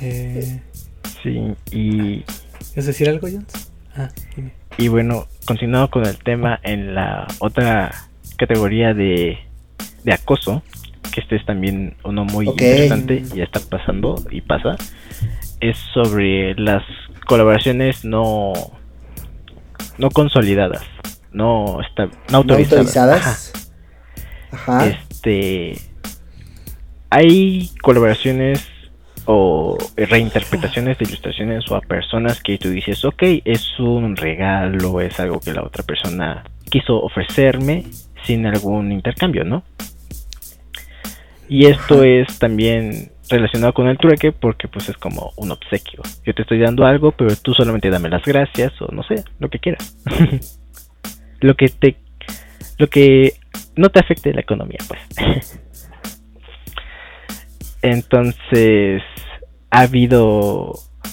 Eh, 0.00 0.60
sí, 1.22 1.54
y. 1.72 2.24
¿Es 2.76 2.86
decir 2.86 3.08
algo, 3.08 3.26
Jones? 3.26 3.70
Ah, 3.96 4.10
Y 4.76 4.88
bueno, 4.88 5.26
continuando 5.44 5.90
con 5.90 6.06
el 6.06 6.16
tema 6.18 6.60
en 6.62 6.94
la 6.94 7.26
otra 7.40 7.92
categoría 8.36 8.94
de, 8.94 9.38
de 10.04 10.12
acoso, 10.12 10.62
que 11.12 11.20
este 11.20 11.36
es 11.36 11.44
también 11.44 11.96
uno 12.04 12.24
muy 12.24 12.46
interesante 12.46 13.24
y 13.34 13.40
está 13.40 13.58
pasando 13.58 14.22
y 14.30 14.40
pasa, 14.40 14.76
es 15.60 15.76
sobre 15.92 16.54
las 16.54 16.84
colaboraciones 17.26 18.04
no 18.04 18.52
no 19.98 20.10
consolidadas, 20.10 20.84
no, 21.32 21.80
está, 21.80 22.08
no 22.30 22.38
autorizadas. 22.38 23.52
Ajá. 24.52 24.86
Este 24.86 25.76
hay 27.10 27.70
colaboraciones 27.82 28.66
o 29.24 29.76
reinterpretaciones 29.96 30.98
de 30.98 31.04
ilustraciones 31.04 31.70
o 31.70 31.76
a 31.76 31.80
personas 31.80 32.42
que 32.42 32.56
tú 32.56 32.70
dices, 32.70 33.04
ok, 33.04 33.22
es 33.44 33.78
un 33.78 34.16
regalo, 34.16 35.00
es 35.00 35.20
algo 35.20 35.38
que 35.38 35.52
la 35.52 35.62
otra 35.62 35.82
persona 35.82 36.44
quiso 36.70 37.00
ofrecerme 37.02 37.84
sin 38.24 38.46
algún 38.46 38.90
intercambio, 38.90 39.44
¿no? 39.44 39.62
Y 41.48 41.66
esto 41.66 42.04
es 42.04 42.38
también 42.38 43.12
relacionado 43.30 43.72
con 43.72 43.88
el 43.88 43.98
trueque 43.98 44.32
porque 44.32 44.68
pues 44.68 44.88
es 44.88 44.96
como 44.96 45.32
un 45.36 45.50
obsequio. 45.50 46.00
Yo 46.24 46.34
te 46.34 46.42
estoy 46.42 46.60
dando 46.60 46.86
algo, 46.86 47.12
pero 47.12 47.34
tú 47.36 47.54
solamente 47.54 47.90
dame 47.90 48.08
las 48.08 48.22
gracias 48.24 48.72
o 48.80 48.92
no 48.92 49.02
sé, 49.02 49.24
lo 49.38 49.48
que 49.48 49.58
quieras. 49.58 49.96
lo 51.40 51.54
que 51.54 51.68
te 51.68 51.96
lo 52.78 52.86
que 52.88 53.34
no 53.76 53.90
te 53.90 54.00
afecte 54.00 54.32
la 54.32 54.40
economía, 54.40 54.78
pues. 54.86 55.60
Entonces, 57.82 59.02
ha 59.70 59.80
habido 59.80 60.72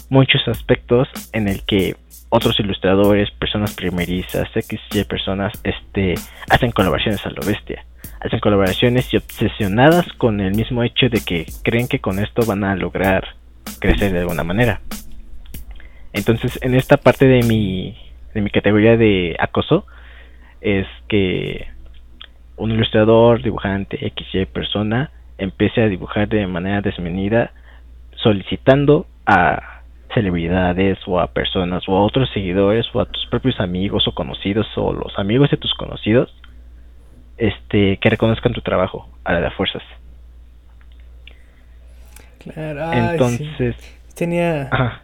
muchos 0.09 0.47
aspectos 0.47 1.07
en 1.33 1.47
el 1.47 1.63
que 1.63 1.95
otros 2.29 2.59
ilustradores, 2.59 3.31
personas 3.31 3.75
primerizas, 3.75 4.49
XY 4.53 5.05
personas, 5.05 5.53
este, 5.63 6.15
hacen 6.49 6.71
colaboraciones 6.71 7.25
a 7.25 7.29
lo 7.29 7.45
bestia. 7.45 7.85
Hacen 8.19 8.39
colaboraciones 8.39 9.13
y 9.13 9.17
obsesionadas 9.17 10.07
con 10.17 10.41
el 10.41 10.55
mismo 10.55 10.83
hecho 10.83 11.09
de 11.09 11.21
que 11.21 11.45
creen 11.63 11.87
que 11.87 11.99
con 11.99 12.19
esto 12.19 12.45
van 12.45 12.63
a 12.63 12.75
lograr 12.75 13.23
crecer 13.79 14.11
de 14.11 14.19
alguna 14.19 14.43
manera. 14.43 14.81
Entonces, 16.13 16.57
en 16.61 16.75
esta 16.75 16.97
parte 16.97 17.27
de 17.27 17.43
mi, 17.43 17.97
de 18.33 18.41
mi 18.41 18.49
categoría 18.49 18.97
de 18.97 19.35
acoso, 19.39 19.85
es 20.61 20.87
que 21.07 21.67
un 22.57 22.71
ilustrador, 22.71 23.43
dibujante, 23.43 24.11
XY 24.17 24.45
persona, 24.47 25.11
empiece 25.37 25.81
a 25.81 25.87
dibujar 25.87 26.27
de 26.27 26.45
manera 26.47 26.81
desmenida 26.81 27.51
solicitando 28.15 29.05
a 29.25 29.81
celebridades 30.13 30.97
o 31.07 31.19
a 31.19 31.27
personas 31.27 31.83
o 31.87 31.97
a 31.97 32.03
otros 32.03 32.29
seguidores 32.33 32.85
o 32.93 33.01
a 33.01 33.05
tus 33.05 33.25
propios 33.27 33.59
amigos 33.59 34.07
o 34.07 34.13
conocidos 34.13 34.65
o 34.77 34.93
los 34.93 35.17
amigos 35.19 35.51
de 35.51 35.57
tus 35.57 35.73
conocidos 35.73 36.33
este 37.37 37.97
que 37.97 38.09
reconozcan 38.09 38.53
tu 38.53 38.61
trabajo 38.61 39.09
a 39.25 39.33
la 39.33 39.41
de 39.41 39.51
fuerzas. 39.51 39.83
Claro 42.39 42.93
entonces 42.93 43.75
tenía 44.15 44.69
ah, 44.71 45.01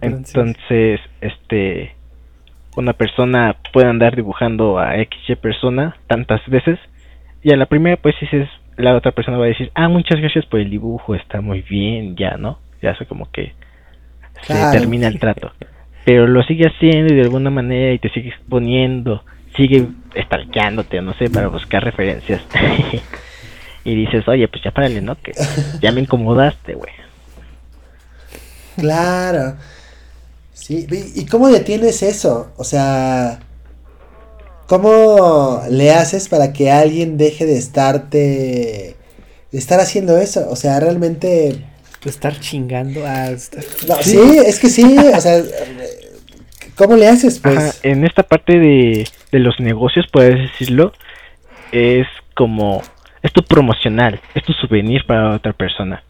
entonces 0.00 1.00
este 1.20 1.94
una 2.76 2.92
persona 2.92 3.56
puede 3.72 3.88
andar 3.88 4.14
dibujando 4.14 4.78
a 4.78 4.94
XY 4.94 5.36
persona 5.36 5.96
tantas 6.06 6.40
veces 6.46 6.78
y 7.42 7.52
a 7.52 7.56
la 7.56 7.66
primera 7.66 7.96
pues 7.96 8.14
dices 8.20 8.48
la 8.78 8.96
otra 8.96 9.12
persona 9.12 9.36
va 9.38 9.44
a 9.44 9.48
decir, 9.48 9.70
ah, 9.74 9.88
muchas 9.88 10.20
gracias 10.20 10.46
por 10.46 10.60
el 10.60 10.70
dibujo, 10.70 11.14
está 11.14 11.40
muy 11.40 11.62
bien, 11.62 12.16
ya, 12.16 12.36
¿no? 12.36 12.58
Ya 12.80 12.96
sé 12.96 13.06
como 13.06 13.30
que 13.30 13.52
se 14.42 14.54
termina 14.72 15.08
el 15.08 15.18
trato. 15.18 15.52
Pero 16.04 16.26
lo 16.26 16.42
sigue 16.44 16.68
haciendo 16.68 17.12
y 17.12 17.16
de 17.16 17.22
alguna 17.22 17.50
manera 17.50 17.92
y 17.92 17.98
te 17.98 18.08
sigue 18.10 18.30
exponiendo, 18.30 19.24
sigue 19.56 19.88
estalqueándote, 20.14 21.02
no 21.02 21.12
sé, 21.14 21.28
para 21.28 21.48
buscar 21.48 21.84
referencias. 21.84 22.40
y 23.84 23.94
dices, 23.94 24.26
oye, 24.28 24.46
pues 24.48 24.62
ya 24.62 24.70
párale, 24.70 25.02
¿no? 25.02 25.16
Que 25.16 25.32
ya 25.80 25.92
me 25.92 26.00
incomodaste, 26.00 26.74
güey. 26.74 26.92
Claro. 28.76 29.56
Sí, 30.52 30.86
¿y 31.16 31.26
cómo 31.26 31.48
detienes 31.48 32.02
eso? 32.02 32.52
O 32.56 32.64
sea, 32.64 33.40
¿Cómo 34.68 35.62
le 35.70 35.92
haces 35.92 36.28
para 36.28 36.52
que 36.52 36.70
alguien 36.70 37.16
deje 37.16 37.46
de 37.46 37.56
estarte. 37.56 38.96
de 39.50 39.58
estar 39.58 39.80
haciendo 39.80 40.18
eso? 40.18 40.46
O 40.50 40.56
sea, 40.56 40.78
realmente. 40.78 41.64
De 42.04 42.10
estar 42.10 42.38
chingando 42.38 43.06
a. 43.06 43.34
¿Sí? 43.38 44.20
es 44.46 44.60
que 44.60 44.68
sí, 44.68 44.84
o 44.98 45.20
sea. 45.22 45.42
¿Cómo 46.76 46.96
le 46.96 47.08
haces, 47.08 47.40
pues? 47.40 47.80
en 47.82 48.04
esta 48.04 48.22
parte 48.22 48.58
de, 48.58 49.08
de 49.32 49.38
los 49.40 49.58
negocios, 49.58 50.06
puedes 50.12 50.38
decirlo, 50.38 50.92
es 51.72 52.06
como. 52.34 52.82
Es 53.22 53.32
tu 53.32 53.42
promocional, 53.42 54.20
es 54.34 54.44
tu 54.44 54.52
souvenir 54.52 55.06
para 55.06 55.34
otra 55.34 55.54
persona. 55.54 56.04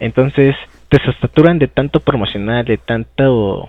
Entonces, 0.00 0.56
te 0.88 0.98
saturan 1.20 1.58
de 1.58 1.68
tanto 1.68 2.00
promocional, 2.00 2.64
de 2.64 2.78
tanto. 2.78 3.68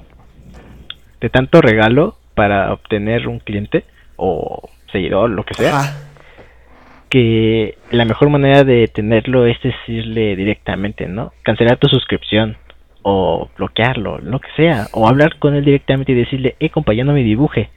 de 1.20 1.30
tanto 1.30 1.62
regalo 1.62 2.19
para 2.40 2.72
obtener 2.72 3.28
un 3.28 3.40
cliente 3.40 3.84
o 4.16 4.70
seguidor, 4.94 5.30
lo 5.30 5.44
que 5.44 5.56
sea, 5.56 5.94
que 7.10 7.78
la 7.92 8.06
mejor 8.06 8.30
manera 8.30 8.64
de 8.64 8.88
tenerlo 8.88 9.46
es 9.46 9.62
decirle 9.62 10.38
directamente, 10.38 11.06
¿no? 11.10 11.34
Cancelar 11.44 11.76
tu 11.76 11.90
suscripción 11.90 12.56
o 13.02 13.50
bloquearlo, 13.58 14.20
lo 14.20 14.40
que 14.40 14.48
sea, 14.56 14.88
o 14.94 15.06
hablar 15.06 15.38
con 15.38 15.54
él 15.54 15.66
directamente 15.66 16.14
y 16.14 16.16
decirle, 16.16 16.56
eh, 16.62 16.70
compa, 16.70 16.94
ya 16.94 17.04
no 17.04 17.12
me 17.12 17.24
dibuje, 17.24 17.72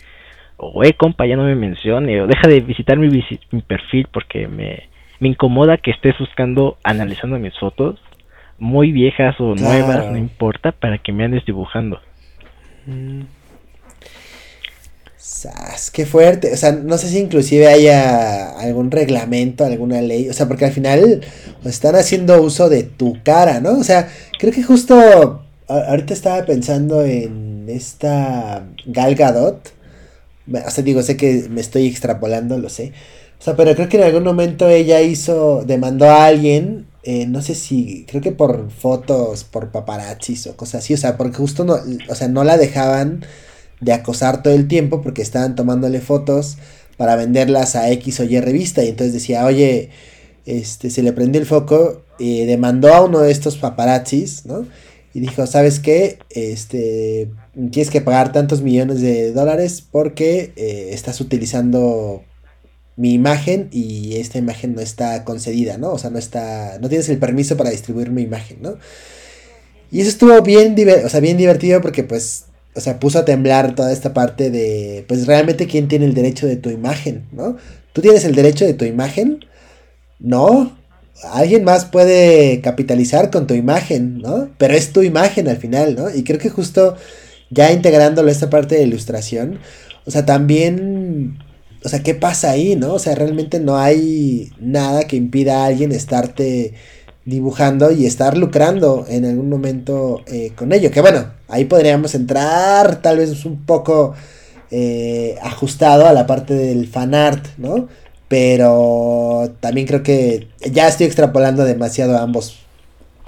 o 0.58 0.84
eh, 0.84 0.92
compa, 0.92 1.26
ya 1.26 1.34
no 1.34 1.42
me 1.42 1.56
mencione, 1.56 2.20
o 2.20 2.28
deja 2.28 2.46
de 2.46 2.60
visitar 2.60 2.98
mi, 2.98 3.08
mi 3.50 3.62
perfil 3.62 4.06
porque 4.12 4.46
me, 4.46 4.88
me 5.18 5.26
incomoda 5.26 5.76
que 5.76 5.90
estés 5.90 6.16
buscando, 6.20 6.78
analizando 6.84 7.36
mis 7.40 7.58
fotos, 7.58 8.00
muy 8.60 8.92
viejas 8.92 9.34
o 9.40 9.56
nuevas, 9.56 10.08
no 10.08 10.18
importa, 10.18 10.70
para 10.70 10.98
que 10.98 11.10
me 11.10 11.24
andes 11.24 11.44
dibujando. 11.44 12.00
Mm. 12.86 13.22
Qué 15.92 16.06
fuerte. 16.06 16.52
O 16.52 16.56
sea, 16.56 16.72
no 16.72 16.98
sé 16.98 17.08
si 17.08 17.18
inclusive 17.18 17.68
haya 17.68 18.50
algún 18.58 18.90
reglamento, 18.90 19.64
alguna 19.64 20.00
ley. 20.00 20.28
O 20.28 20.32
sea, 20.32 20.48
porque 20.48 20.64
al 20.64 20.72
final 20.72 21.20
están 21.64 21.94
haciendo 21.96 22.42
uso 22.42 22.68
de 22.68 22.82
tu 22.82 23.22
cara, 23.22 23.60
¿no? 23.60 23.78
O 23.78 23.84
sea, 23.84 24.08
creo 24.38 24.52
que 24.52 24.62
justo 24.62 25.42
ahorita 25.68 26.12
estaba 26.14 26.44
pensando 26.44 27.04
en 27.04 27.66
esta 27.68 28.66
Gal 28.86 29.14
Gadot. 29.14 29.72
O 30.66 30.70
sea, 30.70 30.84
digo, 30.84 31.02
sé 31.02 31.16
que 31.16 31.46
me 31.50 31.60
estoy 31.60 31.86
extrapolando, 31.86 32.58
lo 32.58 32.68
sé. 32.68 32.92
O 33.38 33.44
sea, 33.44 33.56
pero 33.56 33.74
creo 33.74 33.88
que 33.88 33.98
en 33.98 34.04
algún 34.04 34.24
momento 34.24 34.68
ella 34.68 35.00
hizo, 35.02 35.64
demandó 35.64 36.06
a 36.10 36.26
alguien, 36.26 36.86
eh, 37.04 37.26
no 37.26 37.42
sé 37.42 37.54
si, 37.54 38.04
creo 38.08 38.22
que 38.22 38.32
por 38.32 38.70
fotos, 38.70 39.44
por 39.44 39.70
paparazzis 39.70 40.46
o 40.46 40.56
cosas 40.56 40.84
así. 40.84 40.94
O 40.94 40.96
sea, 40.96 41.16
porque 41.16 41.36
justo 41.38 41.64
no, 41.64 41.76
o 42.08 42.14
sea, 42.14 42.28
no 42.28 42.44
la 42.44 42.56
dejaban 42.56 43.24
de 43.82 43.92
acosar 43.92 44.42
todo 44.42 44.54
el 44.54 44.66
tiempo 44.68 45.02
porque 45.02 45.20
estaban 45.20 45.54
tomándole 45.54 46.00
fotos 46.00 46.56
para 46.96 47.16
venderlas 47.16 47.76
a 47.76 47.90
X 47.90 48.20
o 48.20 48.24
Y 48.24 48.40
revista 48.40 48.82
y 48.82 48.88
entonces 48.88 49.12
decía, 49.12 49.44
oye, 49.44 49.90
este, 50.46 50.88
se 50.88 51.02
le 51.02 51.12
prendió 51.12 51.40
el 51.40 51.46
foco, 51.46 52.02
y 52.22 52.44
demandó 52.46 52.94
a 52.94 53.04
uno 53.04 53.20
de 53.20 53.32
estos 53.32 53.56
paparazzis, 53.56 54.46
¿no? 54.46 54.66
Y 55.12 55.20
dijo, 55.20 55.46
¿sabes 55.46 55.80
qué? 55.80 56.18
Este, 56.30 57.28
tienes 57.70 57.90
que 57.90 58.00
pagar 58.00 58.32
tantos 58.32 58.62
millones 58.62 59.00
de 59.00 59.32
dólares 59.32 59.82
porque 59.90 60.52
eh, 60.56 60.90
estás 60.92 61.20
utilizando 61.20 62.22
mi 62.96 63.12
imagen 63.12 63.68
y 63.72 64.16
esta 64.16 64.38
imagen 64.38 64.74
no 64.74 64.80
está 64.80 65.24
concedida, 65.24 65.78
¿no? 65.78 65.90
O 65.90 65.98
sea, 65.98 66.10
no 66.10 66.18
está, 66.18 66.78
no 66.80 66.88
tienes 66.88 67.08
el 67.08 67.18
permiso 67.18 67.56
para 67.56 67.70
distribuir 67.70 68.10
mi 68.10 68.22
imagen, 68.22 68.58
¿no? 68.62 68.76
Y 69.90 70.00
eso 70.00 70.08
estuvo 70.08 70.40
bien, 70.42 70.76
o 71.04 71.08
sea, 71.08 71.20
bien 71.20 71.36
divertido 71.36 71.80
porque 71.80 72.04
pues 72.04 72.44
o 72.74 72.80
sea, 72.80 72.98
puso 72.98 73.18
a 73.18 73.24
temblar 73.24 73.74
toda 73.74 73.92
esta 73.92 74.14
parte 74.14 74.50
de, 74.50 75.04
pues 75.08 75.26
realmente 75.26 75.66
quién 75.66 75.88
tiene 75.88 76.06
el 76.06 76.14
derecho 76.14 76.46
de 76.46 76.56
tu 76.56 76.70
imagen, 76.70 77.26
¿no? 77.32 77.56
¿Tú 77.92 78.00
tienes 78.00 78.24
el 78.24 78.34
derecho 78.34 78.64
de 78.64 78.74
tu 78.74 78.84
imagen? 78.84 79.44
No. 80.18 80.76
Alguien 81.32 81.64
más 81.64 81.84
puede 81.84 82.60
capitalizar 82.62 83.30
con 83.30 83.46
tu 83.46 83.54
imagen, 83.54 84.18
¿no? 84.18 84.48
Pero 84.58 84.74
es 84.74 84.92
tu 84.92 85.02
imagen 85.02 85.48
al 85.48 85.58
final, 85.58 85.94
¿no? 85.94 86.14
Y 86.14 86.24
creo 86.24 86.38
que 86.38 86.48
justo 86.48 86.96
ya 87.50 87.70
integrándolo 87.72 88.28
a 88.28 88.32
esta 88.32 88.48
parte 88.48 88.76
de 88.76 88.84
ilustración, 88.84 89.58
o 90.06 90.10
sea, 90.10 90.24
también, 90.24 91.38
o 91.84 91.88
sea, 91.88 92.02
¿qué 92.02 92.14
pasa 92.14 92.50
ahí, 92.50 92.74
no? 92.76 92.94
O 92.94 92.98
sea, 92.98 93.14
realmente 93.14 93.60
no 93.60 93.76
hay 93.76 94.50
nada 94.58 95.04
que 95.04 95.16
impida 95.16 95.62
a 95.62 95.66
alguien 95.66 95.92
estarte 95.92 96.72
dibujando 97.24 97.92
y 97.92 98.06
estar 98.06 98.36
lucrando 98.36 99.04
en 99.08 99.24
algún 99.24 99.48
momento 99.48 100.22
eh, 100.26 100.52
con 100.56 100.72
ello. 100.72 100.90
Que 100.90 101.00
bueno, 101.00 101.26
ahí 101.48 101.64
podríamos 101.64 102.14
entrar 102.14 103.00
tal 103.00 103.18
vez 103.18 103.44
un 103.44 103.64
poco 103.64 104.14
eh, 104.70 105.36
ajustado 105.42 106.06
a 106.06 106.12
la 106.12 106.26
parte 106.26 106.54
del 106.54 106.88
fan 106.88 107.14
art, 107.14 107.46
¿no? 107.58 107.88
Pero 108.28 109.54
también 109.60 109.86
creo 109.86 110.02
que 110.02 110.48
ya 110.70 110.88
estoy 110.88 111.06
extrapolando 111.06 111.64
demasiado 111.64 112.16
a 112.16 112.22
ambos 112.22 112.58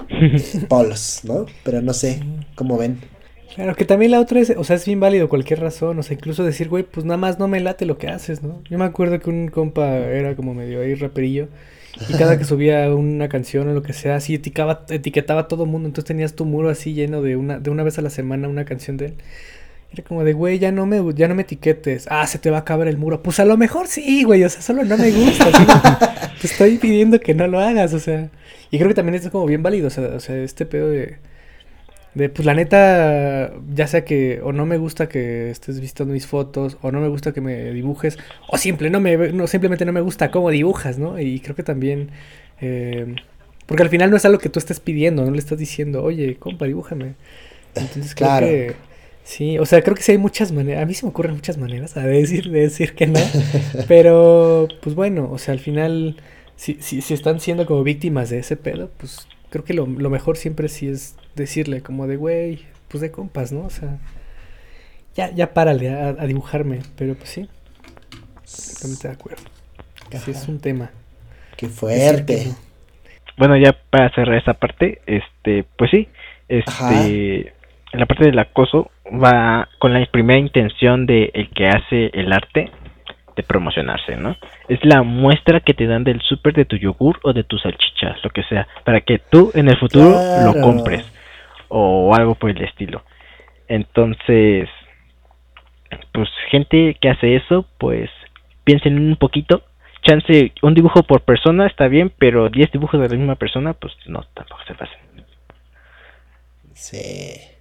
polos, 0.67 1.21
¿no? 1.23 1.45
Pero 1.63 1.81
no 1.81 1.93
sé, 1.93 2.21
¿cómo 2.55 2.77
ven? 2.77 2.99
Claro, 3.53 3.75
que 3.75 3.85
también 3.85 4.11
la 4.11 4.19
otra 4.19 4.41
es, 4.41 4.49
o 4.57 4.65
sea, 4.65 4.75
es 4.75 4.85
bien 4.85 4.99
válido 4.99 5.29
cualquier 5.29 5.61
razón, 5.61 5.97
o 5.97 6.03
sea, 6.03 6.17
incluso 6.17 6.43
decir, 6.43 6.67
güey, 6.67 6.83
pues 6.83 7.05
nada 7.05 7.17
más 7.17 7.39
no 7.39 7.47
me 7.47 7.61
late 7.61 7.85
lo 7.85 7.97
que 7.97 8.09
haces, 8.09 8.43
¿no? 8.43 8.61
Yo 8.69 8.77
me 8.77 8.83
acuerdo 8.83 9.19
que 9.19 9.29
un 9.29 9.47
compa 9.47 9.95
era 9.95 10.35
como 10.35 10.53
medio 10.53 10.81
ahí 10.81 10.93
raperillo 10.95 11.47
y 12.09 12.13
cada 12.13 12.37
que 12.37 12.43
subía 12.43 12.93
una 12.93 13.29
canción 13.29 13.69
o 13.69 13.73
lo 13.73 13.81
que 13.81 13.93
sea, 13.93 14.15
así 14.17 14.35
etiquetaba, 14.35 15.41
a 15.41 15.47
todo 15.47 15.65
mundo. 15.65 15.87
Entonces 15.87 16.07
tenías 16.07 16.33
tu 16.33 16.45
muro 16.45 16.69
así 16.69 16.93
lleno 16.93 17.21
de 17.21 17.35
una, 17.35 17.59
de 17.59 17.69
una 17.69 17.83
vez 17.83 17.97
a 17.97 18.01
la 18.01 18.09
semana 18.09 18.49
una 18.49 18.65
canción 18.65 18.97
de 18.97 19.07
él. 19.07 19.15
Era 19.91 20.03
como 20.03 20.23
de, 20.23 20.33
güey, 20.33 20.59
ya 20.59 20.71
no 20.71 20.85
me, 20.85 21.01
ya 21.13 21.27
no 21.27 21.35
me 21.35 21.43
etiquetes. 21.43 22.07
Ah, 22.09 22.27
se 22.27 22.37
te 22.37 22.49
va 22.49 22.57
a 22.57 22.61
acabar 22.61 22.87
el 22.87 22.97
muro. 22.97 23.23
Pues 23.23 23.39
a 23.39 23.45
lo 23.45 23.55
mejor 23.55 23.87
sí, 23.87 24.23
güey. 24.23 24.43
O 24.43 24.49
sea, 24.49 24.61
solo 24.61 24.83
no 24.83 24.97
me 24.97 25.11
gusta. 25.11 26.33
te 26.41 26.47
estoy 26.47 26.77
pidiendo 26.77 27.19
que 27.19 27.33
no 27.33 27.47
lo 27.47 27.59
hagas. 27.59 27.93
O 27.93 27.99
sea. 27.99 28.29
Y 28.71 28.77
creo 28.77 28.89
que 28.89 28.95
también 28.95 29.15
es 29.15 29.29
como 29.29 29.45
bien 29.45 29.63
válido. 29.63 29.87
O 29.87 29.91
sea, 29.91 30.03
o 30.07 30.19
sea 30.19 30.35
este 30.35 30.65
pedo 30.65 30.89
de 30.89 31.17
de, 32.15 32.29
pues 32.29 32.45
la 32.45 32.53
neta, 32.53 33.53
ya 33.73 33.87
sea 33.87 34.05
que 34.05 34.39
o 34.41 34.53
no 34.53 34.65
me 34.65 34.77
gusta 34.77 35.09
que 35.09 35.51
estés 35.51 35.81
visto 35.81 36.05
mis 36.05 36.25
fotos, 36.25 36.77
o 36.81 36.91
no 36.91 37.01
me 37.01 37.09
gusta 37.09 37.33
que 37.33 37.41
me 37.41 37.71
dibujes, 37.71 38.17
o 38.47 38.57
simple, 38.57 38.89
no 38.89 39.01
me, 39.01 39.17
no, 39.33 39.47
simplemente 39.47 39.85
no 39.85 39.91
me 39.91 39.99
gusta 39.99 40.31
cómo 40.31 40.49
dibujas, 40.49 40.97
¿no? 40.97 41.19
Y 41.19 41.41
creo 41.41 41.55
que 41.57 41.63
también, 41.63 42.11
eh, 42.61 43.15
porque 43.65 43.83
al 43.83 43.89
final 43.89 44.09
no 44.09 44.17
es 44.17 44.23
algo 44.23 44.39
que 44.39 44.47
tú 44.47 44.59
estés 44.59 44.79
pidiendo, 44.79 45.25
no 45.25 45.31
le 45.31 45.39
estás 45.39 45.59
diciendo, 45.59 46.03
oye, 46.03 46.37
compa, 46.37 46.65
dibújame. 46.65 47.15
Entonces 47.75 48.15
creo 48.15 48.39
que, 48.39 48.75
sí, 49.25 49.59
o 49.59 49.65
sea, 49.65 49.81
creo 49.81 49.95
que 49.95 50.01
sí 50.01 50.13
hay 50.13 50.17
muchas 50.17 50.53
maneras, 50.53 50.83
a 50.83 50.85
mí 50.85 50.93
se 50.93 51.05
me 51.05 51.09
ocurren 51.09 51.33
muchas 51.33 51.57
maneras 51.57 51.95
de 51.95 52.01
decir, 52.03 52.49
de 52.49 52.61
decir 52.61 52.95
que 52.95 53.07
no, 53.07 53.19
pero, 53.89 54.69
pues 54.81 54.95
bueno, 54.95 55.29
o 55.29 55.37
sea, 55.37 55.53
al 55.53 55.59
final, 55.59 56.15
si, 56.55 56.77
si, 56.79 57.01
si 57.01 57.13
están 57.13 57.41
siendo 57.41 57.65
como 57.65 57.83
víctimas 57.83 58.29
de 58.29 58.39
ese 58.39 58.55
pedo, 58.55 58.89
pues 58.97 59.27
creo 59.49 59.63
que 59.63 59.73
lo, 59.73 59.85
mejor 59.87 60.37
siempre 60.37 60.69
sí 60.69 60.87
es 60.87 61.15
decirle 61.35 61.81
como 61.81 62.07
de, 62.07 62.15
güey, 62.15 62.61
pues 62.87 63.01
de 63.01 63.11
compas, 63.11 63.51
¿no? 63.51 63.65
O 63.65 63.69
sea, 63.69 63.97
ya, 65.15 65.31
ya 65.31 65.53
párale 65.53 65.89
a, 65.89 66.13
dibujarme, 66.25 66.79
pero 66.97 67.15
pues 67.15 67.29
sí, 67.29 67.49
totalmente 68.73 69.07
de 69.07 69.13
acuerdo. 69.13 69.43
Así 70.13 70.31
es 70.31 70.47
un 70.47 70.59
tema. 70.59 70.91
Qué 71.57 71.67
fuerte. 71.67 72.53
Bueno, 73.37 73.57
ya 73.57 73.75
para 73.89 74.13
cerrar 74.13 74.37
esa 74.37 74.53
parte, 74.53 75.01
este, 75.05 75.65
pues 75.77 75.91
sí, 75.91 76.07
este, 76.47 77.53
en 77.91 77.99
la 77.99 78.05
parte 78.05 78.25
del 78.25 78.39
acoso 78.39 78.91
va 79.05 79.67
con 79.79 79.93
la 79.93 80.05
primera 80.05 80.39
intención 80.39 81.05
de 81.05 81.31
el 81.33 81.49
que 81.49 81.67
hace 81.67 82.11
el 82.13 82.31
arte 82.31 82.71
de 83.35 83.43
promocionarse, 83.43 84.15
¿no? 84.15 84.35
Es 84.67 84.83
la 84.83 85.03
muestra 85.03 85.59
que 85.59 85.73
te 85.73 85.87
dan 85.87 86.03
del 86.03 86.21
súper 86.21 86.53
de 86.53 86.65
tu 86.65 86.77
yogur 86.77 87.19
o 87.23 87.33
de 87.33 87.43
tus 87.43 87.61
salchichas, 87.61 88.23
lo 88.23 88.29
que 88.29 88.43
sea, 88.43 88.67
para 88.83 89.01
que 89.01 89.19
tú 89.19 89.51
en 89.53 89.69
el 89.69 89.77
futuro 89.77 90.15
lo 90.43 90.61
compres 90.61 91.05
o 91.67 92.13
algo 92.15 92.35
por 92.35 92.49
el 92.49 92.61
estilo. 92.63 93.03
Entonces, 93.67 94.69
pues 96.13 96.29
gente 96.49 96.95
que 96.99 97.09
hace 97.09 97.35
eso, 97.35 97.65
pues 97.77 98.09
piensen 98.63 98.97
un 98.97 99.15
poquito. 99.17 99.63
Chance, 100.03 100.53
un 100.61 100.73
dibujo 100.75 101.01
por 101.03 101.21
persona 101.21 101.65
está 101.65 101.87
bien, 101.87 102.11
pero 102.17 102.49
10 102.49 102.71
dibujos 102.71 103.01
de 103.01 103.09
la 103.09 103.15
misma 103.15 103.35
persona, 103.35 103.73
pues 103.73 103.93
no, 104.05 104.23
tampoco 104.33 104.61
se 104.67 104.75
pasen. 104.75 104.99
Sí. 106.73 107.54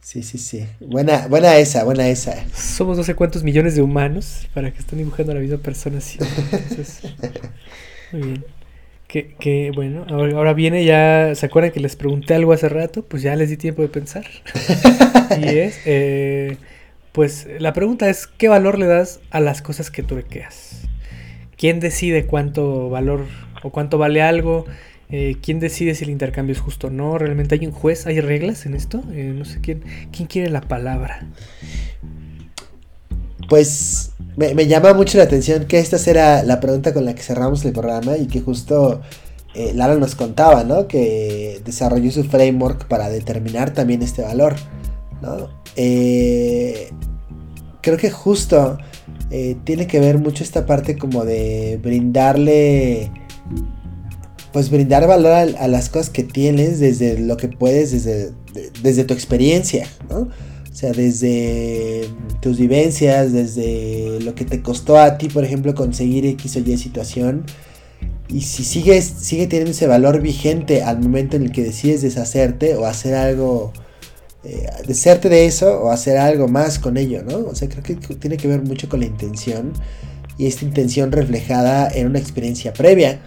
Sí, 0.00 0.22
sí, 0.22 0.38
sí. 0.38 0.66
Buena, 0.80 1.26
buena 1.28 1.56
esa, 1.56 1.84
buena 1.84 2.08
esa. 2.08 2.44
Somos 2.54 2.96
no 2.96 3.04
sé 3.04 3.14
cuántos 3.14 3.42
millones 3.42 3.74
de 3.74 3.82
humanos 3.82 4.48
para 4.54 4.70
que 4.72 4.78
estén 4.78 4.98
dibujando 4.98 5.32
a 5.32 5.34
la 5.34 5.40
misma 5.40 5.58
persona 5.58 5.98
así. 5.98 6.18
muy 8.12 8.22
bien. 8.22 8.44
Que, 9.06 9.34
que 9.36 9.70
bueno, 9.74 10.06
ahora, 10.10 10.52
viene 10.52 10.84
ya, 10.84 11.34
¿se 11.34 11.46
acuerdan 11.46 11.72
que 11.72 11.80
les 11.80 11.96
pregunté 11.96 12.34
algo 12.34 12.52
hace 12.52 12.68
rato? 12.68 13.02
Pues 13.02 13.22
ya 13.22 13.34
les 13.36 13.48
di 13.48 13.56
tiempo 13.56 13.82
de 13.82 13.88
pensar. 13.88 14.26
y 15.40 15.46
es, 15.46 15.80
eh, 15.86 16.58
pues 17.12 17.48
la 17.58 17.72
pregunta 17.72 18.08
es, 18.08 18.26
¿qué 18.26 18.48
valor 18.48 18.78
le 18.78 18.86
das 18.86 19.20
a 19.30 19.40
las 19.40 19.62
cosas 19.62 19.90
que 19.90 20.02
tú 20.02 20.20
creas? 20.28 20.82
¿Quién 21.56 21.80
decide 21.80 22.26
cuánto 22.26 22.90
valor 22.90 23.24
o 23.62 23.70
cuánto 23.70 23.98
vale 23.98 24.22
algo? 24.22 24.66
Eh, 25.10 25.36
¿Quién 25.40 25.58
decide 25.58 25.94
si 25.94 26.04
el 26.04 26.10
intercambio 26.10 26.52
es 26.52 26.60
justo 26.60 26.88
o 26.88 26.90
no? 26.90 27.16
¿Realmente 27.16 27.54
hay 27.54 27.66
un 27.66 27.72
juez? 27.72 28.06
¿Hay 28.06 28.20
reglas 28.20 28.66
en 28.66 28.74
esto? 28.74 29.02
Eh, 29.12 29.32
no 29.34 29.44
sé 29.44 29.60
quién. 29.60 29.82
¿Quién 30.12 30.28
quiere 30.28 30.50
la 30.50 30.60
palabra? 30.60 31.26
Pues 33.48 34.12
me, 34.36 34.66
llama 34.66 34.92
mucho 34.92 35.16
la 35.16 35.24
atención 35.24 35.64
que 35.64 35.78
esta 35.78 35.96
era 36.10 36.42
la 36.42 36.60
pregunta 36.60 36.92
con 36.92 37.06
la 37.06 37.14
que 37.14 37.22
cerramos 37.22 37.64
el 37.64 37.72
programa 37.72 38.18
y 38.18 38.26
que 38.26 38.42
justo 38.42 39.00
eh, 39.54 39.72
Lara 39.74 39.94
nos 39.94 40.14
contaba, 40.14 40.64
¿no? 40.64 40.86
Que 40.86 41.62
desarrolló 41.64 42.10
su 42.10 42.24
framework 42.24 42.86
para 42.86 43.08
determinar 43.08 43.72
también 43.72 44.02
este 44.02 44.22
valor, 44.22 44.56
¿no? 45.22 45.56
creo 47.80 47.96
que 47.96 48.10
justo 48.10 48.78
tiene 49.62 49.86
que 49.86 50.00
ver 50.00 50.18
mucho 50.18 50.42
esta 50.42 50.66
parte 50.66 50.98
como 50.98 51.24
de 51.24 51.78
brindarle 51.80 53.12
pues 54.52 54.70
brindar 54.70 55.06
valor 55.06 55.32
a, 55.32 55.68
las 55.68 55.88
cosas 55.88 56.10
que 56.10 56.24
tienes 56.24 56.80
desde 56.80 57.18
lo 57.18 57.36
que 57.36 57.48
puedes, 57.48 57.92
desde, 57.92 58.32
desde 58.82 59.04
tu 59.04 59.14
experiencia, 59.14 59.86
¿no? 60.08 60.28
O 60.70 60.74
sea, 60.80 60.92
desde 60.92 62.08
tus 62.40 62.58
vivencias, 62.58 63.32
desde 63.32 64.20
lo 64.20 64.34
que 64.34 64.44
te 64.44 64.62
costó 64.62 64.98
a 64.98 65.18
ti, 65.18 65.28
por 65.28 65.44
ejemplo, 65.44 65.74
conseguir 65.74 66.24
X 66.26 66.56
o 66.56 66.60
Y 66.60 66.78
situación. 66.78 67.44
Y 68.28 68.42
si 68.42 68.62
sigues, 68.62 69.04
sigue 69.04 69.46
teniendo 69.48 69.72
ese 69.72 69.86
valor 69.86 70.20
vigente 70.20 70.82
al 70.82 71.00
momento 71.00 71.36
en 71.36 71.44
el 71.44 71.52
que 71.52 71.64
decides 71.64 72.02
deshacerte 72.02 72.76
o 72.76 72.86
hacer 72.86 73.14
algo, 73.14 73.72
eh, 74.44 74.66
deshacerte 74.86 75.28
de 75.28 75.46
eso 75.46 75.80
o 75.82 75.90
hacer 75.90 76.16
algo 76.16 76.46
más 76.46 76.78
con 76.78 76.96
ello, 76.96 77.24
¿no? 77.24 77.38
O 77.38 77.54
sea, 77.54 77.68
creo 77.68 77.82
que 77.82 77.94
tiene 77.96 78.36
que 78.36 78.46
ver 78.46 78.62
mucho 78.62 78.88
con 78.88 79.00
la 79.00 79.06
intención 79.06 79.72
y 80.38 80.46
esta 80.46 80.64
intención 80.64 81.10
reflejada 81.10 81.88
en 81.92 82.06
una 82.06 82.20
experiencia 82.20 82.72
previa. 82.72 83.20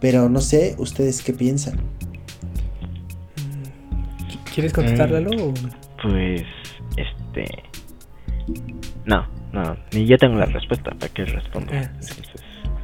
Pero 0.00 0.28
no 0.28 0.40
sé, 0.40 0.74
¿ustedes 0.78 1.22
qué 1.22 1.32
piensan? 1.32 1.80
¿Quieres 4.54 4.72
contestarlo? 4.72 5.20
Mm, 5.20 5.54
pues, 6.02 6.42
este... 6.96 7.44
No, 9.04 9.26
no, 9.52 9.76
ni 9.92 10.06
yo 10.06 10.16
tengo 10.18 10.36
la 10.36 10.46
respuesta, 10.46 10.90
¿para 10.92 11.12
qué 11.12 11.24
respondo? 11.24 11.72
Ah, 11.74 11.90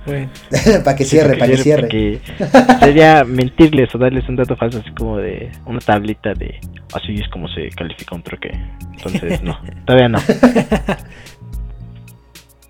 bueno. 0.06 0.30
para 0.84 0.96
que 0.96 1.04
cierre, 1.04 1.36
para 1.36 1.52
que 1.52 1.58
cierre. 1.58 2.20
sería 2.80 3.24
mentirles 3.24 3.94
o 3.94 3.98
darles 3.98 4.28
un 4.28 4.36
dato 4.36 4.56
falso, 4.56 4.78
así 4.78 4.90
como 4.92 5.18
de 5.18 5.50
una 5.66 5.78
tablita 5.78 6.32
de 6.34 6.58
así 6.94 7.14
es 7.14 7.28
como 7.28 7.48
se 7.48 7.68
califica 7.70 8.14
un 8.14 8.22
troque. 8.22 8.50
Entonces, 8.96 9.42
no, 9.42 9.58
todavía 9.84 10.08
no. 10.08 10.18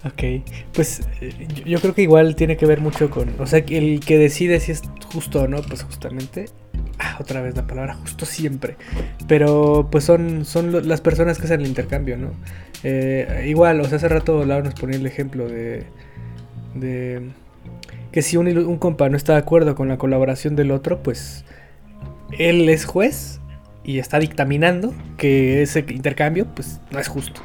Ok, 0.02 0.42
pues 0.72 1.02
eh, 1.20 1.46
yo 1.66 1.78
creo 1.78 1.94
que 1.94 2.00
igual 2.00 2.34
tiene 2.34 2.56
que 2.56 2.64
ver 2.64 2.80
mucho 2.80 3.10
con, 3.10 3.38
o 3.38 3.46
sea, 3.46 3.58
el 3.68 4.00
que 4.00 4.16
decide 4.16 4.58
si 4.58 4.72
es 4.72 4.82
justo 5.12 5.42
o 5.42 5.48
no, 5.48 5.60
pues 5.60 5.82
justamente, 5.82 6.46
ah, 6.98 7.18
otra 7.20 7.42
vez 7.42 7.54
la 7.54 7.66
palabra 7.66 7.94
justo 7.94 8.24
siempre, 8.24 8.76
pero 9.28 9.88
pues 9.92 10.04
son, 10.04 10.46
son 10.46 10.88
las 10.88 11.02
personas 11.02 11.36
que 11.36 11.44
hacen 11.44 11.60
el 11.60 11.66
intercambio, 11.66 12.16
¿no? 12.16 12.30
Eh, 12.82 13.44
igual, 13.46 13.78
o 13.82 13.84
sea, 13.84 13.98
hace 13.98 14.08
rato 14.08 14.42
Laura 14.46 14.64
nos 14.64 14.74
ponía 14.74 14.96
el 14.96 15.06
ejemplo 15.06 15.46
de, 15.46 15.84
de 16.74 17.20
que 18.10 18.22
si 18.22 18.38
un, 18.38 18.48
un 18.48 18.78
compa 18.78 19.10
no 19.10 19.18
está 19.18 19.34
de 19.34 19.40
acuerdo 19.40 19.74
con 19.74 19.88
la 19.88 19.98
colaboración 19.98 20.56
del 20.56 20.70
otro, 20.70 21.02
pues 21.02 21.44
él 22.38 22.70
es 22.70 22.86
juez 22.86 23.40
y 23.84 23.98
está 23.98 24.18
dictaminando 24.18 24.94
que 25.18 25.60
ese 25.60 25.84
intercambio 25.90 26.46
pues 26.54 26.80
no 26.90 26.98
es 26.98 27.08
justo. 27.08 27.42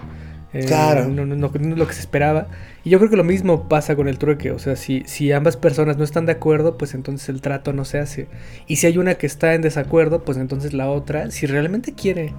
Eh, 0.55 0.63
claro. 0.65 1.09
No, 1.09 1.25
no, 1.25 1.51
es 1.53 1.77
lo 1.77 1.85
que 1.85 1.93
se 1.93 1.99
esperaba. 1.99 2.47
Y 2.85 2.89
yo 2.89 2.97
creo 2.97 3.09
que 3.09 3.17
lo 3.17 3.25
mismo 3.25 3.67
pasa 3.67 3.95
con 3.97 4.07
el 4.07 4.17
trueque. 4.17 4.51
O 4.51 4.59
sea, 4.59 4.77
si, 4.77 5.03
si 5.05 5.33
ambas 5.33 5.57
personas 5.57 5.97
no 5.97 6.05
están 6.05 6.25
de 6.25 6.31
acuerdo, 6.31 6.77
pues 6.77 6.93
entonces 6.93 7.27
el 7.27 7.41
trato 7.41 7.73
no 7.73 7.83
se 7.83 7.99
hace. 7.99 8.27
Y 8.65 8.77
si 8.77 8.87
hay 8.87 8.97
una 8.97 9.15
que 9.15 9.27
está 9.27 9.53
en 9.53 9.61
desacuerdo, 9.61 10.23
pues 10.23 10.37
entonces 10.37 10.73
la 10.73 10.89
otra, 10.89 11.29
si 11.29 11.45
realmente 11.45 11.93
quiere 11.93 12.33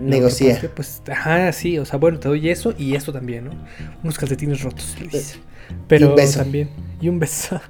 negociar. 0.00 0.70
Pues, 0.74 1.02
ajá, 1.10 1.52
sí. 1.52 1.78
O 1.78 1.84
sea, 1.84 1.98
bueno, 1.98 2.18
te 2.18 2.28
doy 2.28 2.48
eso 2.48 2.74
y 2.78 2.94
esto 2.94 3.12
también, 3.12 3.44
¿no? 3.44 3.50
Unos 4.02 4.16
calcetines 4.16 4.62
rotos, 4.62 4.96
Luis. 4.98 5.38
Pero 5.88 6.14
también. 6.14 6.70
Y 7.02 7.10
un 7.10 7.18
beso. 7.18 7.60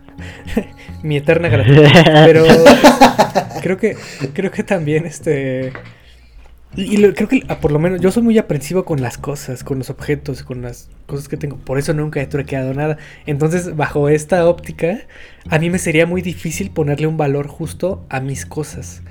Mi 1.02 1.16
eterna 1.16 1.48
gratitud. 1.48 1.84
Pero 2.04 2.44
creo 3.62 3.76
que, 3.76 3.96
creo 4.32 4.52
que 4.52 4.62
también 4.62 5.06
este 5.06 5.72
y 6.76 6.96
creo 7.12 7.28
que 7.28 7.42
ah, 7.48 7.60
por 7.60 7.72
lo 7.72 7.78
menos 7.78 8.00
yo 8.00 8.10
soy 8.10 8.22
muy 8.22 8.38
aprensivo 8.38 8.84
con 8.84 9.00
las 9.00 9.18
cosas, 9.18 9.64
con 9.64 9.78
los 9.78 9.90
objetos, 9.90 10.42
con 10.42 10.62
las 10.62 10.88
cosas 11.06 11.28
que 11.28 11.36
tengo. 11.36 11.56
Por 11.56 11.78
eso 11.78 11.94
nunca 11.94 12.20
he 12.20 12.26
truqueado 12.26 12.74
nada. 12.74 12.98
Entonces, 13.26 13.74
bajo 13.74 14.08
esta 14.08 14.46
óptica, 14.46 15.00
a 15.48 15.58
mí 15.58 15.70
me 15.70 15.78
sería 15.78 16.06
muy 16.06 16.22
difícil 16.22 16.70
ponerle 16.70 17.06
un 17.06 17.16
valor 17.16 17.48
justo 17.48 18.04
a 18.10 18.20
mis 18.20 18.46
cosas. 18.46 19.02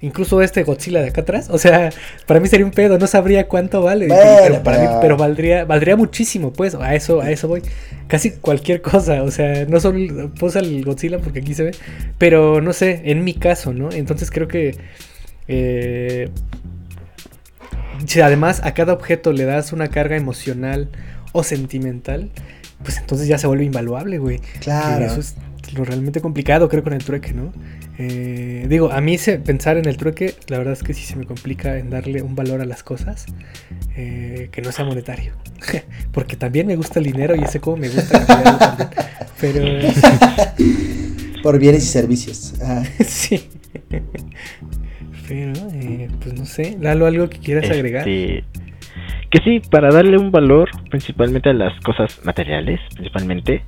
Incluso 0.00 0.42
este 0.42 0.64
Godzilla 0.64 1.00
de 1.00 1.08
acá 1.08 1.22
atrás. 1.22 1.48
O 1.50 1.56
sea, 1.56 1.90
para 2.26 2.40
mí 2.40 2.48
sería 2.48 2.66
un 2.66 2.72
pedo, 2.72 2.98
no 2.98 3.06
sabría 3.06 3.48
cuánto 3.48 3.80
vale. 3.80 4.08
pero, 4.42 4.62
para 4.62 4.78
mí, 4.78 4.86
pero 5.00 5.16
valdría, 5.16 5.64
valdría 5.64 5.96
muchísimo, 5.96 6.52
pues. 6.52 6.74
A 6.74 6.94
eso, 6.94 7.22
a 7.22 7.30
eso 7.30 7.48
voy. 7.48 7.62
Casi 8.06 8.32
cualquier 8.32 8.82
cosa. 8.82 9.22
O 9.22 9.30
sea, 9.30 9.64
no 9.64 9.80
solo 9.80 10.30
puse 10.38 10.58
el 10.58 10.84
Godzilla 10.84 11.20
porque 11.20 11.38
aquí 11.38 11.54
se 11.54 11.64
ve. 11.64 11.70
Pero 12.18 12.60
no 12.60 12.74
sé, 12.74 13.00
en 13.06 13.24
mi 13.24 13.32
caso, 13.32 13.72
¿no? 13.72 13.90
Entonces 13.92 14.30
creo 14.30 14.46
que. 14.46 14.76
Eh, 15.48 16.28
si 18.06 18.20
además 18.20 18.60
a 18.64 18.74
cada 18.74 18.92
objeto 18.92 19.32
le 19.32 19.44
das 19.44 19.72
una 19.72 19.88
carga 19.88 20.16
emocional 20.16 20.90
o 21.32 21.42
sentimental, 21.42 22.30
pues 22.82 22.98
entonces 22.98 23.26
ya 23.26 23.38
se 23.38 23.46
vuelve 23.46 23.64
invaluable, 23.64 24.18
güey. 24.18 24.40
Claro. 24.60 25.04
eso 25.06 25.20
es 25.20 25.36
lo 25.72 25.84
realmente 25.84 26.20
complicado, 26.20 26.68
creo, 26.68 26.82
con 26.82 26.92
el 26.92 27.02
trueque, 27.04 27.32
¿no? 27.32 27.52
Eh, 27.98 28.66
digo, 28.68 28.90
a 28.92 29.00
mí 29.00 29.18
se, 29.18 29.38
pensar 29.38 29.76
en 29.76 29.86
el 29.86 29.96
trueque, 29.96 30.34
la 30.48 30.58
verdad 30.58 30.74
es 30.74 30.82
que 30.82 30.94
sí 30.94 31.04
se 31.04 31.16
me 31.16 31.26
complica 31.26 31.78
en 31.78 31.90
darle 31.90 32.22
un 32.22 32.34
valor 32.34 32.60
a 32.60 32.64
las 32.64 32.82
cosas 32.82 33.26
eh, 33.96 34.48
que 34.52 34.62
no 34.62 34.72
sea 34.72 34.84
monetario. 34.84 35.32
Porque 36.12 36.36
también 36.36 36.66
me 36.66 36.76
gusta 36.76 36.98
el 36.98 37.06
dinero 37.06 37.34
y 37.36 37.42
ese 37.42 37.60
como 37.60 37.76
me 37.76 37.88
gusta 37.88 38.24
también. 38.26 38.56
Pero. 39.40 39.64
Por 41.42 41.58
bienes 41.58 41.84
y 41.84 41.88
servicios. 41.88 42.54
sí. 43.06 43.48
Pero, 45.28 45.52
eh, 45.72 46.08
pues 46.20 46.34
no 46.34 46.44
sé, 46.44 46.76
Lalo, 46.80 47.06
algo 47.06 47.28
que 47.28 47.38
quieras 47.38 47.64
este, 47.64 47.76
agregar. 47.76 48.04
Que 48.04 48.44
sí, 49.42 49.60
para 49.70 49.90
darle 49.90 50.16
un 50.16 50.30
valor 50.30 50.70
principalmente 50.90 51.50
a 51.50 51.54
las 51.54 51.78
cosas 51.80 52.20
materiales, 52.24 52.80
principalmente. 52.94 53.64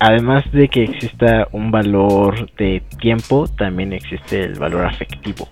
Además 0.00 0.44
de 0.52 0.68
que 0.68 0.84
exista 0.84 1.48
un 1.52 1.70
valor 1.70 2.52
de 2.56 2.82
tiempo, 3.00 3.48
también 3.48 3.92
existe 3.92 4.42
el 4.44 4.58
valor 4.58 4.86
afectivo. 4.86 5.48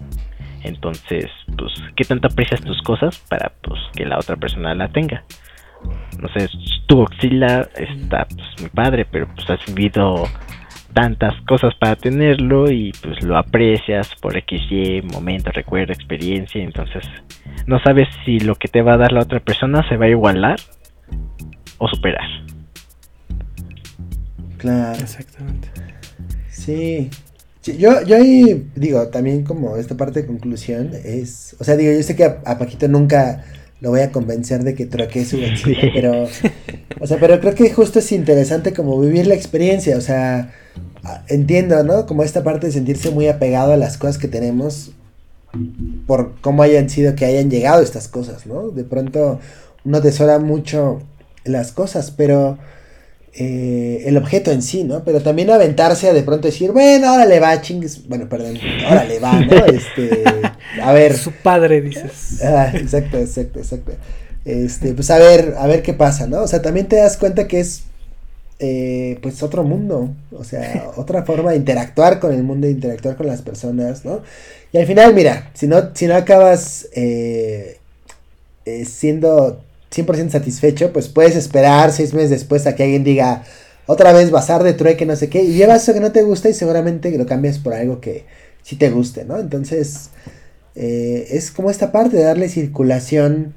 Entonces, 0.62 1.26
pues, 1.57 1.72
¿qué 1.97 2.05
tanto 2.05 2.28
aprecias 2.28 2.61
tus 2.61 2.80
cosas 2.82 3.18
para 3.28 3.53
pues, 3.62 3.80
que 3.95 4.05
la 4.05 4.18
otra 4.18 4.37
persona 4.37 4.74
la 4.74 4.89
tenga? 4.89 5.24
No 6.20 6.28
sé, 6.28 6.49
tu 6.87 6.97
Godzilla 6.97 7.68
está 7.76 8.26
pues, 8.26 8.61
muy 8.61 8.70
padre, 8.70 9.07
pero 9.11 9.28
pues 9.34 9.49
has 9.51 9.74
vivido 9.74 10.24
tantas 10.97 11.35
cosas 11.43 11.75
para 11.79 11.95
tenerlo 11.95 12.71
y 12.71 12.91
pues 13.03 13.23
lo 13.23 13.37
aprecias 13.37 14.09
por 14.23 14.33
XY, 14.33 15.03
momento, 15.13 15.51
recuerdo, 15.53 15.93
experiencia, 15.93 16.63
entonces 16.63 17.05
no 17.67 17.79
sabes 17.81 18.09
si 18.25 18.41
lo 18.41 18.55
que 18.55 18.69
te 18.69 18.81
va 18.81 18.95
a 18.95 18.97
dar 18.97 19.13
la 19.13 19.21
otra 19.21 19.41
persona 19.41 19.87
se 19.91 19.99
va 19.99 20.07
a 20.07 20.09
igualar 20.09 20.59
o 21.77 21.87
superar. 21.87 22.27
Claro. 24.57 24.99
Exactamente. 24.99 25.69
Sí. 26.49 27.11
yo, 27.63 28.03
yo 28.03 28.17
ahí 28.17 28.67
digo, 28.75 29.07
también 29.09 29.45
como 29.45 29.77
esta 29.77 29.99
parte 29.99 30.23
de 30.23 30.27
conclusión 30.27 30.93
es, 31.05 31.57
o 31.61 31.65
sea, 31.65 31.77
digo, 31.77 31.93
yo 31.93 32.03
sé 32.03 32.17
que 32.17 32.25
a, 32.25 32.59
Paquito 32.59 32.89
nunca 32.89 33.45
lo 33.83 33.91
voy 33.91 34.01
a 34.01 34.11
convencer 34.11 34.65
de 34.65 34.75
que 34.75 34.87
troque 34.87 35.27
su 35.27 35.39
vecino, 35.39 35.91
pero, 35.93 36.27
o 37.01 37.07
sea, 37.07 37.19
pero 37.21 37.39
creo 37.39 37.55
que 37.55 37.71
justo 37.71 37.99
es 37.99 38.11
interesante 38.13 38.73
como 38.73 38.99
vivir 38.99 39.27
la 39.27 39.35
experiencia, 39.35 39.99
o 39.99 40.01
sea, 40.01 40.55
entiendo, 41.29 41.83
¿no? 41.83 42.07
Como 42.07 42.23
esta 42.23 42.43
parte 42.43 42.67
de 42.67 42.73
sentirse 42.73 43.11
muy 43.11 43.29
apegado 43.29 43.73
a 43.73 43.77
las 43.77 43.97
cosas 43.99 44.19
que 44.19 44.29
tenemos 44.29 44.93
por 46.07 46.35
cómo 46.41 46.63
hayan 46.63 46.91
sido 46.91 47.15
que 47.15 47.25
hayan 47.25 47.51
llegado 47.51 47.83
estas 47.83 48.09
cosas, 48.09 48.47
¿no? 48.47 48.71
De 48.71 48.85
pronto 48.85 49.41
uno 49.85 50.03
tesora 50.03 50.39
mucho 50.39 51.01
las 51.45 51.73
cosas, 51.73 52.11
pero 52.11 52.59
eh, 53.33 54.05
el 54.07 54.17
objeto 54.17 54.51
en 54.51 54.63
sí, 54.63 54.85
¿no? 54.85 55.05
Pero 55.05 55.21
también 55.21 55.51
aventarse 55.51 56.09
a 56.09 56.13
de 56.13 56.23
pronto 56.23 56.49
decir, 56.49 56.73
bueno, 56.73 57.09
ahora 57.09 57.27
le 57.27 57.39
va, 57.39 57.61
chingues, 57.61 58.09
bueno, 58.09 58.29
perdón, 58.29 58.59
ahora 58.87 59.05
le 59.05 59.19
va, 59.19 59.41
¿no? 59.41 59.67
Este, 59.67 60.23
a 60.83 60.93
ver. 60.93 61.17
Su 61.17 61.33
padre, 61.33 61.81
dices. 61.81 62.43
Ah, 62.43 62.73
exacto, 62.75 63.19
exacto, 63.19 63.59
exacto. 63.59 63.93
Este, 64.45 64.95
pues 64.95 65.11
a 65.11 65.19
ver, 65.19 65.55
a 65.59 65.67
ver 65.67 65.83
qué 65.83 65.93
pasa, 65.93 66.27
¿no? 66.27 66.43
O 66.43 66.49
sea, 66.49 66.63
también 66.63 66.87
te 66.87 66.97
das 66.97 67.17
cuenta 67.17 67.47
que 67.47 67.61
es 67.61 67.83
eh, 68.59 69.19
pues 69.21 69.43
otro 69.43 69.65
mundo, 69.65 70.09
o 70.33 70.43
sea, 70.43 70.91
otra 70.97 71.25
forma 71.25 71.51
de 71.51 71.59
interactuar 71.59 72.21
con 72.21 72.33
el 72.33 72.43
mundo, 72.43 72.67
de 72.67 72.73
interactuar 72.73 73.17
con 73.17 73.27
las 73.27 73.43
personas, 73.43 74.05
¿no? 74.05 74.23
Y 74.73 74.79
al 74.79 74.87
final, 74.87 75.15
mira, 75.15 75.51
si 75.53 75.67
no, 75.67 75.95
si 75.95 76.07
no 76.07 76.15
acabas 76.15 76.89
eh, 76.95 77.77
eh, 78.65 78.85
siendo 78.87 79.61
100% 79.95 80.31
satisfecho, 80.31 80.91
pues 80.91 81.09
puedes 81.09 81.37
esperar 81.37 81.93
seis 81.93 82.15
meses 82.15 82.31
después 82.31 82.67
a 82.67 82.75
que 82.75 82.85
alguien 82.85 83.05
diga 83.05 83.45
otra 83.85 84.13
vez 84.13 84.31
bazar 84.31 84.63
de 84.63 84.73
trueque, 84.73 85.05
no 85.05 85.17
sé 85.17 85.29
qué, 85.29 85.43
y 85.43 85.53
llevas 85.53 85.83
eso 85.83 85.93
que 85.93 86.01
no 86.01 86.13
te 86.13 86.23
gusta 86.23 86.49
y 86.49 86.55
seguramente 86.55 87.17
lo 87.17 87.27
cambias 87.27 87.59
por 87.59 87.75
algo 87.75 88.01
que 88.01 88.25
sí 88.63 88.77
te 88.77 88.91
guste, 88.91 89.25
¿no? 89.25 89.39
Entonces, 89.39 90.11
es 90.75 91.51
como 91.51 91.71
esta 91.71 91.93
parte 91.93 92.17
de 92.17 92.25
darle 92.25 92.49
circulación 92.49 93.55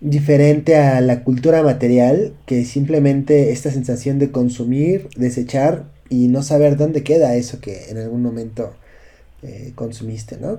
diferente 0.00 0.76
a 0.76 1.00
la 1.00 1.24
cultura 1.24 1.62
material 1.62 2.34
que 2.46 2.64
simplemente 2.64 3.52
esta 3.52 3.70
sensación 3.70 4.18
de 4.18 4.30
consumir, 4.30 5.08
desechar 5.16 5.84
y 6.08 6.28
no 6.28 6.42
saber 6.42 6.76
dónde 6.76 7.02
queda 7.02 7.36
eso 7.36 7.60
que 7.60 7.90
en 7.90 7.98
algún 7.98 8.22
momento 8.22 8.72
eh, 9.42 9.72
consumiste, 9.74 10.38
¿no? 10.38 10.58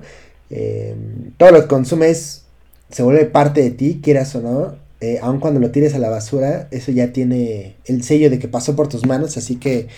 Em, 0.50 1.32
todo 1.36 1.50
lo 1.50 1.62
que 1.62 1.68
consumes 1.68 2.44
se 2.90 3.02
vuelve 3.02 3.24
parte 3.24 3.62
de 3.62 3.70
ti, 3.70 4.00
quieras 4.02 4.34
o 4.36 4.42
no, 4.42 4.76
eh, 5.00 5.18
aun 5.20 5.40
cuando 5.40 5.58
lo 5.58 5.70
tires 5.70 5.94
a 5.94 5.98
la 5.98 6.10
basura, 6.10 6.68
eso 6.70 6.92
ya 6.92 7.12
tiene 7.12 7.76
el 7.86 8.04
sello 8.04 8.30
de 8.30 8.38
que 8.38 8.48
pasó 8.48 8.76
por 8.76 8.88
tus 8.88 9.06
manos, 9.06 9.36
así 9.36 9.56
que 9.56 9.88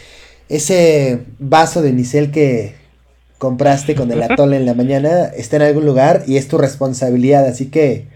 ese 0.49 1.20
vaso 1.38 1.82
de 1.82 1.92
Nicel 1.92 2.30
que 2.30 2.74
compraste 3.38 3.95
con 3.95 4.11
el 4.11 4.22
atole 4.22 4.57
en 4.57 4.64
la 4.64 4.74
mañana 4.74 5.26
está 5.26 5.57
en 5.57 5.62
algún 5.62 5.84
lugar 5.84 6.24
y 6.26 6.36
es 6.36 6.49
tu 6.49 6.57
responsabilidad, 6.57 7.45
así 7.47 7.66
que 7.66 8.07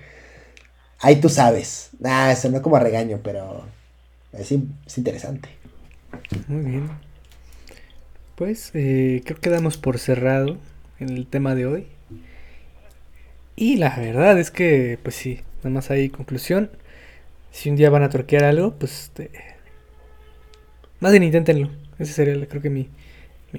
Ahí 1.01 1.21
tú 1.21 1.29
sabes. 1.29 1.91
Ah, 2.05 2.33
eso 2.33 2.51
no 2.51 2.63
como 2.63 2.77
a 2.77 2.81
regaño, 2.81 3.21
pero 3.23 3.65
es, 4.33 4.51
interesante. 4.97 5.49
Muy 6.47 6.71
bien. 6.71 6.91
pues 8.35 8.71
eh, 8.75 9.23
creo 9.25 9.41
que 9.41 9.51
damos 9.51 9.77
por 9.77 9.99
cerrado 9.99 10.59
en 10.99 11.11
el 11.11 11.27
tema 11.27 11.55
de 11.55 11.67
hoy. 11.67 11.87
Y 13.57 13.77
la 13.77 13.97
verdad 13.97 14.39
es 14.39 14.51
que, 14.51 14.99
pues 15.03 15.17
sí, 15.17 15.41
nada 15.59 15.71
más 15.71 15.91
hay 15.91 16.11
conclusión. 16.11 16.71
Si 17.51 17.71
un 17.71 17.77
día 17.77 17.91
van 17.91 18.03
a 18.05 18.09
troquear 18.09 18.45
algo, 18.45 18.75
pues 18.75 19.05
este, 19.05 19.31
más 21.01 21.13
bien 21.13 21.25
inténtenlo. 21.25 21.71
Ese 21.99 22.13
sería, 22.13 22.47
creo 22.47 22.63
que 22.63 22.71
mi, 22.71 22.89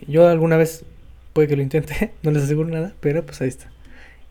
Yo 0.07 0.27
alguna 0.27 0.57
vez 0.57 0.85
puede 1.33 1.47
que 1.47 1.55
lo 1.55 1.61
intente, 1.61 2.13
no 2.23 2.31
les 2.31 2.43
aseguro 2.43 2.69
nada, 2.69 2.93
pero 2.99 3.25
pues 3.25 3.41
ahí 3.41 3.49
está. 3.49 3.71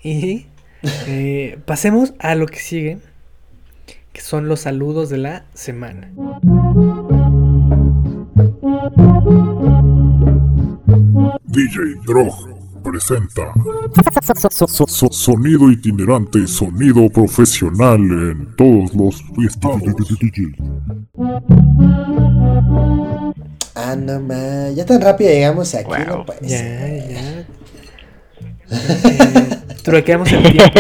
Y 0.02 0.46
eh, 0.82 1.58
pasemos 1.64 2.14
a 2.18 2.34
lo 2.34 2.46
que 2.46 2.58
sigue, 2.58 2.98
que 4.12 4.20
son 4.20 4.48
los 4.48 4.60
saludos 4.60 5.10
de 5.10 5.18
la 5.18 5.44
semana. 5.54 6.10
DJ 11.46 11.94
Drog 12.06 12.58
presenta 12.82 13.52
Sonido 15.10 15.70
itinerante, 15.70 16.46
sonido 16.46 17.08
profesional 17.10 18.00
en 18.00 18.56
todos 18.56 18.94
los 18.94 19.22
Ah, 23.74 23.96
no 23.96 24.20
más. 24.20 24.74
Ya 24.74 24.84
tan 24.84 25.00
rápido 25.00 25.30
llegamos 25.30 25.74
aquí. 25.74 25.90
Ya, 26.42 26.88
ya. 26.88 27.46
Eh, 28.70 29.67
truqueamos 29.82 30.32
el 30.32 30.42
tiempo. 30.42 30.72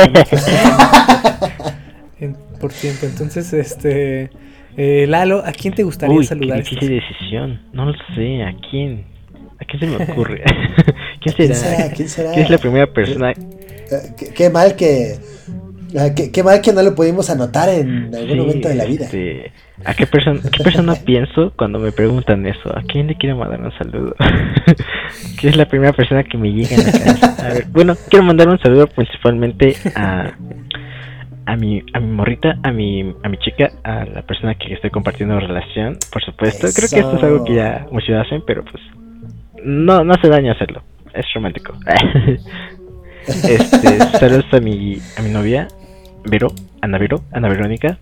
por 2.60 2.72
tiempo. 2.72 3.06
Entonces, 3.06 3.52
este. 3.52 4.30
Eh, 4.76 5.06
Lalo, 5.08 5.42
¿a 5.44 5.52
quién 5.52 5.74
te 5.74 5.82
gustaría 5.82 6.22
saludar? 6.22 6.62
Qué 6.62 6.88
decisión. 6.88 7.60
No 7.72 7.86
lo 7.86 7.92
sé. 8.14 8.42
¿A 8.42 8.54
quién? 8.70 9.04
¿A 9.60 9.64
quién 9.64 9.80
se 9.80 9.86
me 9.86 10.04
ocurre? 10.04 10.42
¿Quién 11.20 11.54
será? 11.54 11.90
¿Quién 11.90 12.08
será? 12.08 12.32
¿Quién 12.32 12.44
es 12.44 12.50
la 12.50 12.58
primera 12.58 12.86
persona? 12.86 13.32
Qué, 14.34 14.50
mal 14.50 14.76
que. 14.76 15.16
Ah, 15.96 16.10
qué, 16.14 16.42
mal 16.42 16.60
que 16.60 16.72
no 16.72 16.82
lo 16.82 16.94
pudimos 16.94 17.30
anotar 17.30 17.68
en 17.68 18.14
algún 18.14 18.38
momento 18.38 18.68
de 18.68 18.74
la 18.74 18.84
vida. 18.84 19.04
Este, 19.04 19.52
¿A 19.84 19.94
qué, 19.94 20.06
persona 20.06 20.40
qué 20.52 20.62
persona 20.62 20.94
pienso 21.04 21.52
cuando 21.56 21.78
me 21.78 21.92
preguntan 21.92 22.46
eso? 22.46 22.76
¿A 22.76 22.82
quién 22.82 23.06
le 23.06 23.16
quiero 23.16 23.36
mandar 23.36 23.60
un 23.60 23.72
saludo? 23.78 24.14
¿Quién 25.40 25.52
es 25.52 25.56
la 25.56 25.66
primera 25.66 25.92
persona 25.92 26.24
que 26.24 26.36
me 26.36 26.52
llega 26.52 26.76
a 26.76 26.84
la 26.84 26.92
cabeza? 26.92 27.46
A 27.46 27.48
ver, 27.54 27.66
bueno, 27.70 27.96
quiero 28.10 28.24
mandar 28.24 28.48
un 28.48 28.58
saludo 28.58 28.86
principalmente 28.88 29.76
a, 29.94 30.32
a 31.46 31.56
mi, 31.56 31.82
a 31.94 32.00
mi 32.00 32.08
morrita, 32.08 32.58
a 32.62 32.70
mi, 32.70 33.14
a 33.22 33.28
mi 33.28 33.38
chica, 33.38 33.70
a 33.82 34.04
la 34.04 34.22
persona 34.22 34.54
que 34.56 34.74
estoy 34.74 34.90
compartiendo 34.90 35.40
relación, 35.40 35.96
por 36.12 36.22
supuesto. 36.22 36.66
Creo 36.74 36.88
que 36.90 36.98
esto 36.98 37.16
es 37.16 37.22
algo 37.22 37.44
que 37.44 37.54
ya 37.54 37.86
muchos 37.90 38.14
hacen, 38.16 38.42
pero 38.46 38.64
pues 38.64 38.82
no, 39.64 40.04
no 40.04 40.12
hace 40.12 40.28
daño 40.28 40.52
hacerlo. 40.52 40.82
Es 41.14 41.24
romántico. 41.34 41.72
este, 43.26 43.98
saludos 44.18 44.46
a 44.52 44.60
mi, 44.60 44.98
a 45.16 45.22
mi 45.22 45.30
novia, 45.30 45.68
Vero, 46.24 46.48
Ana 46.80 46.98
Vero, 46.98 47.22
Ana 47.32 47.48
Verónica. 47.48 47.98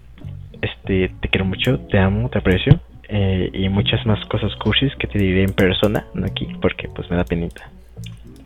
Este, 0.63 1.11
te 1.21 1.29
quiero 1.29 1.45
mucho, 1.45 1.81
te 1.91 1.99
amo, 1.99 2.29
te 2.29 2.39
aprecio. 2.39 2.81
Eh, 3.09 3.51
y 3.53 3.69
muchas 3.69 4.05
más 4.05 4.25
cosas 4.27 4.53
cursis 4.57 4.93
que 4.99 5.07
te 5.07 5.19
diré 5.19 5.45
en 5.45 5.53
persona, 5.53 6.07
no 6.15 6.27
aquí, 6.27 6.49
porque 6.61 6.89
pues 6.89 7.09
me 7.11 7.17
da 7.17 7.25
penita. 7.25 7.71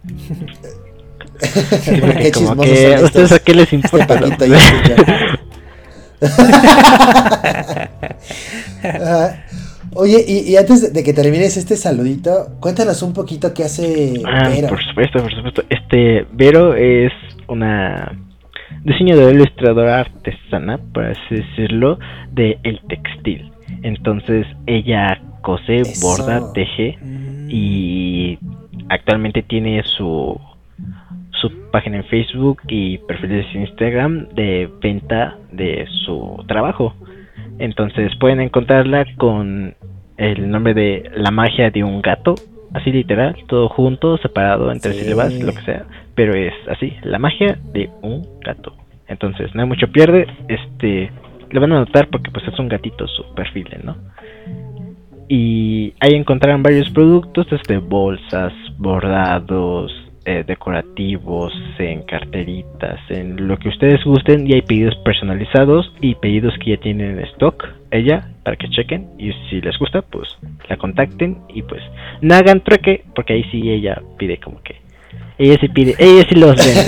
como 2.35 2.63
que, 2.63 2.97
¿Ustedes 3.03 3.33
a 3.33 3.39
qué 3.39 3.55
les 3.55 3.73
importa? 3.73 4.21
Oye, 9.95 10.25
y, 10.27 10.57
antes 10.57 10.93
de 10.93 11.03
que 11.03 11.13
termines 11.13 11.57
este 11.57 11.77
saludito, 11.77 12.51
cuéntanos 12.61 13.03
un 13.03 13.13
poquito 13.13 13.53
qué 13.53 13.65
hace 13.65 14.23
ah, 14.25 14.49
Vero. 14.49 14.69
Por 14.69 14.85
supuesto, 14.85 15.21
por 15.21 15.35
supuesto. 15.35 15.65
Este, 15.69 16.27
Vero 16.33 16.75
es 16.75 17.13
una 17.49 18.17
diseñadora 18.85 19.33
ilustradora 19.33 20.01
artesana, 20.01 20.79
por 20.93 21.05
así 21.05 21.37
decirlo, 21.37 21.99
de 22.33 22.59
el 22.63 22.81
textil. 22.89 23.51
Entonces, 23.83 24.47
ella 24.67 25.21
cose, 25.43 25.83
borda, 26.03 26.53
teje 26.53 26.99
mm. 27.01 27.49
y 27.51 28.39
actualmente 28.89 29.43
tiene 29.43 29.83
su 29.85 30.39
su 31.41 31.71
página 31.71 31.99
en 31.99 32.05
Facebook 32.05 32.61
y 32.69 32.99
perfiles 32.99 33.47
en 33.55 33.63
Instagram 33.63 34.29
de 34.35 34.69
venta 34.81 35.39
de 35.53 35.87
su 36.05 36.45
trabajo. 36.47 36.95
Entonces 37.59 38.15
pueden 38.17 38.41
encontrarla 38.41 39.07
con 39.17 39.75
el 40.17 40.51
nombre 40.51 40.75
de 40.75 41.11
La 41.15 41.31
magia 41.31 41.71
de 41.71 41.83
un 41.83 42.03
gato, 42.03 42.35
así 42.75 42.93
literal, 42.93 43.37
todo 43.49 43.69
junto, 43.69 44.19
separado 44.19 44.71
entre 44.71 44.93
sílabas, 44.93 45.33
lo 45.41 45.53
que 45.53 45.63
sea, 45.63 45.85
pero 46.15 46.35
es 46.35 46.55
así, 46.69 46.95
La 47.03 47.19
magia 47.19 47.59
de 47.73 47.91
un 48.03 48.27
gato. 48.45 48.75
Entonces, 49.09 49.55
no 49.55 49.63
hay 49.63 49.69
mucho 49.69 49.89
pierde, 49.89 50.27
este, 50.49 51.11
le 51.51 51.61
van 51.61 51.73
a 51.73 51.81
notar 51.81 52.09
porque 52.09 52.31
pues 52.31 52.47
es 52.47 52.59
un 52.59 52.69
gatito 52.69 53.07
su 53.09 53.25
perfil, 53.35 53.69
¿no? 53.83 53.97
Y 55.29 55.95
ahí 56.01 56.15
encontrarán 56.15 56.63
varios 56.63 56.91
productos, 56.91 57.47
desde 57.51 57.79
bolsas, 57.79 58.53
bordados, 58.79 59.93
eh, 60.25 60.45
decorativos, 60.47 61.53
en 61.79 62.03
carteritas, 62.03 63.01
en 63.09 63.49
lo 63.49 63.57
que 63.57 63.69
ustedes 63.69 64.05
gusten 64.05 64.49
y 64.49 64.55
hay 64.55 64.63
pedidos 64.63 64.97
personalizados 65.05 65.93
y 66.01 66.15
pedidos 66.17 66.55
que 66.59 66.73
ya 66.73 66.77
tienen 66.79 67.19
en 67.19 67.25
stock 67.27 67.80
ella 67.91 68.31
para 68.45 68.57
que 68.57 68.69
chequen 68.69 69.09
y 69.19 69.33
si 69.49 69.61
les 69.61 69.77
gusta 69.79 70.03
pues 70.03 70.29
la 70.69 70.77
contacten 70.77 71.39
y 71.49 71.63
pues 71.63 71.83
no 72.21 72.35
hagan 72.35 72.63
trueque 72.63 73.05
porque 73.15 73.35
ahí 73.35 73.45
sí 73.51 73.71
ella 73.71 74.01
pide 74.19 74.39
como 74.39 74.63
que 74.63 74.77
ella 75.39 75.57
sí 75.61 75.69
pide, 75.69 75.97
ella 75.99 76.27
sí 76.29 76.35
los 76.35 76.55
vende. 76.55 76.81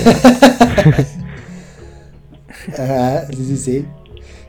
Ajá, 2.77 3.27
sí, 3.27 3.45
sí, 3.45 3.57
sí. 3.57 3.85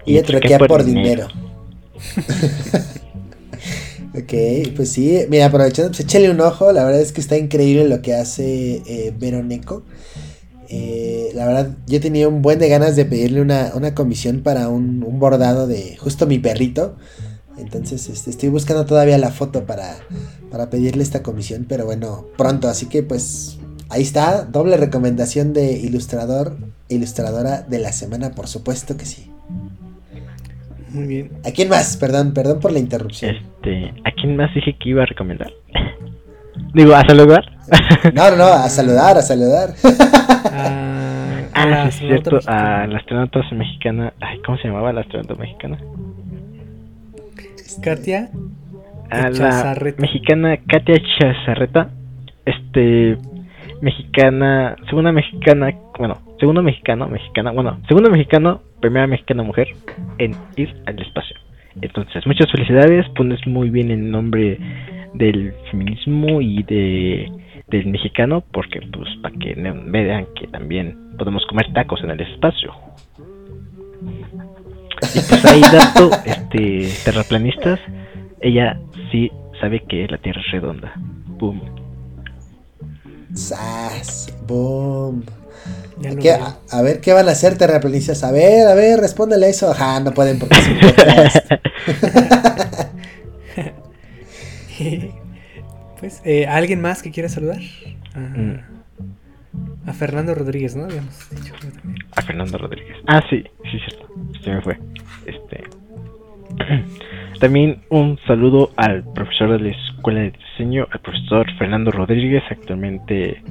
Y, 0.04 0.12
ella 0.12 0.22
truequea 0.22 0.58
por, 0.58 0.84
dinero. 0.84 1.28
Ok, 4.16 4.32
pues 4.76 4.92
sí, 4.92 5.18
mira, 5.28 5.46
aprovechando, 5.46 5.90
pues 5.90 5.98
échale 5.98 6.30
un 6.30 6.40
ojo, 6.40 6.70
la 6.70 6.84
verdad 6.84 7.00
es 7.00 7.10
que 7.10 7.20
está 7.20 7.36
increíble 7.36 7.88
lo 7.88 8.00
que 8.00 8.14
hace 8.14 8.80
eh, 8.86 9.12
Veroneco. 9.18 9.82
Eh, 10.68 11.30
la 11.34 11.46
verdad, 11.46 11.70
yo 11.86 12.00
tenía 12.00 12.28
un 12.28 12.42
buen 12.42 12.58
de 12.58 12.68
ganas 12.68 12.96
de 12.96 13.04
pedirle 13.04 13.40
una, 13.40 13.94
comisión 13.94 14.40
para 14.42 14.68
un, 14.68 15.00
bordado 15.18 15.66
de 15.66 15.96
justo 15.96 16.26
mi 16.26 16.38
perrito. 16.38 16.96
Entonces 17.56 18.08
este, 18.08 18.30
estoy 18.30 18.48
buscando 18.48 18.84
todavía 18.84 19.16
la 19.18 19.30
foto 19.30 19.64
para, 19.64 19.96
para 20.50 20.70
pedirle 20.70 21.02
esta 21.02 21.22
comisión, 21.22 21.66
pero 21.68 21.84
bueno, 21.84 22.26
pronto. 22.36 22.68
Así 22.68 22.86
que 22.86 23.02
pues 23.02 23.58
ahí 23.88 24.02
está, 24.02 24.44
doble 24.44 24.76
recomendación 24.76 25.52
de 25.52 25.72
ilustrador, 25.72 26.56
ilustradora 26.88 27.62
de 27.62 27.78
la 27.78 27.92
semana, 27.92 28.32
por 28.32 28.48
supuesto 28.48 28.96
que 28.96 29.06
sí. 29.06 29.30
Muy 30.90 31.06
bien. 31.06 31.30
¿A 31.44 31.50
quién 31.50 31.68
más? 31.68 31.96
Perdón, 31.96 32.32
perdón 32.34 32.60
por 32.60 32.72
la 32.72 32.78
interrupción. 32.78 33.34
Este, 33.34 33.92
¿a 34.04 34.12
quién 34.12 34.36
más 34.36 34.54
dije 34.54 34.76
que 34.80 34.90
iba 34.90 35.02
a 35.02 35.06
recomendar? 35.06 35.52
Digo, 36.74 36.94
¿a 36.94 37.04
saludar? 37.06 37.44
no, 38.14 38.30
no, 38.30 38.36
no, 38.36 38.44
a 38.44 38.68
saludar, 38.68 39.18
a 39.18 39.22
saludar. 39.22 39.74
ah, 41.64 41.84
ah 41.86 41.90
sí, 41.90 42.04
es 42.04 42.22
cierto, 42.22 42.38
a 42.46 42.86
la 42.86 42.98
astronauta 42.98 43.40
mexicana. 43.52 44.12
Ay, 44.20 44.38
¿cómo 44.44 44.58
se 44.58 44.68
llamaba 44.68 44.92
la 44.92 45.00
astronauta 45.00 45.34
mexicana? 45.34 45.78
Katia. 47.82 48.30
A 49.10 49.30
la 49.30 49.76
mexicana 49.98 50.56
Katia 50.66 51.00
Chazarreta. 51.18 51.90
Este, 52.44 53.16
mexicana, 53.80 54.76
segunda 54.88 55.12
mexicana, 55.12 55.74
bueno, 55.98 56.18
segundo 56.38 56.62
mexicano, 56.62 57.08
mexicana, 57.08 57.52
bueno, 57.52 57.80
segundo 57.88 58.10
mexicano, 58.10 58.62
primera 58.80 59.06
mexicana 59.06 59.42
mujer 59.42 59.68
en 60.18 60.34
ir 60.56 60.74
al 60.86 61.00
espacio. 61.00 61.36
Entonces, 61.80 62.26
muchas 62.26 62.50
felicidades, 62.50 63.08
pones 63.10 63.44
muy 63.46 63.70
bien 63.70 63.90
el 63.90 64.10
nombre 64.10 64.58
del 65.14 65.52
feminismo 65.70 66.40
y 66.40 66.62
de 66.62 67.30
del 67.68 67.86
mexicano, 67.86 68.42
porque 68.52 68.80
pues 68.92 69.08
para 69.22 69.34
que 69.36 69.54
vean 69.54 70.26
que 70.38 70.46
también 70.48 71.16
podemos 71.18 71.44
comer 71.46 71.72
tacos 71.72 72.02
en 72.02 72.10
el 72.10 72.20
espacio. 72.20 72.72
Y 75.14 75.20
pues 75.20 75.44
ahí 75.44 75.60
dato, 75.72 76.10
este, 76.24 76.88
terraplanistas, 77.04 77.80
ella 78.40 78.78
sí 79.10 79.30
sabe 79.60 79.82
que 79.88 80.06
la 80.08 80.18
Tierra 80.18 80.40
es 80.40 80.52
redonda. 80.52 80.92
Boom. 81.38 81.60
Sas, 83.34 84.32
boom. 84.46 85.24
A, 86.70 86.82
ver, 86.82 87.00
¿qué 87.00 87.12
van 87.12 87.28
a 87.28 87.32
hacer 87.32 87.56
terraplanistas? 87.56 88.24
A 88.24 88.32
ver, 88.32 88.66
a 88.66 88.74
ver, 88.74 88.98
respóndele 88.98 89.48
eso. 89.48 89.70
Ajá, 89.70 90.00
no 90.00 90.12
pueden 90.12 90.38
porque 90.38 90.56
pues, 96.04 96.20
eh, 96.26 96.46
¿alguien 96.46 96.82
más 96.82 97.02
que 97.02 97.10
quiera 97.10 97.30
saludar? 97.30 97.62
Mm. 98.14 99.88
A 99.88 99.92
Fernando 99.94 100.34
Rodríguez, 100.34 100.76
¿no? 100.76 100.86
A 102.14 102.20
Fernando 102.20 102.58
Rodríguez. 102.58 102.98
Ah, 103.06 103.22
sí, 103.30 103.42
sí, 103.70 103.78
cierto. 103.78 104.06
Se 104.42 104.50
me 104.50 104.60
fue. 104.60 104.78
Este. 105.24 105.64
También 107.40 107.84
un 107.88 108.18
saludo 108.26 108.72
al 108.76 109.02
profesor 109.14 109.52
de 109.52 109.60
la 109.60 109.70
Escuela 109.70 110.20
de 110.20 110.32
Diseño, 110.32 110.86
al 110.90 111.00
profesor 111.00 111.46
Fernando 111.56 111.90
Rodríguez, 111.90 112.42
actualmente 112.50 113.42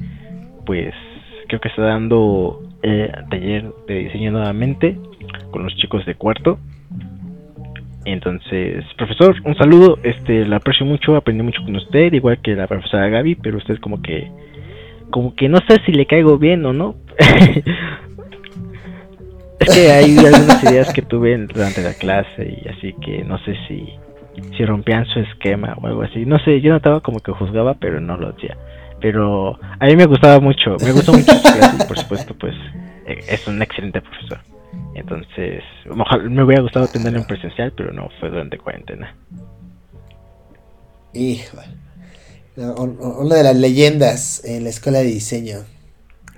pues 0.68 0.94
creo 1.48 1.60
que 1.60 1.70
está 1.70 1.82
dando 1.82 2.62
eh, 2.84 3.12
taller 3.32 3.74
de 3.88 3.96
diseño 3.96 4.32
nuevamente 4.32 4.96
con 5.50 5.64
los 5.64 5.76
chicos 5.78 6.06
de 6.06 6.14
cuarto. 6.14 6.60
Entonces, 8.06 8.84
profesor, 8.98 9.36
un 9.46 9.56
saludo, 9.56 9.98
este, 10.04 10.46
la 10.46 10.58
aprecio 10.58 10.86
mucho, 10.86 11.16
aprendí 11.16 11.44
mucho 11.44 11.64
con 11.64 11.76
usted, 11.76 12.12
igual 12.14 12.40
que 12.42 12.56
la 12.56 12.68
profesora 12.68 13.08
Gaby, 13.08 13.36
pero 13.36 13.58
usted 13.58 13.80
como 13.80 14.02
que, 14.02 14.30
como 15.10 15.36
que 15.36 15.48
no 15.48 15.60
sé 15.68 15.80
si 15.86 15.94
le 15.94 16.06
caigo 16.06 16.38
bien 16.38 16.66
o 16.66 16.74
no. 16.74 16.96
es 19.60 19.70
que 19.74 19.92
hay 19.92 20.18
algunas 20.18 20.64
ideas 20.64 20.94
que 20.94 21.02
tuve 21.02 21.38
durante 21.38 21.82
la 21.82 21.94
clase 21.94 22.62
y 22.62 22.68
así 22.68 22.94
que 23.02 23.24
no 23.24 23.38
sé 23.40 23.56
si, 23.68 23.88
si 24.58 24.66
rompían 24.66 25.06
su 25.06 25.20
esquema 25.20 25.78
o 25.82 25.88
algo 25.88 26.02
así. 26.02 26.26
No 26.26 26.40
sé, 26.40 26.60
yo 26.60 26.74
notaba 26.74 27.00
como 27.00 27.22
que 27.22 27.32
juzgaba, 27.32 27.76
pero 27.76 28.02
no 28.02 28.18
lo 28.18 28.30
hacía. 28.30 28.58
Pero 29.00 29.60
a 29.80 29.86
mí 29.86 29.96
me 29.96 30.06
gustaba 30.06 30.40
mucho, 30.42 30.76
me 30.84 30.92
gustó 30.92 31.14
mucho 31.14 31.34
su 31.34 31.42
clase 31.42 31.86
por 31.86 31.98
supuesto 31.98 32.34
pues 32.36 32.56
eh, 33.06 33.20
es 33.30 33.48
un 33.48 33.62
excelente 33.62 34.02
profesor. 34.02 34.53
Entonces, 34.96 35.64
me 36.30 36.44
hubiera 36.44 36.62
gustado 36.62 36.88
tenerlo 36.88 37.20
en 37.20 37.26
presencial, 37.26 37.74
pero 37.76 37.92
no 37.92 38.10
fue 38.20 38.30
durante 38.30 38.58
cuarentena. 38.58 39.16
Hijo. 41.14 41.58
una 42.56 43.36
de 43.36 43.44
las 43.44 43.56
leyendas 43.56 44.44
en 44.46 44.64
la 44.64 44.70
escuela 44.70 45.00
de 45.00 45.06
diseño. 45.06 45.60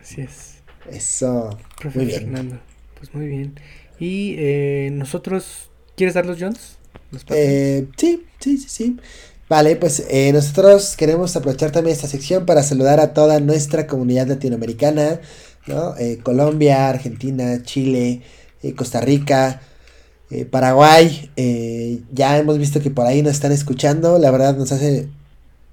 Así 0.02 0.22
es. 0.22 0.64
Eso. 0.90 1.58
muy 1.94 2.06
bien. 2.06 2.22
Fernando. 2.22 2.60
Pues 2.98 3.14
muy 3.14 3.28
bien. 3.28 3.60
Y 4.00 4.36
eh, 4.38 4.90
nosotros, 4.92 5.70
¿quieres 5.96 6.14
dar 6.14 6.26
los 6.26 6.40
Jones? 6.40 6.78
Eh, 7.30 7.88
sí, 7.98 8.26
sí, 8.40 8.58
sí, 8.58 8.70
sí. 8.70 8.98
Vale, 9.48 9.76
pues 9.76 10.06
eh, 10.10 10.32
nosotros 10.34 10.96
queremos 10.98 11.36
aprovechar 11.36 11.72
también 11.72 11.96
esta 11.96 12.08
sección 12.08 12.48
para 12.48 12.64
saludar 12.64 13.00
a 13.00 13.14
toda 13.14 13.40
nuestra 13.40 13.86
comunidad 13.86 14.28
latinoamericana, 14.28 15.20
¿no? 15.68 15.96
Colombia, 16.24 16.90
Argentina, 16.90 17.62
Chile, 17.64 18.22
eh, 18.66 18.74
Costa 18.74 19.00
Rica, 19.00 19.62
eh, 20.32 20.46
Paraguay. 20.46 21.30
Eh, 21.36 22.02
ya 22.12 22.38
hemos 22.38 22.58
visto 22.58 22.82
que 22.82 22.90
por 22.90 23.06
ahí 23.06 23.22
nos 23.22 23.34
están 23.34 23.52
escuchando. 23.52 24.18
La 24.18 24.32
verdad 24.32 24.58
nos 24.58 24.72
hace 24.72 25.08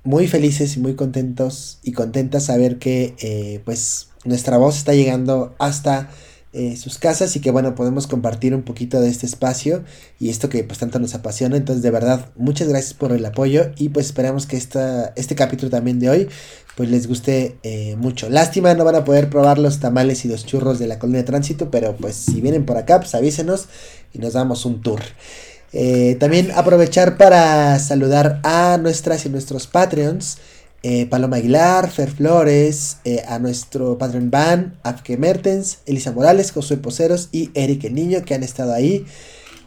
muy 0.05 0.29
felices 0.29 0.77
y 0.77 0.81
muy 0.81 0.95
contentos 0.95 1.79
y 1.83 1.93
contentas 1.93 2.45
saber 2.45 2.79
que 2.79 3.63
pues 3.65 4.09
nuestra 4.25 4.59
voz 4.59 4.77
está 4.77 4.93
llegando 4.95 5.55
hasta 5.59 6.11
sus 6.77 6.99
casas 6.99 7.35
y 7.35 7.41
que 7.41 7.51
bueno 7.51 7.75
podemos 7.75 8.07
compartir 8.07 8.55
un 8.55 8.63
poquito 8.63 9.01
de 9.01 9.09
este 9.09 9.25
espacio 9.25 9.85
y 10.21 10.29
esto 10.29 10.51
que 10.51 10.63
pues 10.65 10.79
tanto 10.79 10.99
nos 10.99 11.15
apasiona 11.15 11.57
entonces 11.57 11.83
de 11.83 11.91
verdad 11.91 12.27
muchas 12.37 12.69
gracias 12.69 12.93
por 12.93 13.13
el 13.13 13.25
apoyo 13.25 13.71
y 13.79 13.89
pues 13.89 14.07
esperamos 14.07 14.47
que 14.47 14.59
esta, 14.59 15.15
este 15.17 15.35
capítulo 15.35 15.71
también 15.71 15.99
de 15.99 16.11
hoy 16.11 16.29
pues 16.77 16.91
les 16.91 17.07
guste 17.07 17.59
eh, 17.63 17.97
mucho. 17.97 18.29
Lástima, 18.31 18.75
no 18.75 18.85
van 18.85 18.95
a 18.95 19.05
poder 19.05 19.29
probar 19.29 19.59
los 19.59 19.81
tamales 19.81 20.25
y 20.25 20.29
los 20.29 20.47
churros 20.47 20.79
de 20.79 20.87
la 20.87 20.99
colonia 20.99 21.21
de 21.21 21.27
tránsito, 21.27 21.71
pero 21.71 21.97
pues 21.97 22.17
si 22.17 22.41
vienen 22.41 22.65
por 22.65 22.79
acá, 22.79 23.01
pues 23.01 23.15
avísenos 23.15 23.69
y 24.13 24.19
nos 24.19 24.33
damos 24.33 24.65
un 24.65 24.81
tour. 24.81 25.01
Eh, 25.75 26.17
también 26.21 26.51
aprovechar 26.55 27.17
para 27.17 27.79
saludar 27.79 28.41
a 28.43 28.79
nuestras 28.81 29.25
y 29.27 29.29
nuestros 29.29 29.67
Patreons. 29.67 30.39
Eh, 30.83 31.07
Paloma 31.07 31.37
Aguilar, 31.37 31.91
Fer 31.91 32.11
Flores, 32.11 32.99
a 33.29 33.39
nuestro 33.39 33.99
Patreon 33.99 34.31
Van, 34.31 34.79
Afke 34.83 35.17
Mertens, 35.17 35.79
Elisa 35.87 36.13
Morales, 36.13 36.51
Josué 36.51 36.77
Poceros 36.77 37.29
y 37.31 37.51
Eric 37.55 37.85
el 37.85 37.95
Niño 37.95 38.25
que 38.25 38.35
han 38.35 38.43
estado 38.43 38.73
ahí 38.73 39.07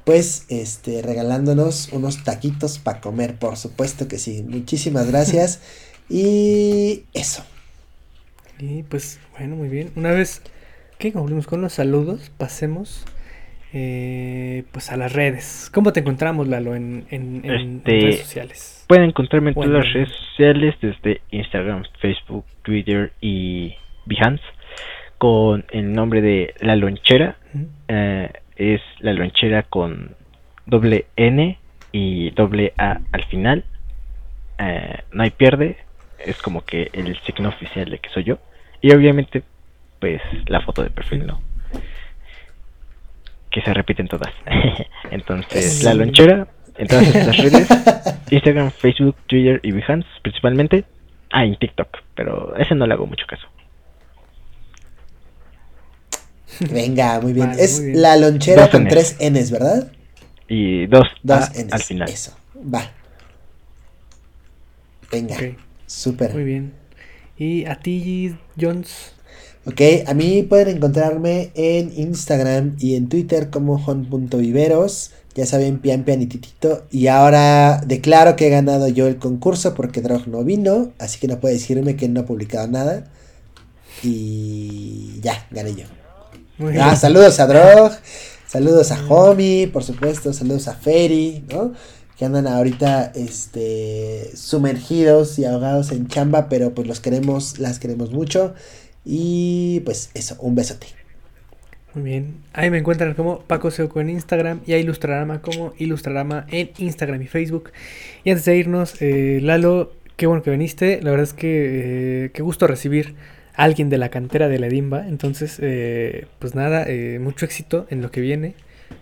pues 0.06 0.46
este 0.50 1.02
regalándonos 1.02 1.90
unos 1.92 2.24
taquitos 2.24 2.78
para 2.78 3.02
comer, 3.02 3.38
por 3.38 3.58
supuesto 3.58 4.08
que 4.08 4.20
sí. 4.20 4.44
Muchísimas 4.48 5.08
gracias. 5.08 5.60
Y 6.08 7.06
eso. 7.16 7.44
Y 8.60 8.84
pues 8.84 9.18
bueno, 9.36 9.56
muy 9.56 9.70
bien. 9.70 9.92
Una 9.96 10.12
vez 10.12 10.44
que 11.00 11.12
concluimos 11.12 11.48
con 11.48 11.64
los 11.64 11.74
saludos, 11.74 12.32
pasemos 12.38 13.06
eh, 13.78 14.64
pues 14.72 14.90
a 14.90 14.96
las 14.96 15.12
redes. 15.12 15.70
¿Cómo 15.74 15.92
te 15.92 16.00
encontramos, 16.00 16.48
Lalo, 16.48 16.76
en, 16.76 17.06
en, 17.10 17.42
este, 17.44 17.92
redes 17.92 18.20
sociales? 18.22 18.86
Pueden 18.88 19.10
encontrarme 19.10 19.50
en 19.50 19.56
todas 19.56 19.70
las 19.70 19.94
redes 19.94 20.10
sociales, 20.30 20.76
desde 20.82 21.20
Instagram, 21.32 21.84
Facebook, 22.00 22.46
Twitter 22.62 23.12
y 23.20 23.76
Behance, 24.06 24.44
con 25.18 25.66
el 25.72 25.92
nombre 25.92 26.22
de 26.22 26.54
La 26.62 26.78
Lonchera. 26.78 27.36
Eh, 27.90 28.32
es 28.56 28.80
La 29.00 29.12
Lonchera 29.12 29.64
con 29.64 30.16
doble 30.66 31.08
N 31.18 31.60
y 31.92 32.30
doble 32.32 32.72
A 32.78 33.02
al 33.12 33.26
final. 33.26 33.66
Eh, 34.58 35.00
no 35.12 35.24
hay 35.24 35.32
pierde, 35.32 35.76
es 36.26 36.42
como 36.42 36.64
que 36.64 36.92
el 36.94 37.14
signo 37.24 37.50
oficial 37.50 37.90
de 37.90 37.98
que 37.98 38.10
soy 38.12 38.24
yo. 38.24 38.38
Y 38.80 38.94
obviamente, 38.94 39.44
pues 40.00 40.22
la 40.48 40.62
foto 40.62 40.82
de 40.82 40.92
perfil, 40.92 41.28
¿no? 41.28 41.42
Que 43.56 43.62
se 43.62 43.74
repiten 43.74 44.10
todas. 44.10 44.34
Entonces, 45.12 45.82
la 45.82 45.94
lonchera 45.94 46.46
en 46.78 46.88
todas 46.88 47.08
estas 47.08 47.38
redes: 47.38 47.70
Instagram, 48.30 48.70
Facebook, 48.70 49.16
Twitter 49.28 49.62
y 49.64 49.72
Behance, 49.72 50.10
principalmente. 50.22 50.84
Ah, 51.32 51.46
en 51.46 51.56
TikTok, 51.56 51.88
pero 52.16 52.54
ese 52.58 52.76
no 52.76 52.86
le 52.86 52.94
hago 52.96 53.08
mucho 53.08 53.26
caso. 53.26 53.48
Venga, 56.70 57.22
muy 57.22 57.32
bien. 57.32 57.52
es 57.58 57.80
la 57.80 58.18
lonchera 58.18 58.70
con 58.70 58.90
tres 58.90 59.16
N's, 59.22 59.52
¿verdad? 59.52 59.90
Y 60.50 60.88
dos, 60.88 61.08
dos 61.24 61.50
N's. 61.56 61.72
al 61.72 61.82
final. 61.82 62.10
Eso, 62.10 62.38
va. 62.58 62.92
Venga. 65.10 65.38
Súper. 65.86 66.34
Muy 66.34 66.44
bien. 66.44 66.74
¿Y 67.38 67.64
a 67.64 67.76
ti, 67.76 68.36
Jones? 68.60 69.15
Ok, 69.68 69.82
a 70.06 70.14
mí 70.14 70.44
pueden 70.44 70.78
encontrarme 70.78 71.52
en 71.56 71.92
Instagram 71.98 72.76
y 72.80 72.96
en 72.96 73.10
Twitter 73.10 73.50
como 73.50 73.80
Jon.viveros. 73.80 75.12
Ya 75.34 75.46
saben, 75.48 75.80
pian 75.80 76.04
pian 76.04 76.22
y 76.22 76.28
titito. 76.28 76.86
Y 76.92 77.08
ahora 77.08 77.82
declaro 77.86 78.36
que 78.36 78.48
he 78.48 78.50
ganado 78.52 78.88
yo 78.88 79.08
el 79.08 79.18
concurso 79.18 79.74
porque 79.74 80.02
Drog 80.02 80.28
no 80.28 80.44
vino. 80.44 80.94
Así 81.00 81.20
que 81.20 81.28
no 81.28 81.40
puede 81.40 81.56
decirme 81.56 81.96
que 81.96 82.08
no 82.08 82.22
ha 82.22 82.26
publicado 82.26 82.68
nada. 82.68 83.06
Y 84.04 85.20
ya, 85.22 85.48
gané 85.50 85.74
yo. 85.74 85.86
ah, 86.80 86.96
saludos 86.96 87.40
a 87.40 87.48
Drog. 87.48 87.92
Saludos 88.48 88.92
a 88.92 89.06
Homie, 89.10 89.68
por 89.68 89.84
supuesto. 89.84 90.32
Saludos 90.32 90.70
a 90.70 90.76
Ferry, 90.76 91.44
¿no? 91.52 91.74
que 92.18 92.24
andan 92.24 92.48
ahorita 92.48 93.12
este 93.14 94.32
sumergidos 94.36 95.38
y 95.38 95.46
ahogados 95.46 95.92
en 95.92 96.08
chamba, 96.08 96.48
pero 96.48 96.74
pues 96.74 96.88
los 96.88 97.02
queremos, 97.02 97.60
las 97.60 97.80
queremos 97.80 98.12
mucho. 98.12 98.54
Y 99.06 99.82
pues 99.82 100.12
eso, 100.14 100.36
un 100.40 100.56
besote. 100.56 100.88
Muy 101.94 102.04
bien. 102.04 102.36
Ahí 102.54 102.70
me 102.70 102.78
encuentran 102.78 103.14
como 103.14 103.40
Paco 103.40 103.72
Seoco 103.72 104.02
en 104.02 104.10
Instagram 104.10 104.60
y 104.66 104.74
a 104.74 104.78
Ilustrarama 104.78 105.42
como 105.42 105.74
Ilustrarama 105.78 106.46
en 106.50 106.72
Instagram 106.78 107.22
y 107.22 107.28
Facebook. 107.28 107.72
Y 108.26 108.32
antes 108.32 108.44
de 108.44 108.58
irnos, 108.58 109.02
eh, 109.02 109.40
Lalo, 109.42 109.94
qué 110.18 110.28
bueno 110.28 110.44
que 110.44 110.52
viniste. 110.52 111.00
La 111.02 111.12
verdad 111.12 111.24
es 111.24 111.34
que 111.34 112.26
eh, 112.26 112.32
qué 112.34 112.42
gusto 112.42 112.68
recibir 112.68 113.16
a 113.56 113.64
alguien 113.64 113.90
de 113.90 113.98
la 113.98 114.10
cantera 114.10 114.50
de 114.50 114.60
la 114.60 114.68
Edimba. 114.68 115.08
Entonces, 115.08 115.58
eh, 115.62 116.26
pues 116.40 116.54
nada, 116.54 116.86
mucho 117.22 117.46
éxito 117.46 117.88
en 117.90 118.02
lo 118.02 118.12
que 118.12 118.20
viene 118.20 118.56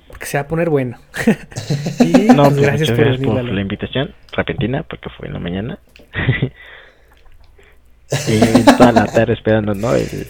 porque 0.08 0.28
se 0.28 0.38
va 0.38 0.44
a 0.44 0.48
poner 0.48 0.70
bueno. 0.70 0.98
y 2.00 2.28
no, 2.28 2.44
pues, 2.44 2.54
pues 2.54 2.62
gracias 2.62 2.92
por, 2.92 3.22
por 3.22 3.44
la 3.44 3.62
invitación 3.62 4.14
repentina, 4.34 4.84
porque 4.84 5.10
fue 5.18 5.28
en 5.28 5.34
la 5.34 5.40
mañana. 5.40 5.80
y 8.28 8.64
toda 8.78 8.92
la 8.92 9.06
tarde 9.06 9.34
esperando, 9.34 9.74
¿no? 9.74 9.96
El, 9.96 10.28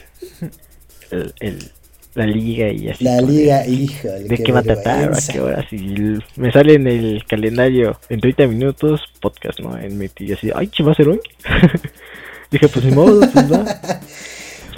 el, 1.39 1.71
la 2.15 2.27
liga 2.27 2.71
y 2.71 2.89
así. 2.89 3.03
La 3.03 3.21
liga, 3.21 3.65
hijo. 3.67 4.07
¿De 4.07 4.37
qué 4.37 4.51
va 4.51 4.59
a 4.59 4.63
tratar? 4.63 5.13
¿A 5.13 5.19
qué 5.31 5.39
horas? 5.39 5.65
Y 5.71 6.19
me 6.35 6.51
sale 6.51 6.75
en 6.75 6.87
el 6.87 7.23
calendario 7.27 7.99
en 8.09 8.19
30 8.19 8.47
minutos 8.47 9.01
podcast, 9.19 9.59
¿no? 9.59 9.77
En 9.77 9.97
mi 9.97 10.09
y 10.19 10.33
así, 10.33 10.51
ay, 10.53 10.67
¿qué 10.67 10.83
va 10.83 10.91
a 10.91 10.95
ser 10.95 11.09
hoy? 11.09 11.19
Dije, 12.51 12.67
pues 12.67 12.85
ni 12.85 12.91
modo, 12.91 13.19
pues 13.31 13.47
no. 13.47 13.65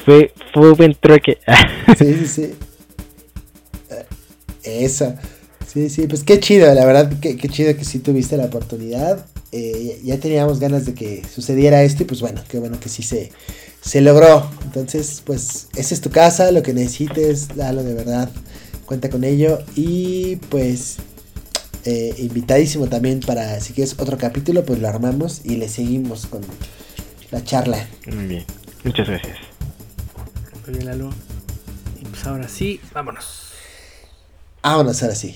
Fue, 0.05 0.31
fue 0.53 0.69
un 0.69 0.77
buen 0.77 0.93
trueque. 0.93 1.39
sí, 1.97 2.13
sí, 2.13 2.27
sí. 2.27 2.55
Eso. 4.63 5.15
Sí, 5.65 5.89
sí, 5.89 6.05
pues 6.07 6.23
qué 6.23 6.39
chido, 6.39 6.71
la 6.73 6.85
verdad, 6.85 7.11
qué, 7.19 7.35
chido 7.37 7.75
que 7.75 7.83
sí 7.83 7.99
tuviste 7.99 8.37
la 8.37 8.45
oportunidad. 8.45 9.25
Eh, 9.57 10.01
ya 10.03 10.19
teníamos 10.19 10.59
ganas 10.59 10.85
de 10.85 10.93
que 10.93 11.23
sucediera 11.33 11.81
esto 11.81 12.03
y 12.03 12.05
pues 12.05 12.19
bueno, 12.19 12.43
qué 12.49 12.59
bueno 12.59 12.77
que 12.77 12.89
sí 12.89 13.03
se, 13.03 13.31
se 13.79 14.01
logró. 14.01 14.51
Entonces, 14.65 15.21
pues 15.25 15.69
esa 15.75 15.93
es 15.93 16.01
tu 16.01 16.09
casa, 16.09 16.51
lo 16.51 16.61
que 16.61 16.73
necesites, 16.73 17.55
dalo 17.55 17.81
de 17.81 17.93
verdad, 17.93 18.29
cuenta 18.85 19.09
con 19.09 19.23
ello. 19.23 19.59
Y 19.73 20.35
pues 20.49 20.97
eh, 21.85 22.13
invitadísimo 22.17 22.87
también 22.87 23.21
para, 23.21 23.61
si 23.61 23.71
quieres 23.71 23.95
otro 23.97 24.17
capítulo, 24.17 24.65
pues 24.65 24.79
lo 24.79 24.89
armamos 24.89 25.39
y 25.45 25.55
le 25.55 25.69
seguimos 25.69 26.25
con 26.25 26.41
la 27.31 27.41
charla. 27.41 27.87
Muy 28.13 28.25
bien, 28.25 28.45
muchas 28.83 29.07
gracias. 29.07 29.37
Muy 30.65 30.75
bien, 30.75 30.85
Lalo. 30.87 31.11
Y 32.01 32.03
pues 32.03 32.25
ahora 32.25 32.49
sí, 32.49 32.81
vámonos. 32.93 33.51
Vámonos 34.61 35.01
ahora 35.01 35.15
sí. 35.15 35.33